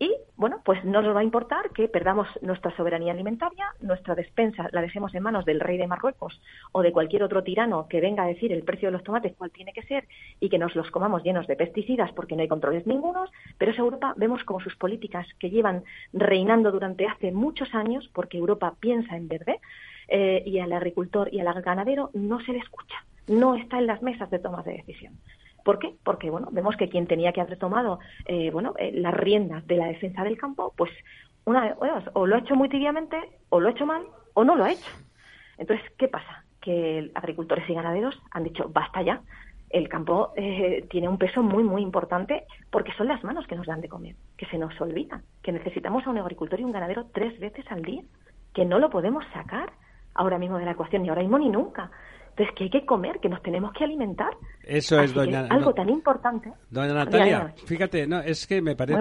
y 0.00 0.16
bueno, 0.34 0.62
pues 0.64 0.82
no 0.82 1.02
nos 1.02 1.14
va 1.14 1.20
a 1.20 1.24
importar 1.24 1.70
que 1.70 1.86
perdamos 1.86 2.26
nuestra 2.40 2.74
soberanía 2.74 3.12
alimentaria, 3.12 3.66
nuestra 3.80 4.14
despensa 4.14 4.66
la 4.72 4.80
dejemos 4.80 5.14
en 5.14 5.22
manos 5.22 5.44
del 5.44 5.60
rey 5.60 5.76
de 5.76 5.86
Marruecos 5.86 6.40
o 6.72 6.80
de 6.80 6.90
cualquier 6.90 7.22
otro 7.22 7.44
tirano 7.44 7.86
que 7.86 8.00
venga 8.00 8.24
a 8.24 8.26
decir 8.26 8.50
el 8.50 8.62
precio 8.62 8.88
de 8.88 8.92
los 8.92 9.04
tomates 9.04 9.36
cuál 9.36 9.50
tiene 9.50 9.74
que 9.74 9.82
ser 9.82 10.08
y 10.40 10.48
que 10.48 10.56
nos 10.58 10.74
los 10.74 10.90
comamos 10.90 11.22
llenos 11.22 11.46
de 11.46 11.54
pesticidas 11.54 12.10
porque 12.12 12.34
no 12.34 12.40
hay 12.40 12.48
controles 12.48 12.86
ningunos, 12.86 13.30
pero 13.58 13.72
esa 13.72 13.82
Europa 13.82 14.14
vemos 14.16 14.42
como 14.44 14.60
sus 14.60 14.74
políticas 14.74 15.26
que 15.38 15.50
llevan 15.50 15.84
reinando 16.14 16.72
durante 16.72 17.06
hace 17.06 17.30
muchos 17.30 17.74
años, 17.74 18.08
porque 18.14 18.38
Europa 18.38 18.74
piensa 18.80 19.18
en 19.18 19.28
verde, 19.28 19.60
eh, 20.08 20.42
y 20.46 20.60
al 20.60 20.72
agricultor 20.72 21.28
y 21.32 21.40
al 21.40 21.62
ganadero 21.62 22.08
no 22.14 22.40
se 22.40 22.52
le 22.52 22.58
escucha, 22.58 23.04
no 23.28 23.54
está 23.54 23.78
en 23.78 23.86
las 23.86 24.00
mesas 24.00 24.30
de 24.30 24.38
toma 24.38 24.62
de 24.62 24.72
decisión. 24.72 25.12
¿Por 25.64 25.78
qué? 25.78 25.94
Porque 26.04 26.30
bueno, 26.30 26.48
vemos 26.52 26.76
que 26.76 26.88
quien 26.88 27.06
tenía 27.06 27.32
que 27.32 27.40
haber 27.40 27.58
tomado 27.58 27.98
eh, 28.26 28.50
bueno, 28.50 28.74
eh, 28.78 28.92
las 28.94 29.14
riendas 29.14 29.66
de 29.66 29.76
la 29.76 29.86
defensa 29.86 30.24
del 30.24 30.38
campo, 30.38 30.72
pues 30.76 30.90
una 31.44 31.76
o 32.12 32.26
lo 32.26 32.36
ha 32.36 32.38
hecho 32.38 32.54
muy 32.54 32.68
tibiamente, 32.68 33.16
o 33.48 33.60
lo 33.60 33.68
ha 33.68 33.72
hecho 33.72 33.86
mal, 33.86 34.02
o 34.34 34.44
no 34.44 34.56
lo 34.56 34.64
ha 34.64 34.72
hecho. 34.72 34.90
Entonces, 35.58 35.84
¿qué 35.98 36.08
pasa? 36.08 36.44
Que 36.60 37.10
agricultores 37.14 37.68
y 37.68 37.74
ganaderos 37.74 38.20
han 38.30 38.44
dicho, 38.44 38.68
basta 38.72 39.02
ya, 39.02 39.22
el 39.70 39.88
campo 39.88 40.32
eh, 40.36 40.84
tiene 40.90 41.08
un 41.08 41.16
peso 41.16 41.42
muy, 41.42 41.62
muy 41.62 41.82
importante 41.82 42.44
porque 42.70 42.92
son 42.94 43.06
las 43.06 43.22
manos 43.22 43.46
que 43.46 43.54
nos 43.54 43.66
dan 43.66 43.80
de 43.80 43.88
comer, 43.88 44.16
que 44.36 44.46
se 44.46 44.58
nos 44.58 44.78
olvida, 44.80 45.22
que 45.42 45.52
necesitamos 45.52 46.06
a 46.06 46.10
un 46.10 46.18
agricultor 46.18 46.58
y 46.60 46.64
un 46.64 46.72
ganadero 46.72 47.06
tres 47.12 47.38
veces 47.38 47.64
al 47.70 47.82
día, 47.82 48.02
que 48.52 48.64
no 48.64 48.78
lo 48.78 48.90
podemos 48.90 49.24
sacar 49.32 49.72
ahora 50.14 50.38
mismo 50.38 50.58
de 50.58 50.64
la 50.64 50.72
ecuación, 50.72 51.02
ni 51.02 51.08
ahora 51.08 51.22
mismo 51.22 51.38
ni 51.38 51.48
nunca. 51.48 51.90
Entonces, 52.40 52.56
que 52.56 52.64
hay 52.64 52.70
que 52.70 52.86
comer, 52.86 53.20
que 53.20 53.28
nos 53.28 53.42
tenemos 53.42 53.70
que 53.74 53.84
alimentar. 53.84 54.30
Eso 54.64 54.98
es, 55.00 55.12
doña. 55.12 55.46
algo 55.50 55.74
tan 55.74 55.90
importante. 55.90 56.50
Doña 56.70 56.94
Natalia, 56.94 57.54
fíjate, 57.66 58.06
no, 58.06 58.20
es 58.20 58.46
que 58.46 58.62
me 58.62 58.74
parece. 58.76 58.98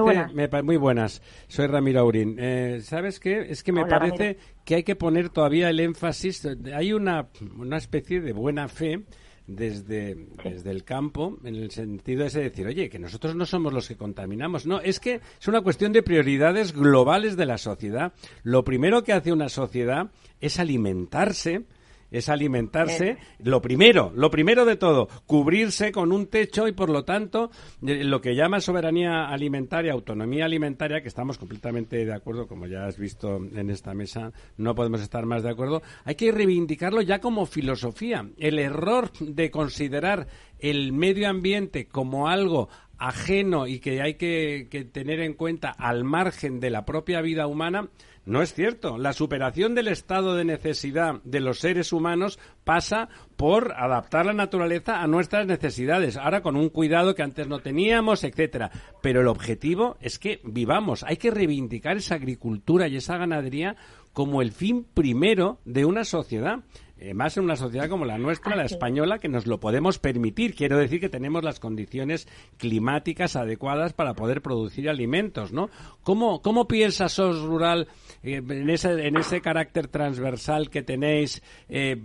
Muy 0.62 0.76
buenas. 0.76 1.22
Soy 1.48 1.68
Ramiro 1.68 2.02
Aurín. 2.02 2.36
Eh, 2.38 2.82
¿Sabes 2.82 3.18
qué? 3.20 3.40
Es 3.50 3.64
que 3.64 3.72
me 3.72 3.86
parece 3.86 4.38
que 4.66 4.76
hay 4.76 4.84
que 4.84 4.98
poner 4.98 5.30
todavía 5.30 5.70
el 5.70 5.80
énfasis. 5.80 6.46
Hay 6.74 6.92
una, 6.92 7.30
una 7.58 7.78
especie 7.78 8.20
de 8.20 8.34
buena 8.34 8.68
fe 8.68 9.06
desde, 9.48 10.16
desde 10.44 10.72
el 10.72 10.84
campo, 10.84 11.38
en 11.46 11.56
el 11.56 11.72
sentido 11.72 12.26
ese 12.26 12.40
de 12.40 12.50
decir, 12.50 12.68
oye, 12.68 12.90
que 12.90 13.00
nosotros 13.00 13.36
no 13.36 13.46
somos 13.46 13.72
los 13.72 13.88
que 13.88 13.96
contaminamos. 13.96 14.66
No, 14.66 14.82
es 14.82 15.00
que 15.00 15.22
es 15.40 15.48
una 15.48 15.62
cuestión 15.62 15.94
de 15.94 16.04
prioridades 16.04 16.74
globales 16.74 17.38
de 17.38 17.46
la 17.46 17.58
sociedad. 17.58 18.12
Lo 18.44 18.66
primero 18.66 19.04
que 19.04 19.14
hace 19.14 19.32
una 19.32 19.48
sociedad 19.48 20.12
es 20.42 20.60
alimentarse, 20.60 21.64
es 22.12 22.30
alimentarse, 22.30 23.18
lo 23.39 23.62
primero, 23.62 24.12
lo 24.16 24.30
primero 24.32 24.66
de 24.66 24.76
todo, 24.76 25.07
cubrirse 25.26 25.91
con 25.91 26.12
un 26.12 26.28
techo 26.28 26.68
y 26.68 26.72
por 26.72 26.89
lo 26.89 27.03
tanto 27.03 27.51
eh, 27.86 28.03
lo 28.03 28.22
que 28.22 28.36
llama 28.36 28.60
soberanía 28.60 29.26
alimentaria, 29.26 29.93
autonomía 29.93 30.45
alimentaria, 30.45 31.01
que 31.01 31.07
estamos 31.07 31.38
completamente 31.38 32.05
de 32.05 32.14
acuerdo, 32.14 32.47
como 32.47 32.68
ya 32.68 32.86
has 32.86 32.97
visto 32.97 33.38
en 33.38 33.70
esta 33.70 33.93
mesa, 33.93 34.32
no 34.57 34.76
podemos 34.76 35.01
estar 35.01 35.26
más 35.26 35.43
de 35.43 35.51
acuerdo, 35.51 35.82
hay 36.05 36.16
que 36.16 36.32
reivindicarlo 36.32 37.01
ya 37.01 37.20
como 37.20 37.45
filosofía. 37.45 38.28
El 38.38 38.60
error 38.60 39.12
de 39.20 39.51
considerar 39.51 40.28
el 40.60 40.91
medio 40.93 41.30
ambiente 41.30 41.88
como 41.88 42.28
algo 42.28 42.70
ajeno 42.97 43.66
y 43.66 43.80
que 43.80 44.01
hay 44.01 44.16
que, 44.16 44.68
que 44.70 44.84
tener 44.84 45.22
en 45.22 45.34
cuenta 45.34 45.70
al 45.70 46.03
margen 46.03 46.60
de 46.60 46.70
la 46.70 46.86
propia 46.86 47.22
vida 47.22 47.47
humana, 47.47 47.89
no 48.26 48.42
es 48.42 48.54
cierto. 48.54 48.98
La 48.98 49.14
superación 49.14 49.76
del 49.76 49.88
estado 49.88 50.36
de 50.36 50.46
necesidad 50.46 51.22
de 51.24 51.40
los 51.40 51.60
seres 51.60 51.94
humanos 51.94 52.40
pasa 52.64 53.10
por 53.36 53.74
adaptar 53.74 54.26
la 54.26 54.34
naturaleza 54.34 55.02
a 55.02 55.08
nuestras 55.08 55.48
necesidades, 55.48 56.18
ahora 56.18 56.42
con 56.42 56.56
un 56.56 56.70
cuidado 56.70 57.16
que 57.16 57.24
antes 57.24 57.48
no 57.48 57.60
teníamos, 57.60 58.24
etcétera. 58.24 58.72
Pero 59.02 59.22
el 59.22 59.28
objetivo 59.28 59.98
es 60.02 60.20
que 60.20 60.42
vivamos, 60.44 61.04
hay 61.04 61.18
que 61.18 61.32
reivindicar 61.32 61.98
esa 61.98 62.16
agricultura 62.16 62.88
y 62.88 62.98
esa 62.98 63.18
ganadería 63.18 63.76
como 64.14 64.42
el 64.42 64.52
fin 64.52 64.86
primero 64.94 65.60
de 65.66 65.86
una 65.86 66.04
sociedad. 66.04 66.60
Eh, 67.02 67.14
más 67.14 67.38
en 67.38 67.45
una 67.45 67.56
sociedad 67.56 67.88
como 67.88 68.04
la 68.04 68.18
nuestra, 68.18 68.58
la 68.58 68.66
española, 68.66 69.20
que 69.20 69.30
nos 69.30 69.47
lo 69.47 69.62
podemos 69.62 70.00
permitir. 70.00 70.54
Quiero 70.54 70.78
decir 70.78 71.00
que 71.00 71.08
tenemos 71.08 71.45
las 71.45 71.62
condiciones 71.62 72.28
climáticas 72.58 73.38
adecuadas 73.38 73.93
para 73.93 74.16
poder 74.16 74.41
producir 74.41 74.89
alimentos, 74.89 75.54
¿no? 75.54 75.70
¿Cómo, 76.04 76.41
cómo 76.41 76.68
piensa 76.68 77.08
SOS 77.08 77.41
Rural 77.43 77.88
eh, 78.22 78.41
en, 78.45 78.70
ese, 78.70 79.08
en 79.08 79.16
ese 79.16 79.39
carácter 79.39 79.88
transversal 79.88 80.70
que 80.70 80.84
tenéis, 80.84 81.41
eh, 81.70 81.95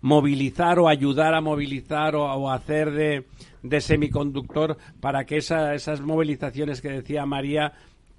movilizar 0.00 0.78
o 0.78 0.88
ayudar 0.88 1.34
a 1.34 1.42
movilizar 1.42 2.16
o, 2.16 2.50
hacer 2.50 2.90
de, 2.92 3.26
de, 3.62 3.80
semiconductor 3.82 4.78
para 5.00 5.26
que 5.26 5.36
esas 5.36 6.00
movilizaciones 6.00 6.80
que 6.80 6.88
decía 6.88 7.26
María 7.26 7.74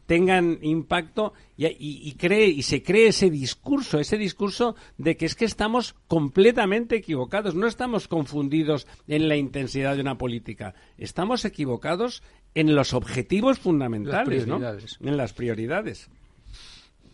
tengan 0.10 0.57
impacto 0.64 1.34
y, 1.55 2.16
cree 2.16 2.47
y 2.47 2.64
se 2.64 2.82
cree 2.82 3.10
ese 3.10 3.30
discurso, 3.30 3.99
ese 3.99 4.18
discurso 4.18 4.76
de 4.97 5.16
que 5.16 5.28
es 5.28 5.36
que 5.36 5.45
estamos 5.45 5.93
completamente 6.07 6.95
equivocados, 6.95 7.53
no 7.53 7.68
estamos 7.68 8.07
confundidos 8.07 8.88
en 9.07 9.30
la 9.30 9.36
intensidad 9.36 9.93
de 9.93 10.01
una 10.01 10.18
política, 10.18 10.74
estamos 10.97 11.45
equivocados 11.45 12.24
en 12.55 12.74
los 12.74 12.95
objetivos 12.95 13.60
fundamentales, 13.60 14.47
¿no? 14.47 14.57
En 14.57 15.16
las 15.16 15.34
prioridades. 15.34 16.10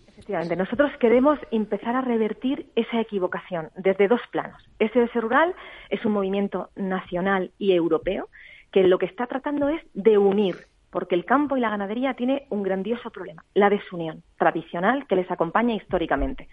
Efectivamente, 0.07 0.55
nosotros 0.55 0.89
queremos 0.97 1.37
empezar 1.51 1.97
a 1.97 2.01
revertir 2.01 2.67
esa 2.77 3.01
equivocación 3.01 3.71
desde 3.75 4.07
dos 4.07 4.21
planos. 4.31 4.63
SOS 4.79 5.13
Rural 5.15 5.53
es 5.89 6.05
un 6.05 6.13
movimiento 6.13 6.69
nacional 6.77 7.51
y 7.59 7.73
europeo 7.73 8.29
que 8.71 8.83
lo 8.83 8.99
que 8.99 9.05
está 9.05 9.27
tratando 9.27 9.67
es 9.67 9.81
de 9.93 10.17
unir 10.17 10.55
porque 10.95 11.15
el 11.15 11.25
campo 11.25 11.57
y 11.57 11.59
la 11.59 11.71
ganadería 11.71 12.13
tiene 12.13 12.45
un 12.49 12.63
grandioso 12.63 13.09
problema, 13.09 13.43
la 13.53 13.69
desunión 13.69 14.23
tradicional 14.37 15.05
que 15.07 15.17
les 15.17 15.29
acompaña 15.29 15.75
históricamente. 15.75 16.47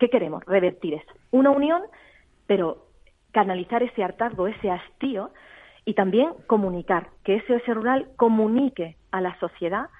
¿Qué 0.00 0.10
queremos? 0.10 0.44
Revertir 0.46 0.94
eso. 0.94 1.12
Una 1.30 1.50
unión, 1.50 1.80
pero 2.48 2.88
canalizar 3.30 3.84
ese 3.84 4.02
hartazgo, 4.02 4.48
ese 4.48 4.68
hastío 4.68 5.30
y 5.84 5.94
también 5.94 6.30
comunicar, 6.48 7.10
que 7.22 7.36
ese 7.36 7.72
rural 7.72 8.08
comunique 8.16 8.96
a 9.12 9.20
la 9.20 9.38
sociedad 9.38 9.90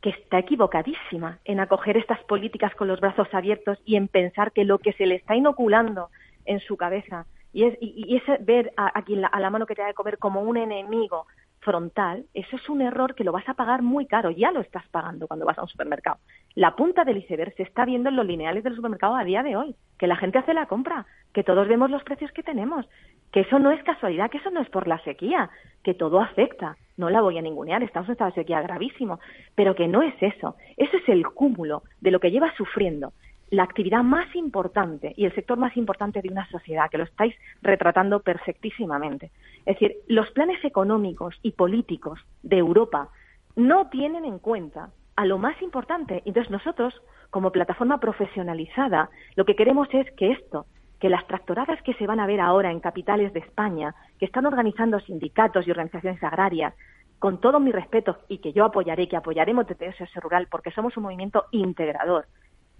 que 0.00 0.08
está 0.08 0.38
equivocadísima 0.38 1.38
en 1.44 1.60
acoger 1.60 1.98
estas 1.98 2.24
políticas 2.24 2.74
con 2.74 2.88
los 2.88 3.00
brazos 3.00 3.28
abiertos 3.34 3.76
y 3.84 3.96
en 3.96 4.08
pensar 4.08 4.52
que 4.52 4.64
lo 4.64 4.78
que 4.78 4.94
se 4.94 5.04
le 5.04 5.16
está 5.16 5.36
inoculando 5.36 6.08
en 6.46 6.60
su 6.60 6.78
cabeza 6.78 7.26
y 7.52 7.64
es, 7.64 7.76
y, 7.82 8.18
ver 8.40 8.72
a, 8.78 8.98
a, 8.98 9.02
quien 9.02 9.26
a 9.26 9.40
la 9.40 9.50
mano 9.50 9.66
que 9.66 9.74
te 9.74 9.82
da 9.82 9.88
de 9.88 9.92
comer 9.92 10.16
como 10.16 10.40
un 10.40 10.56
enemigo 10.56 11.26
frontal, 11.62 12.26
eso 12.34 12.56
es 12.56 12.68
un 12.68 12.82
error 12.82 13.14
que 13.14 13.24
lo 13.24 13.32
vas 13.32 13.48
a 13.48 13.54
pagar 13.54 13.82
muy 13.82 14.06
caro, 14.06 14.30
ya 14.30 14.50
lo 14.50 14.60
estás 14.60 14.86
pagando 14.88 15.26
cuando 15.26 15.46
vas 15.46 15.58
a 15.58 15.62
un 15.62 15.68
supermercado. 15.68 16.18
La 16.54 16.76
punta 16.76 17.04
del 17.04 17.18
iceberg 17.18 17.54
se 17.56 17.62
está 17.62 17.84
viendo 17.84 18.10
en 18.10 18.16
los 18.16 18.26
lineales 18.26 18.64
del 18.64 18.74
supermercado 18.74 19.16
a 19.16 19.24
día 19.24 19.42
de 19.42 19.56
hoy, 19.56 19.74
que 19.98 20.06
la 20.06 20.16
gente 20.16 20.38
hace 20.38 20.54
la 20.54 20.66
compra, 20.66 21.06
que 21.32 21.44
todos 21.44 21.68
vemos 21.68 21.90
los 21.90 22.02
precios 22.02 22.32
que 22.32 22.42
tenemos, 22.42 22.86
que 23.30 23.40
eso 23.40 23.58
no 23.58 23.70
es 23.70 23.82
casualidad, 23.84 24.30
que 24.30 24.38
eso 24.38 24.50
no 24.50 24.60
es 24.60 24.68
por 24.68 24.88
la 24.88 25.02
sequía, 25.04 25.50
que 25.82 25.94
todo 25.94 26.20
afecta. 26.20 26.76
No 26.96 27.08
la 27.08 27.22
voy 27.22 27.38
a 27.38 27.42
ningunear, 27.42 27.82
estamos 27.82 28.08
en 28.08 28.12
estado 28.12 28.30
de 28.30 28.42
sequía 28.42 28.60
gravísimo, 28.60 29.20
pero 29.54 29.74
que 29.74 29.88
no 29.88 30.02
es 30.02 30.14
eso, 30.20 30.56
eso 30.76 30.96
es 30.96 31.08
el 31.08 31.26
cúmulo 31.28 31.84
de 32.00 32.10
lo 32.10 32.20
que 32.20 32.30
lleva 32.30 32.54
sufriendo 32.56 33.12
la 33.52 33.64
actividad 33.64 34.02
más 34.02 34.34
importante 34.34 35.12
y 35.14 35.26
el 35.26 35.34
sector 35.34 35.58
más 35.58 35.76
importante 35.76 36.22
de 36.22 36.30
una 36.30 36.48
sociedad, 36.48 36.88
que 36.90 36.96
lo 36.96 37.04
estáis 37.04 37.34
retratando 37.60 38.20
perfectísimamente. 38.20 39.30
Es 39.66 39.78
decir, 39.78 39.96
los 40.08 40.30
planes 40.30 40.64
económicos 40.64 41.38
y 41.42 41.52
políticos 41.52 42.18
de 42.42 42.56
Europa 42.56 43.10
no 43.54 43.90
tienen 43.90 44.24
en 44.24 44.38
cuenta 44.38 44.88
a 45.16 45.26
lo 45.26 45.36
más 45.36 45.60
importante. 45.60 46.22
Entonces 46.24 46.50
nosotros, 46.50 46.94
como 47.28 47.52
plataforma 47.52 48.00
profesionalizada, 48.00 49.10
lo 49.36 49.44
que 49.44 49.54
queremos 49.54 49.86
es 49.92 50.10
que 50.12 50.32
esto, 50.32 50.64
que 50.98 51.10
las 51.10 51.26
tractoradas 51.26 51.82
que 51.82 51.92
se 51.94 52.06
van 52.06 52.20
a 52.20 52.26
ver 52.26 52.40
ahora 52.40 52.70
en 52.70 52.80
capitales 52.80 53.34
de 53.34 53.40
España, 53.40 53.94
que 54.18 54.24
están 54.24 54.46
organizando 54.46 54.98
sindicatos 55.00 55.66
y 55.66 55.70
organizaciones 55.72 56.24
agrarias, 56.24 56.72
con 57.18 57.38
todo 57.38 57.60
mi 57.60 57.70
respeto 57.70 58.16
y 58.28 58.38
que 58.38 58.54
yo 58.54 58.64
apoyaré, 58.64 59.08
que 59.08 59.16
apoyaremos 59.16 59.66
TTS 59.66 60.14
Rural 60.22 60.48
porque 60.50 60.70
somos 60.70 60.96
un 60.96 61.02
movimiento 61.02 61.44
integrador, 61.50 62.26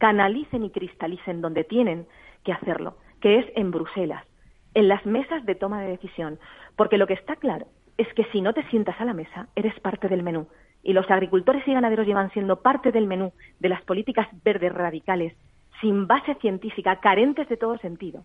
canalicen 0.02 0.64
y 0.64 0.70
cristalicen 0.70 1.40
donde 1.40 1.62
tienen 1.62 2.08
que 2.42 2.52
hacerlo, 2.52 2.96
que 3.20 3.38
es 3.38 3.46
en 3.54 3.70
Bruselas, 3.70 4.26
en 4.74 4.88
las 4.88 5.06
mesas 5.06 5.46
de 5.46 5.54
toma 5.54 5.80
de 5.80 5.90
decisión. 5.90 6.40
Porque 6.74 6.98
lo 6.98 7.06
que 7.06 7.14
está 7.14 7.36
claro 7.36 7.66
es 7.98 8.12
que 8.14 8.24
si 8.32 8.40
no 8.40 8.52
te 8.52 8.64
sientas 8.64 9.00
a 9.00 9.04
la 9.04 9.14
mesa, 9.14 9.46
eres 9.54 9.78
parte 9.78 10.08
del 10.08 10.24
menú. 10.24 10.48
Y 10.82 10.92
los 10.92 11.08
agricultores 11.08 11.62
y 11.68 11.72
ganaderos 11.72 12.04
llevan 12.04 12.32
siendo 12.32 12.62
parte 12.62 12.90
del 12.90 13.06
menú 13.06 13.32
de 13.60 13.68
las 13.68 13.80
políticas 13.82 14.26
verdes 14.42 14.74
radicales, 14.74 15.36
sin 15.80 16.08
base 16.08 16.34
científica, 16.40 16.98
carentes 16.98 17.48
de 17.48 17.56
todo 17.56 17.78
sentido. 17.78 18.24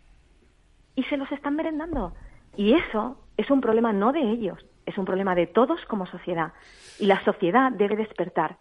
Y 0.96 1.04
se 1.04 1.18
los 1.18 1.32
están 1.32 1.56
merendando. 1.56 2.14
Y 2.56 2.74
eso 2.74 3.20
es 3.38 3.52
un 3.52 3.62
problema 3.62 3.94
no 3.94 4.14
de 4.14 4.22
ellos, 4.22 4.66
es 4.88 4.98
un 4.98 5.06
problema 5.06 5.36
de 5.36 5.46
todos 5.46 5.86
como 5.86 6.08
sociedad. 6.08 6.54
Y 6.98 7.06
la 7.06 7.24
sociedad 7.24 7.72
debe 7.72 7.98
despertar. 7.98 8.58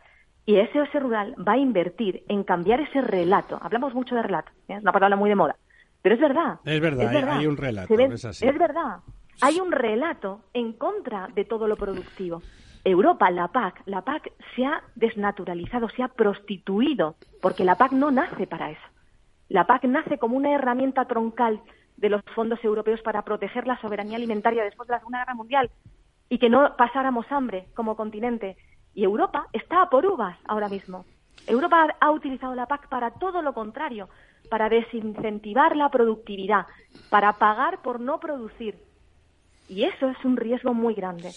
Y 0.47 0.57
SOS 0.57 1.03
Rural 1.03 1.35
va 1.47 1.55
a 1.55 1.59
invertir 1.59 2.23
en 2.29 2.45
cambiar 2.45 2.81
ese 2.81 3.01
relato. 3.01 3.59
Hablamos 3.61 3.95
mucho 3.95 4.15
de 4.15 4.23
relato, 4.23 4.53
¿eh? 4.69 4.75
es 4.75 4.83
una 4.83 4.93
palabra 4.93 5.17
muy 5.17 5.29
de 5.29 5.35
moda. 5.37 5.57
Pero 6.03 6.15
es 6.15 6.21
verdad. 6.21 6.61
Es 6.65 6.81
verdad, 6.81 7.31
Hay, 7.33 7.47
un 7.47 7.57
relato. 7.57 7.93
es, 7.99 8.43
es 8.43 8.59
verdad. 8.59 9.01
Hay 9.41 9.59
un 9.59 9.73
relato 9.73 10.43
en 10.55 10.73
contra 10.73 11.29
de 11.35 11.45
todo 11.45 11.67
lo 11.67 11.77
productivo. 11.77 12.43
Europa, 12.85 13.29
la 13.33 13.49
PAC, 13.49 13.83
la 13.87 14.03
PAC 14.03 14.33
se 14.55 14.65
ha 14.65 14.85
desnaturalizado, 14.95 15.89
se 15.89 16.05
ha 16.05 16.09
prostituido, 16.09 17.17
porque 17.43 17.65
la 17.65 17.75
PAC 17.75 17.91
no 17.91 18.13
nace 18.13 18.47
para 18.47 18.71
eso. 18.71 18.87
La 19.49 19.67
PAC 19.67 19.85
nace 19.87 20.19
como 20.19 20.37
una 20.37 20.55
herramienta 20.55 21.05
troncal 21.07 21.61
de 21.97 22.09
los 22.09 22.23
fondos 22.35 22.63
europeos 22.63 23.01
para 23.03 23.23
proteger 23.23 23.67
la 23.67 23.81
soberanía 23.81 24.17
alimentaria 24.17 24.63
después 24.63 24.87
de 24.87 24.93
la 24.93 24.99
Segunda 25.01 25.19
Guerra 25.19 25.35
Mundial 25.35 25.71
y 26.29 26.39
que 26.39 26.49
no 26.49 26.77
pasáramos 26.77 27.27
hambre 27.31 27.67
como 27.75 27.97
continente. 27.97 28.57
Y 28.97 29.05
Europa 29.05 29.47
está 29.53 29.91
por 29.91 30.07
uvas 30.07 30.39
ahora 30.47 30.71
mismo. 30.71 31.05
Europa 31.47 31.95
ha 32.01 32.11
utilizado 32.11 32.55
la 32.55 32.65
PAC 32.65 32.89
para 32.89 33.11
todo 33.11 33.43
lo 33.43 33.53
contrario, 33.53 34.09
para 34.49 34.71
desincentivar 34.71 35.77
la 35.77 35.91
productividad, 35.91 36.67
para 37.11 37.35
pagar 37.35 37.83
por 37.83 38.01
no 38.01 38.19
producir. 38.19 38.79
Y 39.69 39.85
eso 39.85 40.09
es 40.09 40.25
un 40.25 40.39
riesgo 40.39 40.73
muy 40.73 40.95
grande. 40.95 41.31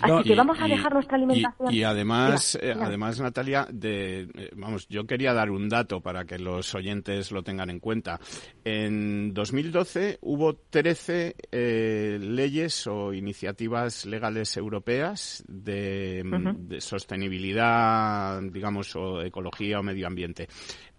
Así 0.00 0.28
que 0.28 0.34
vamos 0.34 0.58
a 0.60 0.66
dejar 0.66 0.92
nuestra 0.92 1.16
alimentación. 1.16 1.72
Y, 1.72 1.82
además, 1.82 2.58
eh, 2.60 2.74
además 2.78 3.20
Natalia, 3.20 3.66
de, 3.70 4.22
eh, 4.22 4.50
vamos, 4.54 4.86
yo 4.88 5.06
quería 5.06 5.32
dar 5.32 5.50
un 5.50 5.68
dato 5.68 6.00
para 6.00 6.24
que 6.24 6.38
los 6.38 6.74
oyentes 6.74 7.32
lo 7.32 7.42
tengan 7.42 7.70
en 7.70 7.80
cuenta. 7.80 8.20
En 8.64 9.32
2012 9.34 10.18
hubo 10.22 10.54
13 10.54 11.34
eh, 11.50 12.18
leyes 12.20 12.86
o 12.86 13.12
iniciativas 13.12 14.06
legales 14.06 14.56
europeas 14.56 15.44
de, 15.48 16.22
de 16.58 16.80
sostenibilidad, 16.80 18.40
digamos, 18.42 18.94
o 18.96 19.22
ecología 19.22 19.80
o 19.80 19.82
medio 19.82 20.06
ambiente. 20.06 20.48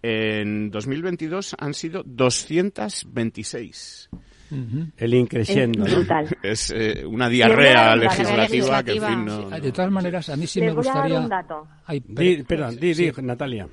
En 0.02 0.72
2022 0.72 1.56
han 1.60 1.74
sido 1.74 2.04
226. 2.06 4.10
El 4.98 5.14
increciendo. 5.14 5.86
Es 6.44 6.72
eh, 6.72 7.06
una 7.06 7.30
diarrea 7.30 7.96
legislativa, 7.96 8.84
que, 8.84 8.94
en 8.94 9.04
fin, 9.04 9.26
no, 9.26 9.50
De 9.50 9.72
todas 9.72 9.92
maneras, 9.92 10.30
a 10.30 10.36
mí 10.36 10.48
sí 10.48 10.62
me 10.62 10.72
gustaría... 10.72 11.20
un 11.20 11.30
dato. 11.30 11.68
perdón, 12.48 12.78
di, 12.80 13.12
Natalia. 13.22 13.68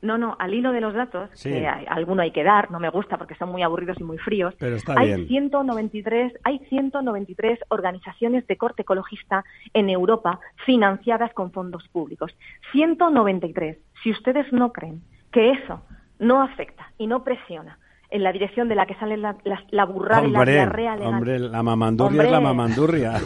No, 0.00 0.16
no, 0.16 0.36
al 0.38 0.54
hilo 0.54 0.70
de 0.70 0.80
los 0.80 0.94
datos, 0.94 1.28
que 1.42 1.66
alguno 1.66 2.22
hay 2.22 2.30
que 2.30 2.44
dar, 2.44 2.70
no 2.70 2.78
me 2.78 2.88
gusta 2.88 3.18
porque 3.18 3.34
son 3.34 3.50
muy 3.50 3.62
aburridos 3.62 3.98
y 4.00 4.04
muy 4.04 4.18
fríos. 4.18 4.54
Pero 4.58 4.76
está 4.76 4.94
hay 4.96 5.08
bien. 5.08 5.26
193, 5.26 6.34
hay 6.44 6.60
193 6.68 7.58
organizaciones 7.68 8.46
de 8.46 8.56
corte 8.56 8.82
ecologista 8.82 9.44
en 9.74 9.90
Europa 9.90 10.38
financiadas 10.64 11.32
con 11.34 11.50
fondos 11.50 11.88
públicos. 11.88 12.32
193. 12.70 13.76
Si 14.02 14.12
ustedes 14.12 14.52
no 14.52 14.72
creen 14.72 15.02
que 15.32 15.50
eso 15.50 15.82
no 16.20 16.42
afecta 16.42 16.92
y 16.96 17.08
no 17.08 17.24
presiona 17.24 17.78
en 18.10 18.22
la 18.22 18.32
dirección 18.32 18.68
de 18.68 18.74
la 18.74 18.86
que 18.86 18.94
sale 18.94 19.16
la, 19.16 19.36
la, 19.70 19.84
burrada 19.84 20.26
y 20.26 20.30
la 20.30 20.44
diarrea 20.44 20.94
Hombre, 20.94 21.38
la 21.38 21.62
mamandurria 21.62 22.22
es 22.22 22.30
la 22.30 22.40
mamandurria. 22.40 23.20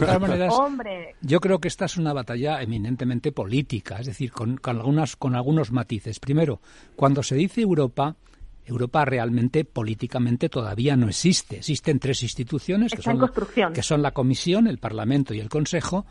hombre. 0.51 1.15
Yo 1.21 1.39
creo 1.39 1.59
que 1.59 1.69
esta 1.69 1.85
es 1.85 1.97
una 1.97 2.11
batalla 2.11 2.61
eminentemente 2.61 3.31
política, 3.31 3.99
es 3.99 4.07
decir, 4.07 4.31
con, 4.31 4.57
con, 4.57 4.77
algunas, 4.77 5.15
con 5.15 5.35
algunos 5.35 5.71
matices. 5.71 6.19
Primero, 6.19 6.59
cuando 6.95 7.23
se 7.23 7.35
dice 7.35 7.61
Europa, 7.61 8.15
Europa 8.65 9.05
realmente 9.05 9.63
políticamente 9.63 10.49
todavía 10.49 10.97
no 10.97 11.07
existe. 11.07 11.57
Existen 11.57 11.99
tres 11.99 12.21
instituciones 12.23 12.93
que 12.93 13.01
son, 13.01 13.19
que 13.73 13.83
son 13.83 14.01
la 14.01 14.11
Comisión, 14.11 14.67
el 14.67 14.79
Parlamento 14.79 15.33
y 15.33 15.39
el 15.39 15.49
Consejo. 15.49 16.05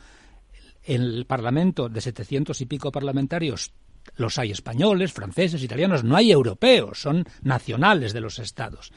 El 0.82 1.26
Parlamento 1.26 1.88
de 1.88 2.00
700 2.00 2.60
y 2.60 2.66
pico 2.66 2.90
parlamentarios 2.90 3.72
los 4.16 4.38
hay 4.38 4.50
españoles, 4.50 5.12
franceses, 5.12 5.62
italianos, 5.62 6.04
no 6.04 6.16
hay 6.16 6.32
europeos, 6.32 7.00
son 7.00 7.24
nacionales 7.42 8.12
de 8.12 8.20
los 8.20 8.38
estados. 8.38 8.92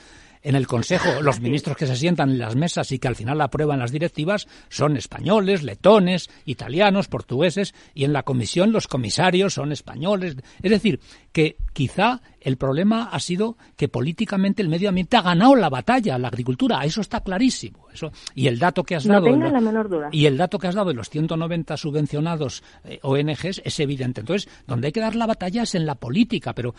En 0.45 0.53
el 0.53 0.67
Consejo, 0.67 1.09
los 1.21 1.39
ministros 1.39 1.75
que 1.75 1.87
se 1.87 1.95
sientan 1.95 2.29
en 2.29 2.39
las 2.39 2.55
mesas 2.55 2.91
y 2.91 2.99
que 2.99 3.07
al 3.07 3.15
final 3.15 3.41
aprueban 3.41 3.79
las 3.79 3.91
directivas 3.91 4.47
son 4.69 4.95
españoles, 4.95 5.63
letones, 5.63 6.29
italianos, 6.45 7.07
portugueses, 7.07 7.73
y 7.95 8.03
en 8.03 8.13
la 8.13 8.23
Comisión 8.23 8.71
los 8.71 8.87
comisarios 8.87 9.55
son 9.55 9.71
españoles. 9.71 10.35
Es 10.61 10.71
decir, 10.71 10.99
que 11.36 11.57
quizá 11.73 12.21
el 12.39 12.55
problema 12.55 13.09
ha 13.11 13.19
sido 13.19 13.57
que 13.75 13.89
políticamente 13.89 14.61
el 14.61 14.69
medio 14.69 14.88
ambiente 14.88 15.17
ha 15.17 15.21
ganado 15.21 15.55
la 15.55 15.69
batalla, 15.69 16.17
la 16.17 16.29
agricultura, 16.29 16.86
eso 16.86 17.01
está 17.01 17.19
clarísimo. 17.19 17.88
Eso 17.91 18.13
y 18.36 18.47
el 18.47 18.57
dato 18.57 18.83
que 18.83 18.95
has 18.95 19.03
dado 19.03 19.36
la 19.36 19.59
menor 19.59 19.89
duda. 19.89 20.09
y 20.11 20.27
el 20.27 20.38
dato 20.38 20.59
que 20.59 20.67
has 20.67 20.75
dado 20.75 20.89
de 20.89 20.93
los 20.93 21.09
190 21.09 21.75
subvencionados 21.75 22.63
eh, 22.86 22.99
ONGs 23.01 23.61
es 23.65 23.79
evidente. 23.81 24.21
Entonces, 24.21 24.47
donde 24.67 24.88
hay 24.88 24.93
que 24.93 25.01
dar 25.01 25.15
la 25.15 25.25
batalla 25.25 25.63
es 25.63 25.75
en 25.75 25.86
la 25.86 25.95
política, 25.95 26.53
pero 26.53 26.73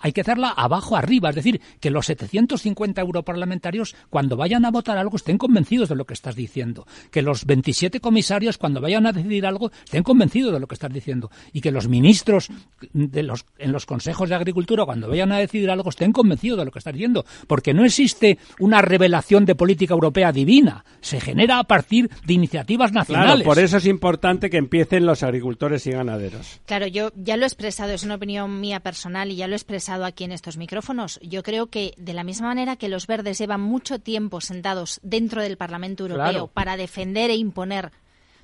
hay 0.00 0.12
que 0.12 0.20
hacerla 0.20 0.50
abajo 0.50 0.96
arriba, 0.96 1.30
es 1.30 1.36
decir, 1.36 1.62
que 1.80 1.90
los 1.90 2.04
750 2.04 3.00
europarlamentarios 3.00 3.94
cuando 4.10 4.36
vayan 4.36 4.66
a 4.66 4.70
votar 4.70 4.98
algo 4.98 5.16
estén 5.16 5.38
convencidos 5.38 5.88
de 5.88 5.94
lo 5.94 6.04
que 6.04 6.14
estás 6.14 6.36
diciendo, 6.36 6.86
que 7.10 7.22
los 7.22 7.46
27 7.46 8.00
comisarios 8.00 8.58
cuando 8.58 8.82
vayan 8.82 9.06
a 9.06 9.12
decidir 9.12 9.46
algo 9.46 9.70
estén 9.84 10.02
convencidos 10.02 10.52
de 10.52 10.60
lo 10.60 10.66
que 10.66 10.74
estás 10.74 10.92
diciendo 10.92 11.30
y 11.54 11.62
que 11.62 11.70
los 11.70 11.88
ministros 11.88 12.50
de 12.92 13.22
los 13.22 13.46
en 13.58 13.72
los 13.72 13.86
consejos 14.02 14.28
de 14.28 14.34
agricultura 14.34 14.84
cuando 14.84 15.08
vayan 15.08 15.30
a 15.30 15.38
decidir 15.38 15.70
algo 15.70 15.88
estén 15.88 16.10
convencidos 16.12 16.58
de 16.58 16.64
lo 16.64 16.72
que 16.72 16.80
están 16.80 16.94
diciendo, 16.94 17.24
porque 17.46 17.72
no 17.72 17.84
existe 17.84 18.36
una 18.58 18.82
revelación 18.82 19.44
de 19.44 19.54
política 19.54 19.94
europea 19.94 20.32
divina, 20.32 20.84
se 21.00 21.20
genera 21.20 21.60
a 21.60 21.64
partir 21.64 22.10
de 22.26 22.34
iniciativas 22.34 22.90
nacionales. 22.90 23.34
Claro, 23.34 23.44
por 23.44 23.60
eso 23.60 23.76
es 23.76 23.86
importante 23.86 24.50
que 24.50 24.56
empiecen 24.56 25.06
los 25.06 25.22
agricultores 25.22 25.86
y 25.86 25.92
ganaderos. 25.92 26.60
Claro, 26.66 26.88
yo 26.88 27.12
ya 27.14 27.36
lo 27.36 27.44
he 27.44 27.46
expresado, 27.46 27.92
es 27.92 28.02
una 28.02 28.16
opinión 28.16 28.60
mía 28.60 28.80
personal 28.80 29.30
y 29.30 29.36
ya 29.36 29.46
lo 29.46 29.52
he 29.52 29.56
expresado 29.56 30.04
aquí 30.04 30.24
en 30.24 30.32
estos 30.32 30.56
micrófonos. 30.56 31.20
Yo 31.22 31.44
creo 31.44 31.68
que 31.68 31.94
de 31.96 32.12
la 32.12 32.24
misma 32.24 32.48
manera 32.48 32.74
que 32.74 32.88
los 32.88 33.06
verdes 33.06 33.38
llevan 33.38 33.60
mucho 33.60 34.00
tiempo 34.00 34.40
sentados 34.40 34.98
dentro 35.04 35.42
del 35.42 35.56
Parlamento 35.56 36.04
Europeo 36.04 36.48
para 36.48 36.76
defender 36.76 37.30
e 37.30 37.36
imponer 37.36 37.92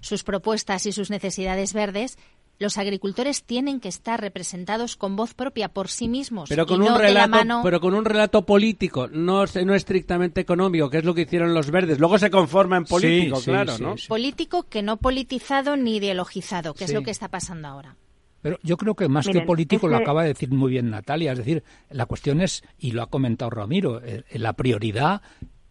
sus 0.00 0.22
propuestas 0.22 0.86
y 0.86 0.92
sus 0.92 1.10
necesidades 1.10 1.72
verdes, 1.72 2.16
los 2.58 2.76
agricultores 2.78 3.44
tienen 3.44 3.80
que 3.80 3.88
estar 3.88 4.20
representados 4.20 4.96
con 4.96 5.16
voz 5.16 5.34
propia 5.34 5.68
por 5.68 5.88
sí 5.88 6.08
mismos. 6.08 6.48
Pero 6.48 6.66
con, 6.66 6.82
un, 6.82 6.98
relato, 6.98 7.60
pero 7.62 7.80
con 7.80 7.94
un 7.94 8.04
relato 8.04 8.44
político, 8.44 9.08
no, 9.08 9.44
no 9.46 9.74
estrictamente 9.74 10.40
económico, 10.40 10.90
que 10.90 10.98
es 10.98 11.04
lo 11.04 11.14
que 11.14 11.22
hicieron 11.22 11.54
los 11.54 11.70
verdes. 11.70 11.98
Luego 11.98 12.18
se 12.18 12.30
conforma 12.30 12.76
en 12.76 12.84
político, 12.84 13.40
claro, 13.42 13.78
¿no? 13.78 13.94
Político 14.08 14.64
que 14.64 14.82
no 14.82 14.96
politizado 14.96 15.76
ni 15.76 15.96
ideologizado, 15.96 16.74
que 16.74 16.84
es 16.84 16.92
lo 16.92 17.02
que 17.02 17.10
está 17.10 17.28
pasando 17.28 17.68
ahora. 17.68 17.96
Pero 18.40 18.58
yo 18.62 18.76
creo 18.76 18.94
que 18.94 19.08
más 19.08 19.26
que 19.26 19.40
político 19.40 19.88
lo 19.88 19.96
acaba 19.96 20.22
de 20.22 20.28
decir 20.28 20.50
muy 20.50 20.72
bien 20.72 20.90
Natalia. 20.90 21.32
Es 21.32 21.38
decir, 21.38 21.64
la 21.90 22.06
cuestión 22.06 22.40
es, 22.40 22.62
y 22.78 22.92
lo 22.92 23.02
ha 23.02 23.10
comentado 23.10 23.50
Ramiro, 23.50 24.00
eh, 24.02 24.24
la 24.32 24.52
prioridad 24.52 25.22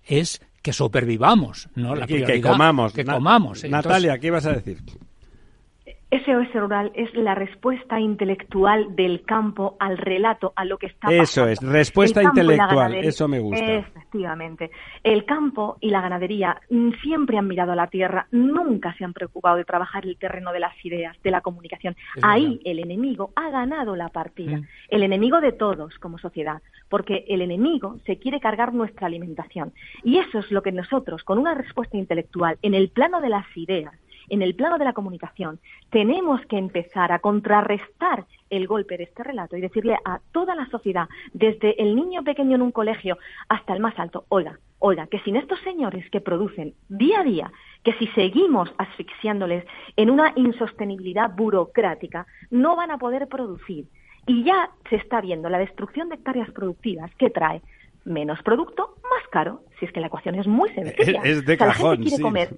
es 0.04 0.42
que 0.62 0.74
supervivamos, 0.74 1.70
¿no? 1.76 1.96
La 1.96 2.06
prioridad, 2.06 2.28
que 2.28 2.42
comamos. 2.42 2.94
Que 2.94 3.06
comamos. 3.06 3.64
Natalia, 3.64 4.20
¿qué 4.20 4.28
ibas 4.28 4.46
a 4.46 4.54
decir? 4.54 4.82
SOS 6.10 6.54
Rural 6.54 6.92
es 6.96 7.14
la 7.16 7.36
respuesta 7.36 8.00
intelectual 8.00 8.96
del 8.96 9.24
campo 9.24 9.76
al 9.78 9.98
relato, 9.98 10.54
a 10.56 10.64
lo 10.64 10.78
que 10.78 10.86
está 10.86 11.08
pasando. 11.08 11.24
Eso 11.24 11.48
es, 11.48 11.62
respuesta 11.62 12.24
intelectual, 12.24 12.96
eso 12.96 13.28
me 13.28 13.40
gusta. 13.40 13.66
Efectivamente. 13.74 14.72
El 15.04 15.26
campo 15.26 15.78
y 15.82 15.90
la 15.90 16.00
ganadería 16.00 16.62
siempre 17.04 17.38
han 17.38 17.48
mirado 17.48 17.74
a 17.74 17.76
la 17.76 17.88
tierra, 17.88 18.28
nunca 18.32 18.96
se 18.98 19.04
han 19.04 19.12
preocupado 19.12 19.58
de 19.58 19.66
trabajar 19.66 20.06
el 20.06 20.18
terreno 20.18 20.54
de 20.54 20.62
las 20.62 20.74
ideas, 20.86 21.18
de 21.24 21.32
la 21.32 21.42
comunicación. 21.42 21.98
Ahí 22.22 22.62
el 22.64 22.80
enemigo 22.80 23.32
ha 23.36 23.50
ganado 23.50 23.98
la 23.98 24.08
partida, 24.08 24.58
mm. 24.58 24.68
el 24.90 25.04
enemigo 25.04 25.42
de 25.42 25.52
todos 25.52 25.94
como 26.00 26.20
sociedad, 26.20 26.62
porque 26.88 27.26
el 27.28 27.42
enemigo 27.42 27.98
se 28.06 28.18
quiere 28.18 28.40
cargar 28.40 28.74
nuestra 28.74 29.08
alimentación. 29.08 29.74
Y 30.06 30.20
eso 30.20 30.40
es 30.40 30.52
lo 30.52 30.62
que 30.62 30.72
nosotros, 30.72 31.26
con 31.26 31.38
una 31.38 31.54
respuesta 31.54 31.98
intelectual, 31.98 32.58
en 32.62 32.76
el 32.76 32.90
plano 32.90 33.20
de 33.20 33.30
las 33.30 33.46
ideas, 33.58 33.94
en 34.30 34.42
el 34.42 34.56
plano 34.56 34.78
de 34.78 34.86
la 34.86 34.94
comunicación, 34.94 35.60
tenemos 35.90 36.42
que 36.48 36.58
empezar 36.58 37.12
a 37.12 37.20
contrarrestar 37.20 38.26
el 38.50 38.68
golpe 38.68 38.98
de 38.98 39.04
este 39.04 39.24
relato 39.24 39.58
y 39.58 39.62
decirle 39.62 39.98
a 40.06 40.20
toda 40.32 40.56
la 40.56 40.68
sociedad, 40.68 41.08
desde 41.34 41.82
el 41.82 41.96
niño 41.96 42.24
pequeño 42.24 42.56
en 42.56 42.62
un 42.62 42.72
colegio 42.72 43.18
hasta 43.50 43.74
el 43.74 43.80
más 43.80 43.98
alto, 44.00 44.26
oiga, 44.30 44.60
oiga, 44.80 45.08
que 45.08 45.20
sin 45.20 45.36
estos 45.36 45.60
señores 45.62 46.10
que 46.10 46.22
producen 46.22 46.74
día 46.90 47.22
a 47.22 47.24
día, 47.24 47.52
que 47.84 47.94
si 47.94 48.08
seguimos 48.08 48.74
asfixiándoles 48.78 49.66
en 49.96 50.10
una 50.10 50.34
insostenibilidad 50.36 51.32
burocrática, 51.36 52.28
no 52.50 52.76
van 52.76 52.92
a 52.92 52.98
poder 52.98 53.28
producir. 53.28 53.86
Y 54.26 54.44
ya 54.44 54.72
se 54.90 54.98
está 54.98 55.22
viendo 55.22 55.50
la 55.50 55.58
destrucción 55.58 56.10
de 56.10 56.16
hectáreas 56.16 56.52
productivas 56.52 57.14
que 57.16 57.30
trae 57.30 57.62
menos 58.04 58.42
producto, 58.44 58.96
más 59.04 59.28
caro. 59.32 59.62
Si 59.80 59.86
es 59.86 59.92
que 59.92 60.02
la 60.02 60.08
ecuación 60.08 60.36
es 60.36 60.48
muy 60.48 60.70
sencilla. 60.72 61.22
Es, 61.24 61.46
de 61.46 61.58
cajón, 61.58 61.98
quiere 61.98 62.22
comer 62.22 62.50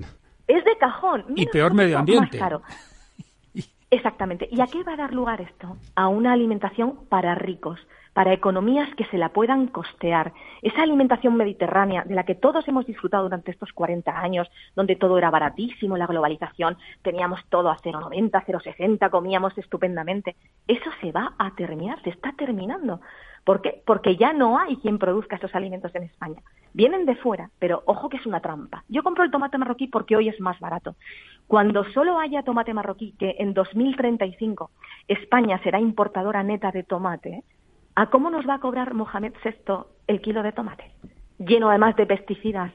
es 0.50 0.66
de 0.66 0.78
cajón. 0.78 1.26
y 1.36 1.46
peor 1.46 1.74
medio 1.74 2.00
ambiente. 2.00 2.40
Exactamente. 3.92 4.48
¿Y 4.52 4.62
a 4.62 4.68
qué 4.68 4.84
va 4.84 4.94
a 4.94 4.98
dar 4.98 5.14
lugar 5.14 5.42
esto? 5.42 5.78
A 5.96 6.08
una 6.08 6.34
alimentación 6.34 7.06
para 7.08 7.36
ricos, 7.36 7.80
para 8.14 8.34
economías 8.34 8.94
que 8.96 9.06
se 9.06 9.18
la 9.18 9.30
puedan 9.30 9.68
costear. 9.68 10.34
Esa 10.62 10.84
alimentación 10.84 11.36
mediterránea 11.36 12.04
de 12.04 12.16
la 12.16 12.24
que 12.24 12.36
todos 12.36 12.68
hemos 12.68 12.86
disfrutado 12.86 13.24
durante 13.24 13.52
estos 13.52 13.72
40 13.74 14.20
años, 14.20 14.50
donde 14.76 14.96
todo 14.96 15.18
era 15.18 15.30
baratísimo, 15.30 15.98
la 15.98 16.08
globalización, 16.08 16.78
teníamos 17.02 17.40
todo 17.50 17.70
a 17.70 17.78
0,90, 17.78 18.44
0,60, 18.46 19.10
comíamos 19.10 19.58
estupendamente, 19.58 20.36
eso 20.68 20.90
se 21.02 21.12
va 21.12 21.34
a 21.38 21.52
terminar, 21.56 22.02
se 22.04 22.10
está 22.10 22.34
terminando. 22.34 23.00
¿Por 23.44 23.62
qué? 23.62 23.82
Porque 23.86 24.16
ya 24.16 24.34
no 24.34 24.60
hay 24.60 24.78
quien 24.78 25.00
produzca 25.00 25.38
esos 25.38 25.56
alimentos 25.56 25.94
en 25.96 26.04
España. 26.04 26.42
Vienen 26.74 27.06
de 27.06 27.16
fuera, 27.16 27.50
pero 27.58 27.82
ojo 27.86 28.10
que 28.10 28.18
es 28.18 28.26
una 28.26 28.42
trampa. 28.42 28.84
Yo 28.90 29.02
compro 29.02 29.24
el 29.24 29.32
tomate 29.32 29.58
marroquí 29.58 29.88
porque 29.88 30.16
hoy 30.16 30.30
es 30.30 30.40
más 30.40 30.60
barato. 30.60 30.96
Cuando 31.48 31.84
solo 31.86 32.20
haya 32.20 32.44
tomate 32.44 32.74
marroquí, 32.74 33.16
que 33.18 33.38
en 33.40 33.54
2035 33.54 34.70
España 35.08 35.60
será 35.64 35.80
importadora 35.80 36.44
neta 36.44 36.72
de 36.72 36.84
tomate, 36.84 37.44
¿a 38.00 38.06
cómo 38.10 38.30
nos 38.30 38.48
va 38.48 38.56
a 38.56 38.60
cobrar 38.60 38.94
Mohamed 38.94 39.34
VI 39.44 39.74
el 40.08 40.22
kilo 40.22 40.42
de 40.42 40.54
tomate? 40.54 40.92
Lleno 41.38 41.70
además 41.70 41.98
de 41.98 42.06
pesticidas, 42.06 42.72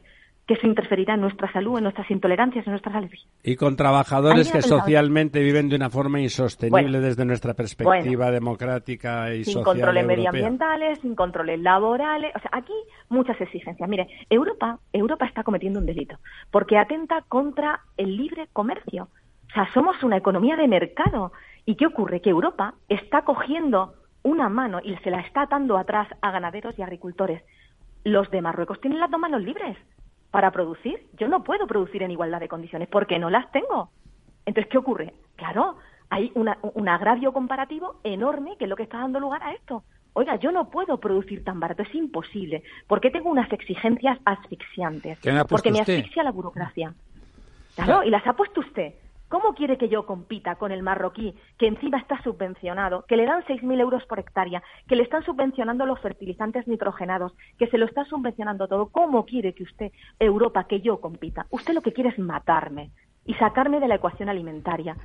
que 0.47 0.53
eso 0.53 0.66
interferirá 0.66 1.14
en 1.14 1.22
nuestra 1.22 1.51
salud, 1.51 1.79
en 1.79 1.85
nuestras 1.85 2.11
intolerancias, 2.11 2.66
en 2.66 2.72
nuestras 2.72 2.95
alergias. 2.95 3.27
Y 3.43 3.57
con 3.57 3.75
trabajadores 3.75 4.53
que 4.53 4.61
socialmente 4.61 5.43
viven 5.43 5.70
de 5.70 5.77
una 5.77 5.89
forma 5.89 6.20
insostenible 6.20 7.01
desde 7.01 7.25
nuestra 7.25 7.55
perspectiva 7.55 8.31
democrática 8.31 9.33
y 9.33 9.45
sin 9.45 9.55
social. 9.55 9.64
Sin 9.64 9.83
controles 9.83 10.07
medioambientales, 10.07 10.99
sin 10.99 11.14
controles 11.14 11.59
laborales. 11.61 12.31
O 12.37 12.39
sea, 12.41 12.51
aquí 12.53 12.75
muchas 13.09 13.41
exigencias. 13.41 13.89
Mire, 13.89 14.07
Europa, 14.29 14.79
Europa 14.93 15.25
está 15.25 15.43
cometiendo 15.43 15.81
un 15.81 15.87
delito 15.87 16.18
porque 16.51 16.77
atenta 16.77 17.22
contra 17.29 17.81
el 17.97 18.14
libre 18.14 18.49
comercio. 18.53 19.09
O 19.49 19.55
sea, 19.55 19.72
somos 19.72 20.03
una 20.03 20.18
economía 20.18 20.57
de 20.57 20.68
mercado. 20.68 21.33
¿Y 21.64 21.77
qué 21.77 21.87
ocurre? 21.87 22.20
Que 22.20 22.29
Europa 22.29 22.75
está 22.91 23.22
cogiendo 23.22 23.95
una 24.25 24.49
mano 24.49 24.81
y 24.83 24.97
se 24.97 25.11
la 25.11 25.20
está 25.20 25.43
atando 25.43 25.79
atrás 25.79 26.09
a 26.20 26.33
ganaderos 26.33 26.77
y 26.77 26.83
agricultores. 26.83 27.43
Los 28.03 28.29
de 28.31 28.43
Marruecos 28.43 28.81
tienen 28.81 28.99
las 28.99 29.11
dos 29.11 29.20
manos 29.20 29.43
libres 29.43 29.77
para 30.33 30.51
producir. 30.51 31.07
Yo 31.16 31.29
no 31.29 31.45
puedo 31.45 31.68
producir 31.68 32.03
en 32.03 32.11
igualdad 32.11 32.41
de 32.41 32.49
condiciones 32.49 32.89
porque 32.89 33.18
no 33.20 33.31
las 33.31 33.51
tengo. 33.53 33.91
Entonces, 34.47 34.70
¿qué 34.70 34.79
ocurre? 34.79 35.14
Claro, 35.37 35.77
hay 36.11 36.33
un 36.35 36.89
agravio 36.89 37.33
comparativo 37.33 38.01
enorme 38.03 38.57
que 38.59 38.64
es 38.64 38.70
lo 38.70 38.77
que 38.77 38.83
está 38.83 38.99
dando 38.99 39.20
lugar 39.20 39.43
a 39.43 39.53
esto. 39.53 39.85
Oiga, 40.12 40.37
yo 40.37 40.53
no 40.53 40.70
puedo 40.70 40.99
producir 40.99 41.43
tan 41.45 41.59
barato, 41.59 41.83
es 41.83 41.95
imposible, 41.95 42.62
porque 42.87 43.11
tengo 43.11 43.31
unas 43.31 43.53
exigencias 43.53 44.18
asfixiantes, 44.25 45.18
porque 45.49 45.72
me 45.72 45.81
asfixia 45.81 46.22
la 46.22 46.31
burocracia. 46.31 46.95
Claro, 47.75 48.05
y 48.05 48.11
las 48.11 48.25
ha 48.27 48.35
puesto 48.35 48.61
usted. 48.61 48.95
¿Cómo 49.29 49.55
quiere 49.55 49.79
que 49.79 49.89
yo 49.89 50.07
compita 50.07 50.57
con 50.57 50.70
el 50.70 50.83
marroquí, 50.83 51.35
que 51.59 51.66
encima 51.66 51.99
está 51.99 52.22
subvencionado, 52.22 53.05
que 53.07 53.16
le 53.16 53.27
dan 53.27 53.43
6.000 53.45 53.81
euros 53.81 54.05
por 54.07 54.18
hectárea, 54.18 54.62
que 54.87 54.97
le 54.97 55.03
están 55.03 55.25
subvencionando 55.25 55.87
los 55.87 56.01
fertilizantes 56.01 56.66
nitrogenados, 56.68 57.35
que 57.59 57.66
se 57.68 57.79
lo 57.79 57.87
está 57.87 58.05
subvencionando 58.05 58.68
todo? 58.68 58.89
¿Cómo 58.91 59.25
quiere 59.25 59.55
que 59.55 59.64
usted, 59.64 59.93
Europa, 60.18 60.64
que 60.64 60.81
yo 60.81 61.01
compita? 61.01 61.47
Usted 61.51 61.75
lo 61.75 61.83
que 61.83 61.93
quiere 61.93 62.11
es 62.11 62.18
matarme 62.18 62.91
y 63.25 63.35
sacarme 63.35 63.81
de 63.81 63.89
la 63.89 63.97
ecuación 63.97 64.29
alimentaria. 64.29 64.97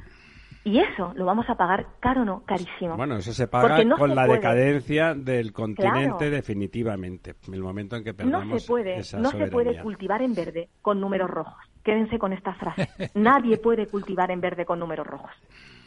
Y 0.63 0.79
eso 0.79 1.13
lo 1.15 1.25
vamos 1.25 1.49
a 1.49 1.55
pagar 1.55 1.87
caro 2.01 2.23
o 2.23 2.25
no, 2.25 2.43
carísimo. 2.45 2.97
Bueno, 2.97 3.15
eso 3.15 3.31
se 3.31 3.47
paga 3.47 3.81
con 3.97 4.13
la 4.13 4.27
decadencia 4.27 5.15
del 5.15 5.53
continente 5.53 6.29
definitivamente, 6.29 7.35
en 7.47 7.53
el 7.53 7.63
momento 7.63 7.95
en 7.95 8.03
que 8.03 8.13
perdamos 8.13 8.47
No 8.47 8.59
se 8.59 8.67
puede, 8.67 8.97
no 9.17 9.31
se 9.31 9.47
puede 9.47 9.81
cultivar 9.81 10.21
en 10.21 10.35
verde 10.35 10.69
con 10.81 10.99
números 10.99 11.29
rojos. 11.29 11.68
Quédense 11.89 12.19
con 12.19 12.33
esta 12.33 12.53
frase. 12.53 12.87
Nadie 13.15 13.57
puede 13.57 13.87
cultivar 13.87 14.29
en 14.29 14.39
verde 14.39 14.63
con 14.63 14.77
números 14.77 15.07
rojos. 15.07 15.31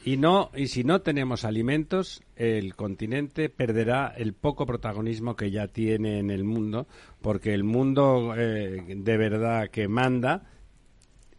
Y 0.05 0.17
no 0.17 0.51
y 0.53 0.67
si 0.67 0.83
no 0.83 1.01
tenemos 1.01 1.45
alimentos, 1.45 2.25
el 2.35 2.75
continente 2.75 3.49
perderá 3.49 4.13
el 4.17 4.35
poco 4.35 4.67
protagonismo 4.67 5.37
que 5.37 5.53
ya 5.53 5.69
tiene 5.69 6.19
en 6.19 6.31
el 6.31 6.43
mundo, 6.43 6.89
porque 7.21 7.55
el 7.55 7.63
mundo 7.63 8.35
eh, 8.37 8.83
de 8.97 9.17
verdad 9.17 9.69
que 9.71 9.87
manda 9.87 10.43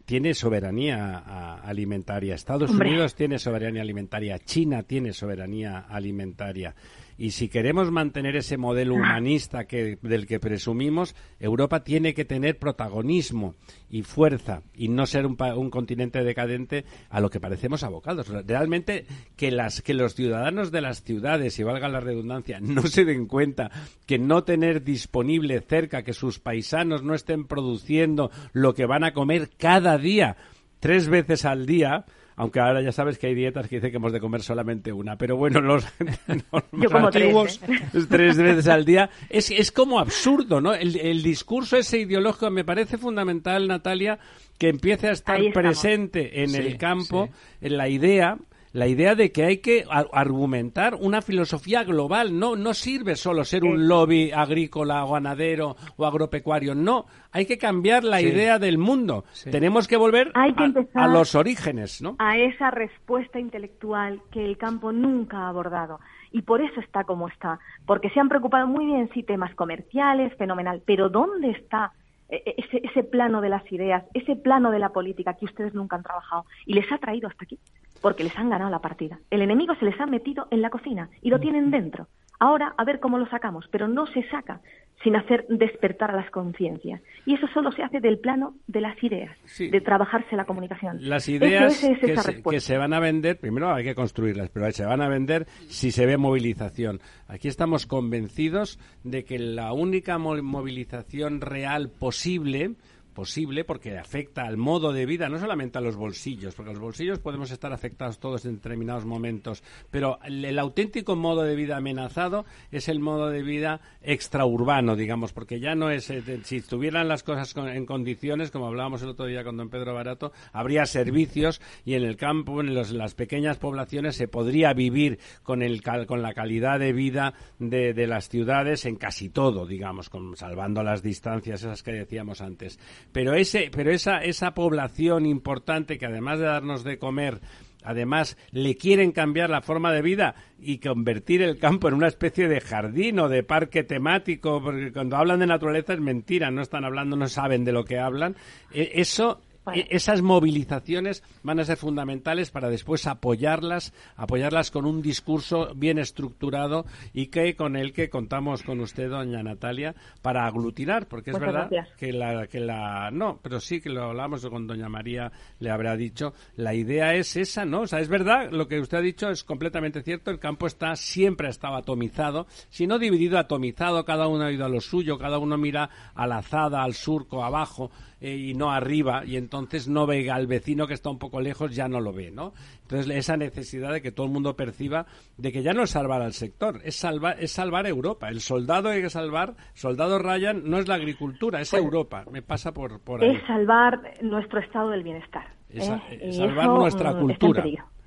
tiene 0.06 0.32
soberanía 0.32 1.58
alimentaria. 1.62 2.34
Estados 2.34 2.70
Unidos 2.70 3.14
tiene 3.14 3.38
soberanía 3.38 3.82
alimentaria. 3.82 4.38
China 4.38 4.82
tiene 4.82 5.12
soberanía 5.12 5.80
alimentaria. 5.80 6.74
Y 7.16 7.30
si 7.30 7.48
queremos 7.48 7.90
mantener 7.90 8.36
ese 8.36 8.56
modelo 8.56 8.94
humanista 8.94 9.66
que, 9.66 9.98
del 10.02 10.26
que 10.26 10.40
presumimos, 10.40 11.14
Europa 11.38 11.84
tiene 11.84 12.12
que 12.12 12.24
tener 12.24 12.58
protagonismo 12.58 13.54
y 13.88 14.02
fuerza 14.02 14.62
y 14.74 14.88
no 14.88 15.06
ser 15.06 15.24
un, 15.26 15.36
un, 15.56 15.70
continente 15.70 16.24
decadente 16.24 16.84
a 17.10 17.20
lo 17.20 17.30
que 17.30 17.38
parecemos 17.38 17.84
abocados. 17.84 18.28
Realmente 18.28 19.06
que, 19.36 19.52
las, 19.52 19.80
que 19.80 19.94
los 19.94 20.14
ciudadanos 20.14 20.72
de 20.72 20.80
las 20.80 21.04
ciudades, 21.04 21.58
y 21.58 21.62
valga 21.62 21.88
la 21.88 22.00
redundancia, 22.00 22.58
no 22.62 22.82
se 22.82 23.04
den 23.04 23.26
cuenta 23.26 23.70
que 24.06 24.18
no 24.18 24.42
tener 24.42 24.82
disponible 24.82 25.60
cerca, 25.60 26.02
que 26.02 26.12
sus 26.12 26.40
paisanos 26.40 27.04
no 27.04 27.14
estén 27.14 27.46
produciendo 27.46 28.30
lo 28.52 28.74
que 28.74 28.86
van 28.86 29.04
a 29.04 29.12
comer 29.12 29.50
cada 29.56 29.98
día, 29.98 30.36
tres 30.80 31.08
veces 31.08 31.44
al 31.44 31.66
día, 31.66 32.06
aunque 32.36 32.60
ahora 32.60 32.82
ya 32.82 32.92
sabes 32.92 33.18
que 33.18 33.28
hay 33.28 33.34
dietas 33.34 33.68
que 33.68 33.76
dicen 33.76 33.90
que 33.90 33.96
hemos 33.96 34.12
de 34.12 34.20
comer 34.20 34.42
solamente 34.42 34.92
una, 34.92 35.16
pero 35.16 35.36
bueno, 35.36 35.60
los, 35.60 35.86
antiguos 36.92 37.60
tres, 38.08 38.36
veces 38.36 38.68
al 38.68 38.84
día, 38.84 39.10
es, 39.28 39.50
es 39.50 39.70
como 39.70 39.98
absurdo, 39.98 40.60
¿no? 40.60 40.74
El, 40.74 41.22
discurso 41.22 41.76
ese 41.76 41.98
ideológico 41.98 42.50
me 42.50 42.64
parece 42.64 42.98
fundamental, 42.98 43.68
Natalia, 43.68 44.18
que 44.58 44.68
empiece 44.68 45.08
a 45.08 45.12
estar 45.12 45.40
presente 45.52 46.42
en 46.42 46.54
el 46.54 46.76
campo, 46.76 47.30
en 47.60 47.76
la 47.76 47.88
idea 47.88 48.38
la 48.74 48.88
idea 48.88 49.14
de 49.14 49.30
que 49.30 49.44
hay 49.44 49.58
que 49.58 49.84
argumentar 50.12 50.96
una 50.96 51.22
filosofía 51.22 51.84
global. 51.84 52.36
No, 52.36 52.56
no 52.56 52.74
sirve 52.74 53.14
solo 53.14 53.44
ser 53.44 53.62
un 53.62 53.86
lobby 53.86 54.32
agrícola 54.32 55.04
o 55.04 55.12
ganadero 55.12 55.76
o 55.96 56.04
agropecuario. 56.04 56.74
No, 56.74 57.06
hay 57.30 57.46
que 57.46 57.56
cambiar 57.56 58.02
la 58.02 58.20
idea 58.20 58.58
del 58.58 58.76
mundo. 58.76 59.24
Tenemos 59.48 59.86
que 59.86 59.96
volver 59.96 60.32
a, 60.34 61.06
los 61.06 61.36
orígenes, 61.36 62.02
¿no? 62.02 62.16
A 62.18 62.36
esa 62.36 62.72
respuesta 62.72 63.38
intelectual 63.38 64.20
que 64.32 64.44
el 64.44 64.58
campo 64.58 64.90
nunca 64.90 65.42
ha 65.42 65.48
abordado. 65.50 66.00
Y 66.32 66.42
por 66.42 66.60
eso 66.60 66.80
está 66.80 67.04
como 67.04 67.28
está. 67.28 67.60
Porque 67.86 68.10
se 68.10 68.18
han 68.18 68.28
preocupado 68.28 68.66
muy 68.66 68.86
bien, 68.86 69.08
sí, 69.14 69.22
temas 69.22 69.54
comerciales, 69.54 70.34
fenomenal. 70.36 70.82
Pero 70.84 71.08
¿dónde 71.08 71.50
está 71.50 71.92
e, 72.28 72.42
e, 72.44 72.54
ese, 72.58 72.80
ese 72.82 73.04
plano 73.04 73.40
de 73.40 73.50
las 73.50 73.70
ideas, 73.70 74.02
ese 74.14 74.34
plano 74.34 74.72
de 74.72 74.80
la 74.80 74.88
política 74.88 75.34
que 75.34 75.44
ustedes 75.44 75.74
nunca 75.74 75.94
han 75.94 76.02
trabajado 76.02 76.44
y 76.66 76.74
les 76.74 76.90
ha 76.90 76.98
traído 76.98 77.28
hasta 77.28 77.44
aquí? 77.44 77.56
Porque 78.04 78.22
les 78.22 78.36
han 78.36 78.50
ganado 78.50 78.70
la 78.70 78.80
partida. 78.80 79.18
El 79.30 79.40
enemigo 79.40 79.74
se 79.76 79.86
les 79.86 79.98
ha 79.98 80.04
metido 80.04 80.46
en 80.50 80.60
la 80.60 80.68
cocina 80.68 81.08
y 81.22 81.30
lo 81.30 81.40
tienen 81.40 81.70
dentro. 81.70 82.06
Ahora 82.38 82.74
a 82.76 82.84
ver 82.84 83.00
cómo 83.00 83.16
lo 83.16 83.26
sacamos, 83.30 83.64
pero 83.70 83.88
no 83.88 84.06
se 84.08 84.22
saca 84.28 84.60
sin 85.02 85.16
hacer 85.16 85.46
despertar 85.48 86.10
a 86.10 86.16
las 86.16 86.30
conciencias. 86.30 87.00
Y 87.24 87.34
eso 87.34 87.46
solo 87.54 87.72
se 87.72 87.82
hace 87.82 88.00
del 88.00 88.18
plano 88.18 88.56
de 88.66 88.82
las 88.82 89.02
ideas, 89.02 89.34
de 89.58 89.80
trabajarse 89.80 90.36
la 90.36 90.44
comunicación. 90.44 90.98
Las 91.00 91.30
ideas 91.30 91.80
que, 91.80 91.96
se, 91.96 92.42
que, 92.42 92.60
se, 92.60 92.76
van 92.76 92.92
a 92.92 93.00
vender, 93.00 93.38
primero 93.38 93.72
hay 93.72 93.84
que 93.84 93.94
construirlas, 93.94 94.50
pero 94.50 94.70
se 94.70 94.84
van 94.84 95.00
a 95.00 95.08
vender 95.08 95.46
si 95.68 95.90
se 95.90 96.04
ve 96.04 96.18
movilización. 96.18 97.00
Aquí 97.26 97.48
estamos 97.48 97.86
convencidos 97.86 98.78
de 99.02 99.24
que 99.24 99.38
la 99.38 99.72
única 99.72 100.18
movilización 100.18 101.40
real 101.40 101.88
posible 101.88 102.74
posible 103.14 103.64
porque 103.64 103.96
afecta 103.96 104.42
al 104.42 104.56
modo 104.56 104.92
de 104.92 105.06
vida, 105.06 105.28
no 105.28 105.38
solamente 105.38 105.78
a 105.78 105.80
los 105.80 105.96
bolsillos, 105.96 106.54
porque 106.54 106.72
los 106.72 106.80
bolsillos 106.80 107.20
podemos 107.20 107.50
estar 107.50 107.72
afectados 107.72 108.18
todos 108.18 108.44
en 108.44 108.56
determinados 108.56 109.04
momentos, 109.04 109.62
pero 109.90 110.18
el, 110.24 110.58
auténtico 110.58 111.16
modo 111.16 111.42
de 111.42 111.56
vida 111.56 111.76
amenazado 111.76 112.44
es 112.70 112.88
el 112.88 113.00
modo 113.00 113.30
de 113.30 113.42
vida 113.42 113.80
extraurbano, 114.02 114.96
digamos, 114.96 115.32
porque 115.32 115.60
ya 115.60 115.74
no 115.74 115.90
es, 115.90 116.10
eh, 116.10 116.22
si 116.42 116.56
estuvieran 116.56 117.08
las 117.08 117.22
cosas 117.22 117.54
en 117.56 117.86
condiciones, 117.86 118.50
como 118.50 118.66
hablábamos 118.66 119.02
el 119.02 119.10
otro 119.10 119.26
día 119.26 119.44
con 119.44 119.56
don 119.56 119.70
Pedro 119.70 119.94
Barato, 119.94 120.32
habría 120.52 120.84
servicios 120.86 121.60
y 121.84 121.94
en 121.94 122.02
el 122.02 122.16
campo, 122.16 122.60
en, 122.60 122.74
las 122.74 123.14
pequeñas 123.14 123.58
poblaciones, 123.58 124.16
se 124.16 124.28
podría 124.28 124.72
vivir 124.74 125.18
con, 125.42 125.62
el, 125.62 125.82
con 126.06 126.22
la 126.22 126.34
calidad 126.34 126.78
de 126.78 126.92
vida 126.92 127.34
de, 127.58 128.06
las 128.06 128.28
ciudades 128.28 128.84
en 128.84 128.96
casi 128.96 129.30
todo, 129.30 129.66
digamos, 129.66 130.10
con, 130.10 130.36
salvando 130.36 130.82
las 130.82 131.02
distancias 131.02 131.62
esas 131.62 131.82
que 131.82 131.92
decíamos 131.92 132.40
antes 132.40 132.78
pero 133.12 133.34
ese 133.34 133.70
pero 133.74 133.90
esa 133.90 134.18
esa 134.18 134.54
población 134.54 135.26
importante 135.26 135.98
que 135.98 136.06
además 136.06 136.38
de 136.38 136.46
darnos 136.46 136.84
de 136.84 136.98
comer 136.98 137.40
además 137.84 138.36
le 138.50 138.76
quieren 138.76 139.12
cambiar 139.12 139.50
la 139.50 139.60
forma 139.60 139.92
de 139.92 140.02
vida 140.02 140.34
y 140.58 140.78
convertir 140.78 141.42
el 141.42 141.58
campo 141.58 141.88
en 141.88 141.94
una 141.94 142.08
especie 142.08 142.48
de 142.48 142.60
jardín 142.60 143.18
o 143.20 143.28
de 143.28 143.42
parque 143.42 143.84
temático, 143.84 144.62
porque 144.62 144.90
cuando 144.92 145.16
hablan 145.16 145.40
de 145.40 145.46
naturaleza 145.46 145.92
es 145.92 146.00
mentira, 146.00 146.50
no 146.50 146.62
están 146.62 146.84
hablando, 146.84 147.16
no 147.16 147.28
saben 147.28 147.64
de 147.64 147.72
lo 147.72 147.84
que 147.84 147.98
hablan. 147.98 148.36
E, 148.72 148.92
eso 148.94 149.42
e-, 149.72 149.86
esas 149.90 150.22
movilizaciones 150.22 151.22
van 151.42 151.60
a 151.60 151.64
ser 151.64 151.76
fundamentales 151.76 152.50
para 152.50 152.68
después 152.68 153.06
apoyarlas, 153.06 153.92
apoyarlas 154.16 154.70
con 154.70 154.86
un 154.86 155.02
discurso 155.02 155.72
bien 155.74 155.98
estructurado 155.98 156.84
y 157.12 157.26
que 157.26 157.56
con 157.56 157.76
el 157.76 157.92
que 157.92 158.10
contamos 158.10 158.62
con 158.62 158.80
usted, 158.80 159.10
doña 159.10 159.42
Natalia, 159.42 159.94
para 160.22 160.46
aglutinar, 160.46 161.06
porque 161.06 161.30
es 161.30 161.38
verdad 161.38 161.70
que 161.98 162.12
la, 162.12 162.46
que 162.46 162.60
la 162.60 163.10
no, 163.10 163.40
pero 163.42 163.60
sí 163.60 163.80
que 163.80 163.90
lo 163.90 164.04
hablamos 164.04 164.46
con 164.46 164.66
doña 164.66 164.88
María, 164.88 165.32
le 165.60 165.70
habrá 165.70 165.96
dicho, 165.96 166.34
la 166.56 166.74
idea 166.74 167.14
es 167.14 167.36
esa, 167.36 167.64
¿no? 167.64 167.82
O 167.82 167.86
sea, 167.86 168.00
es 168.00 168.08
verdad, 168.08 168.50
lo 168.50 168.68
que 168.68 168.80
usted 168.80 168.98
ha 168.98 169.02
dicho 169.02 169.30
es 169.30 169.44
completamente 169.44 170.02
cierto, 170.02 170.30
el 170.30 170.38
campo 170.38 170.66
está 170.66 170.96
siempre 170.96 171.46
ha 171.46 171.50
estado 171.50 171.76
atomizado, 171.76 172.46
si 172.70 172.86
no 172.86 172.98
dividido, 172.98 173.38
atomizado, 173.38 174.04
cada 174.04 174.28
uno 174.28 174.44
ha 174.44 174.52
ido 174.52 174.64
a 174.64 174.68
lo 174.68 174.80
suyo, 174.80 175.18
cada 175.18 175.38
uno 175.38 175.56
mira 175.56 175.90
a 176.14 176.26
la 176.26 176.38
azada, 176.38 176.82
al 176.82 176.94
surco, 176.94 177.44
abajo, 177.44 177.90
eh, 178.24 178.36
y 178.36 178.54
no 178.54 178.70
arriba, 178.70 179.22
y 179.26 179.36
entonces 179.36 179.86
no 179.86 180.06
ve 180.06 180.30
al 180.30 180.46
vecino 180.46 180.86
que 180.86 180.94
está 180.94 181.10
un 181.10 181.18
poco 181.18 181.42
lejos, 181.42 181.76
ya 181.76 181.88
no 181.88 182.00
lo 182.00 182.14
ve, 182.14 182.30
¿no? 182.30 182.54
Entonces, 182.80 183.14
esa 183.14 183.36
necesidad 183.36 183.92
de 183.92 184.00
que 184.00 184.12
todo 184.12 184.24
el 184.24 184.32
mundo 184.32 184.56
perciba 184.56 185.04
de 185.36 185.52
que 185.52 185.62
ya 185.62 185.74
no 185.74 185.82
es 185.82 185.90
salvar 185.90 186.22
al 186.22 186.32
sector, 186.32 186.80
es 186.84 186.96
salvar, 186.96 187.36
es 187.38 187.52
salvar 187.52 187.86
Europa. 187.86 188.30
El 188.30 188.40
soldado 188.40 188.88
hay 188.88 189.02
que 189.02 189.10
salvar, 189.10 189.56
soldado 189.74 190.18
Ryan, 190.18 190.62
no 190.64 190.78
es 190.78 190.88
la 190.88 190.94
agricultura, 190.94 191.60
es 191.60 191.70
pues 191.70 191.82
Europa. 191.82 192.24
Me 192.30 192.40
pasa 192.40 192.72
por, 192.72 192.98
por 193.00 193.22
ahí. 193.22 193.36
Es 193.36 193.46
salvar 193.46 194.00
nuestro 194.22 194.60
estado 194.60 194.88
del 194.88 195.02
bienestar. 195.02 195.44
Es, 195.68 195.86
¿eh? 195.86 196.32
salvar 196.32 196.68
nuestra 196.68 197.12
mm, 197.12 197.20
cultura 197.20 197.64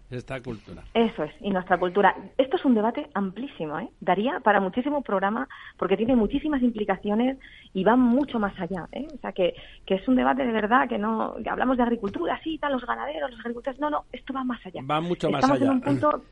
esta 0.09 0.41
cultura. 0.41 0.83
Eso 0.93 1.23
es, 1.23 1.31
y 1.41 1.49
nuestra 1.49 1.77
cultura. 1.77 2.15
Esto 2.37 2.57
es 2.57 2.65
un 2.65 2.75
debate 2.75 3.09
amplísimo, 3.13 3.77
¿eh? 3.79 3.89
Daría 3.99 4.39
para 4.39 4.59
muchísimo 4.59 5.01
programa 5.01 5.47
porque 5.77 5.97
tiene 5.97 6.15
muchísimas 6.15 6.61
implicaciones 6.61 7.37
y 7.73 7.83
va 7.83 7.95
mucho 7.95 8.39
más 8.39 8.57
allá, 8.59 8.87
¿eh? 8.91 9.07
O 9.13 9.17
sea, 9.17 9.33
que, 9.33 9.53
que 9.85 9.95
es 9.95 10.07
un 10.07 10.15
debate 10.15 10.45
de 10.45 10.51
verdad 10.51 10.87
que 10.87 10.97
no... 10.97 11.35
Que 11.43 11.49
hablamos 11.49 11.77
de 11.77 11.83
agricultura, 11.83 12.39
sí, 12.43 12.57
tal, 12.57 12.73
los 12.73 12.85
ganaderos, 12.85 13.31
los 13.31 13.39
agricultores... 13.39 13.79
No, 13.79 13.89
no, 13.89 14.05
esto 14.11 14.33
va 14.33 14.43
más 14.43 14.65
allá. 14.65 14.81
Va 14.89 15.01
mucho 15.01 15.29
más 15.29 15.43
allá. 15.49 15.65
En 15.65 15.71
un 15.71 15.81
punto 15.81 16.23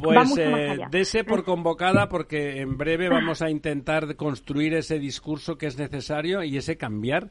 pues 0.00 0.38
eh, 0.38 0.78
dese 0.90 1.24
por 1.24 1.44
convocada 1.44 2.08
porque 2.08 2.60
en 2.60 2.76
breve 2.76 3.08
vamos 3.08 3.42
a 3.42 3.50
intentar 3.50 4.16
construir 4.16 4.74
ese 4.74 4.98
discurso 4.98 5.58
que 5.58 5.66
es 5.66 5.78
necesario 5.78 6.42
y 6.42 6.56
ese 6.56 6.76
cambiar 6.76 7.30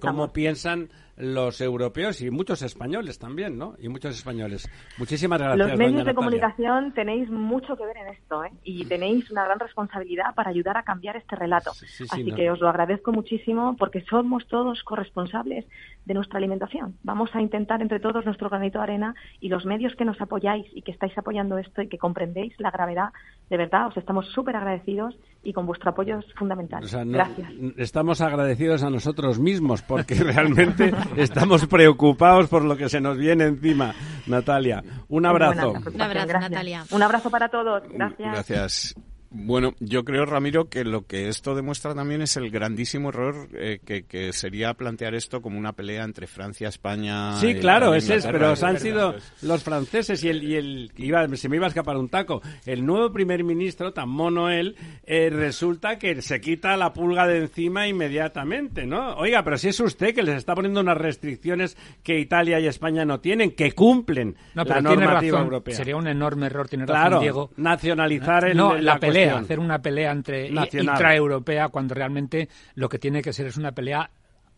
cómo 0.00 0.32
piensan 0.32 0.90
los 1.20 1.60
europeos 1.60 2.20
y 2.20 2.30
muchos 2.30 2.62
españoles 2.62 3.18
también, 3.18 3.58
¿no? 3.58 3.74
Y 3.78 3.88
muchos 3.88 4.16
españoles. 4.16 4.68
Muchísimas 4.98 5.38
gracias. 5.38 5.68
Los 5.68 5.78
medios 5.78 6.04
de 6.04 6.14
comunicación 6.14 6.92
tenéis 6.92 7.30
mucho 7.30 7.76
que 7.76 7.84
ver 7.84 7.96
en 7.98 8.08
esto, 8.08 8.44
¿eh? 8.44 8.50
Y 8.64 8.84
tenéis 8.86 9.30
una 9.30 9.44
gran 9.44 9.58
responsabilidad 9.58 10.34
para 10.34 10.50
ayudar 10.50 10.76
a 10.76 10.82
cambiar 10.82 11.16
este 11.16 11.36
relato. 11.36 11.70
Así 11.70 12.32
que 12.32 12.50
os 12.50 12.60
lo 12.60 12.68
agradezco 12.68 13.12
muchísimo 13.12 13.76
porque 13.78 14.02
somos 14.02 14.46
todos 14.48 14.82
corresponsables 14.82 15.66
de 16.04 16.14
nuestra 16.14 16.38
alimentación. 16.38 16.96
Vamos 17.02 17.30
a 17.34 17.40
intentar 17.40 17.82
entre 17.82 18.00
todos 18.00 18.24
nuestro 18.24 18.48
granito 18.48 18.78
de 18.78 18.84
arena 18.84 19.14
y 19.40 19.48
los 19.48 19.64
medios 19.64 19.94
que 19.96 20.04
nos 20.04 20.20
apoyáis 20.20 20.66
y 20.74 20.82
que 20.82 20.92
estáis 20.92 21.16
apoyando 21.16 21.58
esto 21.58 21.82
y 21.82 21.88
que 21.88 21.98
comprendéis 21.98 22.54
la 22.58 22.70
gravedad, 22.70 23.10
de 23.48 23.56
verdad, 23.56 23.88
os 23.88 23.96
estamos 23.96 24.26
súper 24.32 24.56
agradecidos 24.56 25.16
y 25.42 25.52
con 25.52 25.66
vuestro 25.66 25.90
apoyo 25.90 26.18
es 26.18 26.26
fundamental. 26.34 26.84
Gracias. 27.06 27.50
Estamos 27.76 28.20
agradecidos 28.20 28.82
a 28.82 28.90
nosotros 28.90 29.38
mismos 29.38 29.82
porque 29.82 30.14
realmente 30.18 30.92
estamos 31.16 31.66
preocupados 31.66 32.48
por 32.48 32.62
lo 32.62 32.76
que 32.76 32.88
se 32.88 33.00
nos 33.00 33.16
viene 33.16 33.44
encima, 33.44 33.94
Natalia. 34.26 34.82
Un 35.08 35.26
abrazo. 35.26 35.72
Un 35.72 36.00
abrazo, 36.02 36.32
Natalia. 36.32 36.84
Un 36.90 37.02
abrazo 37.02 37.30
para 37.30 37.48
todos. 37.48 37.82
Gracias. 37.90 38.32
Gracias. 38.32 38.94
Bueno, 39.32 39.74
yo 39.78 40.04
creo, 40.04 40.26
Ramiro, 40.26 40.68
que 40.68 40.82
lo 40.82 41.06
que 41.06 41.28
esto 41.28 41.54
demuestra 41.54 41.94
también 41.94 42.20
es 42.20 42.36
el 42.36 42.50
grandísimo 42.50 43.10
error 43.10 43.48
eh, 43.54 43.78
que, 43.78 44.32
sería 44.32 44.74
plantear 44.74 45.14
esto 45.14 45.40
como 45.40 45.56
una 45.56 45.72
pelea 45.72 46.02
entre 46.02 46.26
Francia, 46.26 46.68
España. 46.68 47.36
Sí, 47.36 47.54
claro, 47.54 47.94
ese 47.94 48.16
es, 48.16 48.26
pero 48.26 48.54
han 48.60 48.80
sido 48.80 49.14
los 49.42 49.62
franceses 49.62 50.24
y 50.24 50.30
el, 50.30 50.42
y 50.42 50.56
el 50.56 50.92
iba, 50.96 51.28
se 51.36 51.48
me 51.48 51.56
iba 51.56 51.66
a 51.66 51.68
escapar 51.68 51.96
un 51.96 52.08
taco. 52.08 52.42
El 52.66 52.84
nuevo 52.84 53.12
primer 53.12 53.44
ministro, 53.44 53.92
tan 53.92 54.08
mono 54.08 54.50
él, 54.50 54.74
eh, 55.06 55.30
resulta 55.30 55.96
que 55.96 56.22
se 56.22 56.40
quita 56.40 56.76
la 56.76 56.92
pulga 56.92 57.28
de 57.28 57.38
encima 57.38 57.86
inmediatamente, 57.86 58.84
¿no? 58.84 59.14
Oiga, 59.14 59.44
pero 59.44 59.58
si 59.58 59.68
es 59.68 59.78
usted 59.78 60.12
que 60.12 60.24
les 60.24 60.38
está 60.38 60.56
poniendo 60.56 60.80
unas 60.80 60.98
restricciones 60.98 61.76
que 62.02 62.18
Italia 62.18 62.58
y 62.58 62.66
España 62.66 63.04
no 63.04 63.20
tienen, 63.20 63.52
que 63.52 63.72
cumplen 63.72 64.34
la 64.54 64.64
normativa 64.80 65.40
europea. 65.40 65.76
Sería 65.76 65.94
un 65.94 66.08
enorme 66.08 66.46
error, 66.46 66.68
tiene 66.68 66.84
razón, 66.84 67.20
Diego. 67.20 67.50
nacionalizar 67.56 68.44
el, 68.48 68.84
la 68.84 68.98
pelea 68.98 69.19
hacer 69.28 69.58
una 69.58 69.82
pelea 69.82 70.12
entre 70.12 70.48
intraeuropea 70.48 71.68
cuando 71.68 71.94
realmente 71.94 72.48
lo 72.74 72.88
que 72.88 72.98
tiene 72.98 73.22
que 73.22 73.32
ser 73.32 73.46
es 73.46 73.56
una 73.56 73.72
pelea 73.72 74.10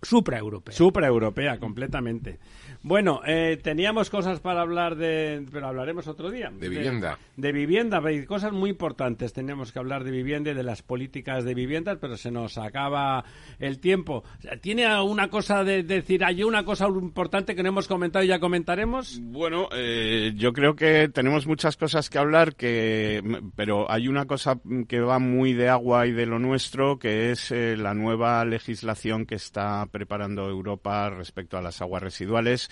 supraeuropea. 0.03 0.75
Supraeuropea, 0.75 1.59
completamente. 1.59 2.39
Bueno, 2.85 3.21
eh, 3.25 3.61
teníamos 3.63 4.11
cosas 4.11 4.41
para 4.41 4.63
hablar 4.63 4.97
de, 4.97 5.47
pero 5.53 5.69
hablaremos 5.69 6.09
otro 6.09 6.31
día. 6.31 6.51
De 6.53 6.69
vivienda. 6.69 7.17
De, 7.37 7.53
vivienda, 7.53 8.03
cosas 8.27 8.53
muy 8.53 8.71
importantes. 8.71 9.33
Tenemos 9.33 9.71
que 9.71 9.79
hablar 9.79 10.03
de 10.03 10.11
vivienda 10.11 10.51
y 10.51 10.55
de 10.55 10.65
las 10.65 10.83
políticas 10.83 11.45
de 11.45 11.55
vivienda, 11.55 11.97
pero 12.01 12.17
se 12.17 12.33
nos 12.33 12.59
acaba 12.59 13.25
el 13.61 13.79
tiempo. 13.79 14.25
¿Tiene 14.61 15.01
una 15.01 15.29
cosa 15.29 15.63
de, 15.63 15.85
decir, 15.85 16.25
hay 16.25 16.43
una 16.43 16.65
cosa 16.65 16.89
importante 16.89 17.55
que 17.55 17.63
no 17.63 17.69
hemos 17.69 17.87
comentado 17.87 18.25
y 18.25 18.29
ya 18.29 18.41
comentaremos? 18.41 19.21
Bueno, 19.23 19.69
eh, 19.73 20.33
yo 20.35 20.53
creo 20.53 20.75
que 20.75 21.09
tenemos 21.09 21.47
muchas 21.47 21.77
cosas 21.77 22.11
que 22.11 22.19
hablar, 22.19 22.57
que, 22.57 23.23
pero 23.55 23.89
hay 23.91 24.09
una 24.09 24.27
cosa 24.27 24.59
que 24.89 25.01
va 25.01 25.21
muy 25.21 25.53
de 25.53 25.69
agua 25.69 26.09
y 26.09 26.13
de 26.13 26.27
lo 26.27 26.41
nuestro, 26.41 26.99
que 26.99 27.31
es 27.31 27.53
eh, 27.53 27.77
la 27.77 27.95
nueva 27.95 28.45
legislación 28.45 29.25
que 29.25 29.37
está 29.37 29.87
preparando 29.87 30.49
Europa 30.49 31.11
respecto 31.11 31.57
a 31.57 31.63
las 31.63 31.81
aguas 31.81 32.03
residuales 32.03 32.72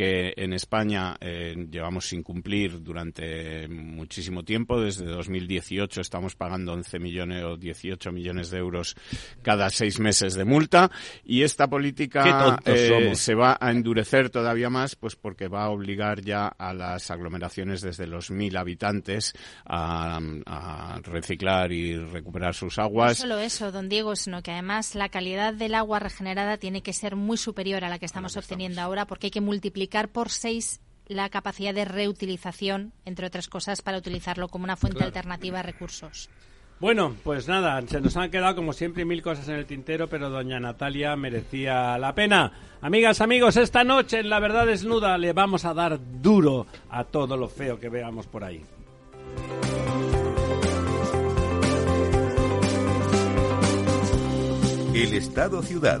que 0.00 0.32
en 0.34 0.54
España 0.54 1.14
eh, 1.20 1.54
llevamos 1.70 2.08
sin 2.08 2.22
cumplir 2.22 2.82
durante 2.82 3.68
muchísimo 3.68 4.42
tiempo. 4.42 4.80
Desde 4.80 5.04
2018 5.04 6.00
estamos 6.00 6.36
pagando 6.36 6.72
11 6.72 6.98
millones 6.98 7.44
o 7.44 7.58
18 7.58 8.10
millones 8.10 8.48
de 8.48 8.56
euros 8.56 8.96
cada 9.42 9.68
seis 9.68 10.00
meses 10.00 10.32
de 10.32 10.46
multa 10.46 10.90
y 11.22 11.42
esta 11.42 11.68
política 11.68 12.58
eh, 12.64 13.14
se 13.14 13.34
va 13.34 13.58
a 13.60 13.70
endurecer 13.72 14.30
todavía 14.30 14.70
más, 14.70 14.96
pues 14.96 15.16
porque 15.16 15.48
va 15.48 15.64
a 15.64 15.68
obligar 15.68 16.22
ya 16.22 16.46
a 16.46 16.72
las 16.72 17.10
aglomeraciones 17.10 17.82
desde 17.82 18.06
los 18.06 18.30
mil 18.30 18.56
habitantes 18.56 19.34
a, 19.66 20.18
reciclar 21.02 21.72
y 21.72 21.98
recuperar 21.98 22.54
sus 22.54 22.78
aguas. 22.78 23.18
No 23.18 23.28
solo 23.28 23.38
eso, 23.38 23.70
don 23.70 23.90
Diego, 23.90 24.16
sino 24.16 24.42
que 24.42 24.52
además 24.52 24.94
la 24.94 25.10
calidad 25.10 25.52
del 25.52 25.74
agua 25.74 25.98
regenerada 25.98 26.56
tiene 26.56 26.80
que 26.80 26.94
ser 26.94 27.16
muy 27.16 27.36
superior 27.36 27.84
a 27.84 27.90
la 27.90 27.98
que 27.98 28.06
estamos 28.06 28.38
obteniendo 28.38 28.80
ahora 28.80 29.06
porque 29.06 29.26
hay 29.26 29.30
que 29.30 29.42
multiplicar 29.42 29.89
por 30.08 30.30
seis 30.30 30.80
la 31.06 31.28
capacidad 31.28 31.74
de 31.74 31.84
reutilización, 31.84 32.92
entre 33.04 33.26
otras 33.26 33.48
cosas, 33.48 33.82
para 33.82 33.98
utilizarlo 33.98 34.48
como 34.48 34.64
una 34.64 34.76
fuente 34.76 35.02
alternativa 35.02 35.58
de 35.58 35.64
recursos. 35.64 36.30
Bueno, 36.78 37.14
pues 37.24 37.46
nada, 37.46 37.82
se 37.86 38.00
nos 38.00 38.16
han 38.16 38.30
quedado 38.30 38.56
como 38.56 38.72
siempre 38.72 39.04
mil 39.04 39.20
cosas 39.20 39.48
en 39.48 39.56
el 39.56 39.66
tintero, 39.66 40.08
pero 40.08 40.30
doña 40.30 40.58
Natalia 40.60 41.14
merecía 41.14 41.98
la 41.98 42.14
pena. 42.14 42.52
Amigas, 42.80 43.20
amigos, 43.20 43.58
esta 43.58 43.84
noche 43.84 44.20
en 44.20 44.30
La 44.30 44.40
Verdad 44.40 44.66
Desnuda 44.66 45.18
le 45.18 45.34
vamos 45.34 45.66
a 45.66 45.74
dar 45.74 45.98
duro 46.22 46.66
a 46.88 47.04
todo 47.04 47.36
lo 47.36 47.48
feo 47.48 47.78
que 47.78 47.90
veamos 47.90 48.26
por 48.26 48.44
ahí. 48.44 48.64
El 54.94 55.14
Estado 55.14 55.62
Ciudad 55.62 56.00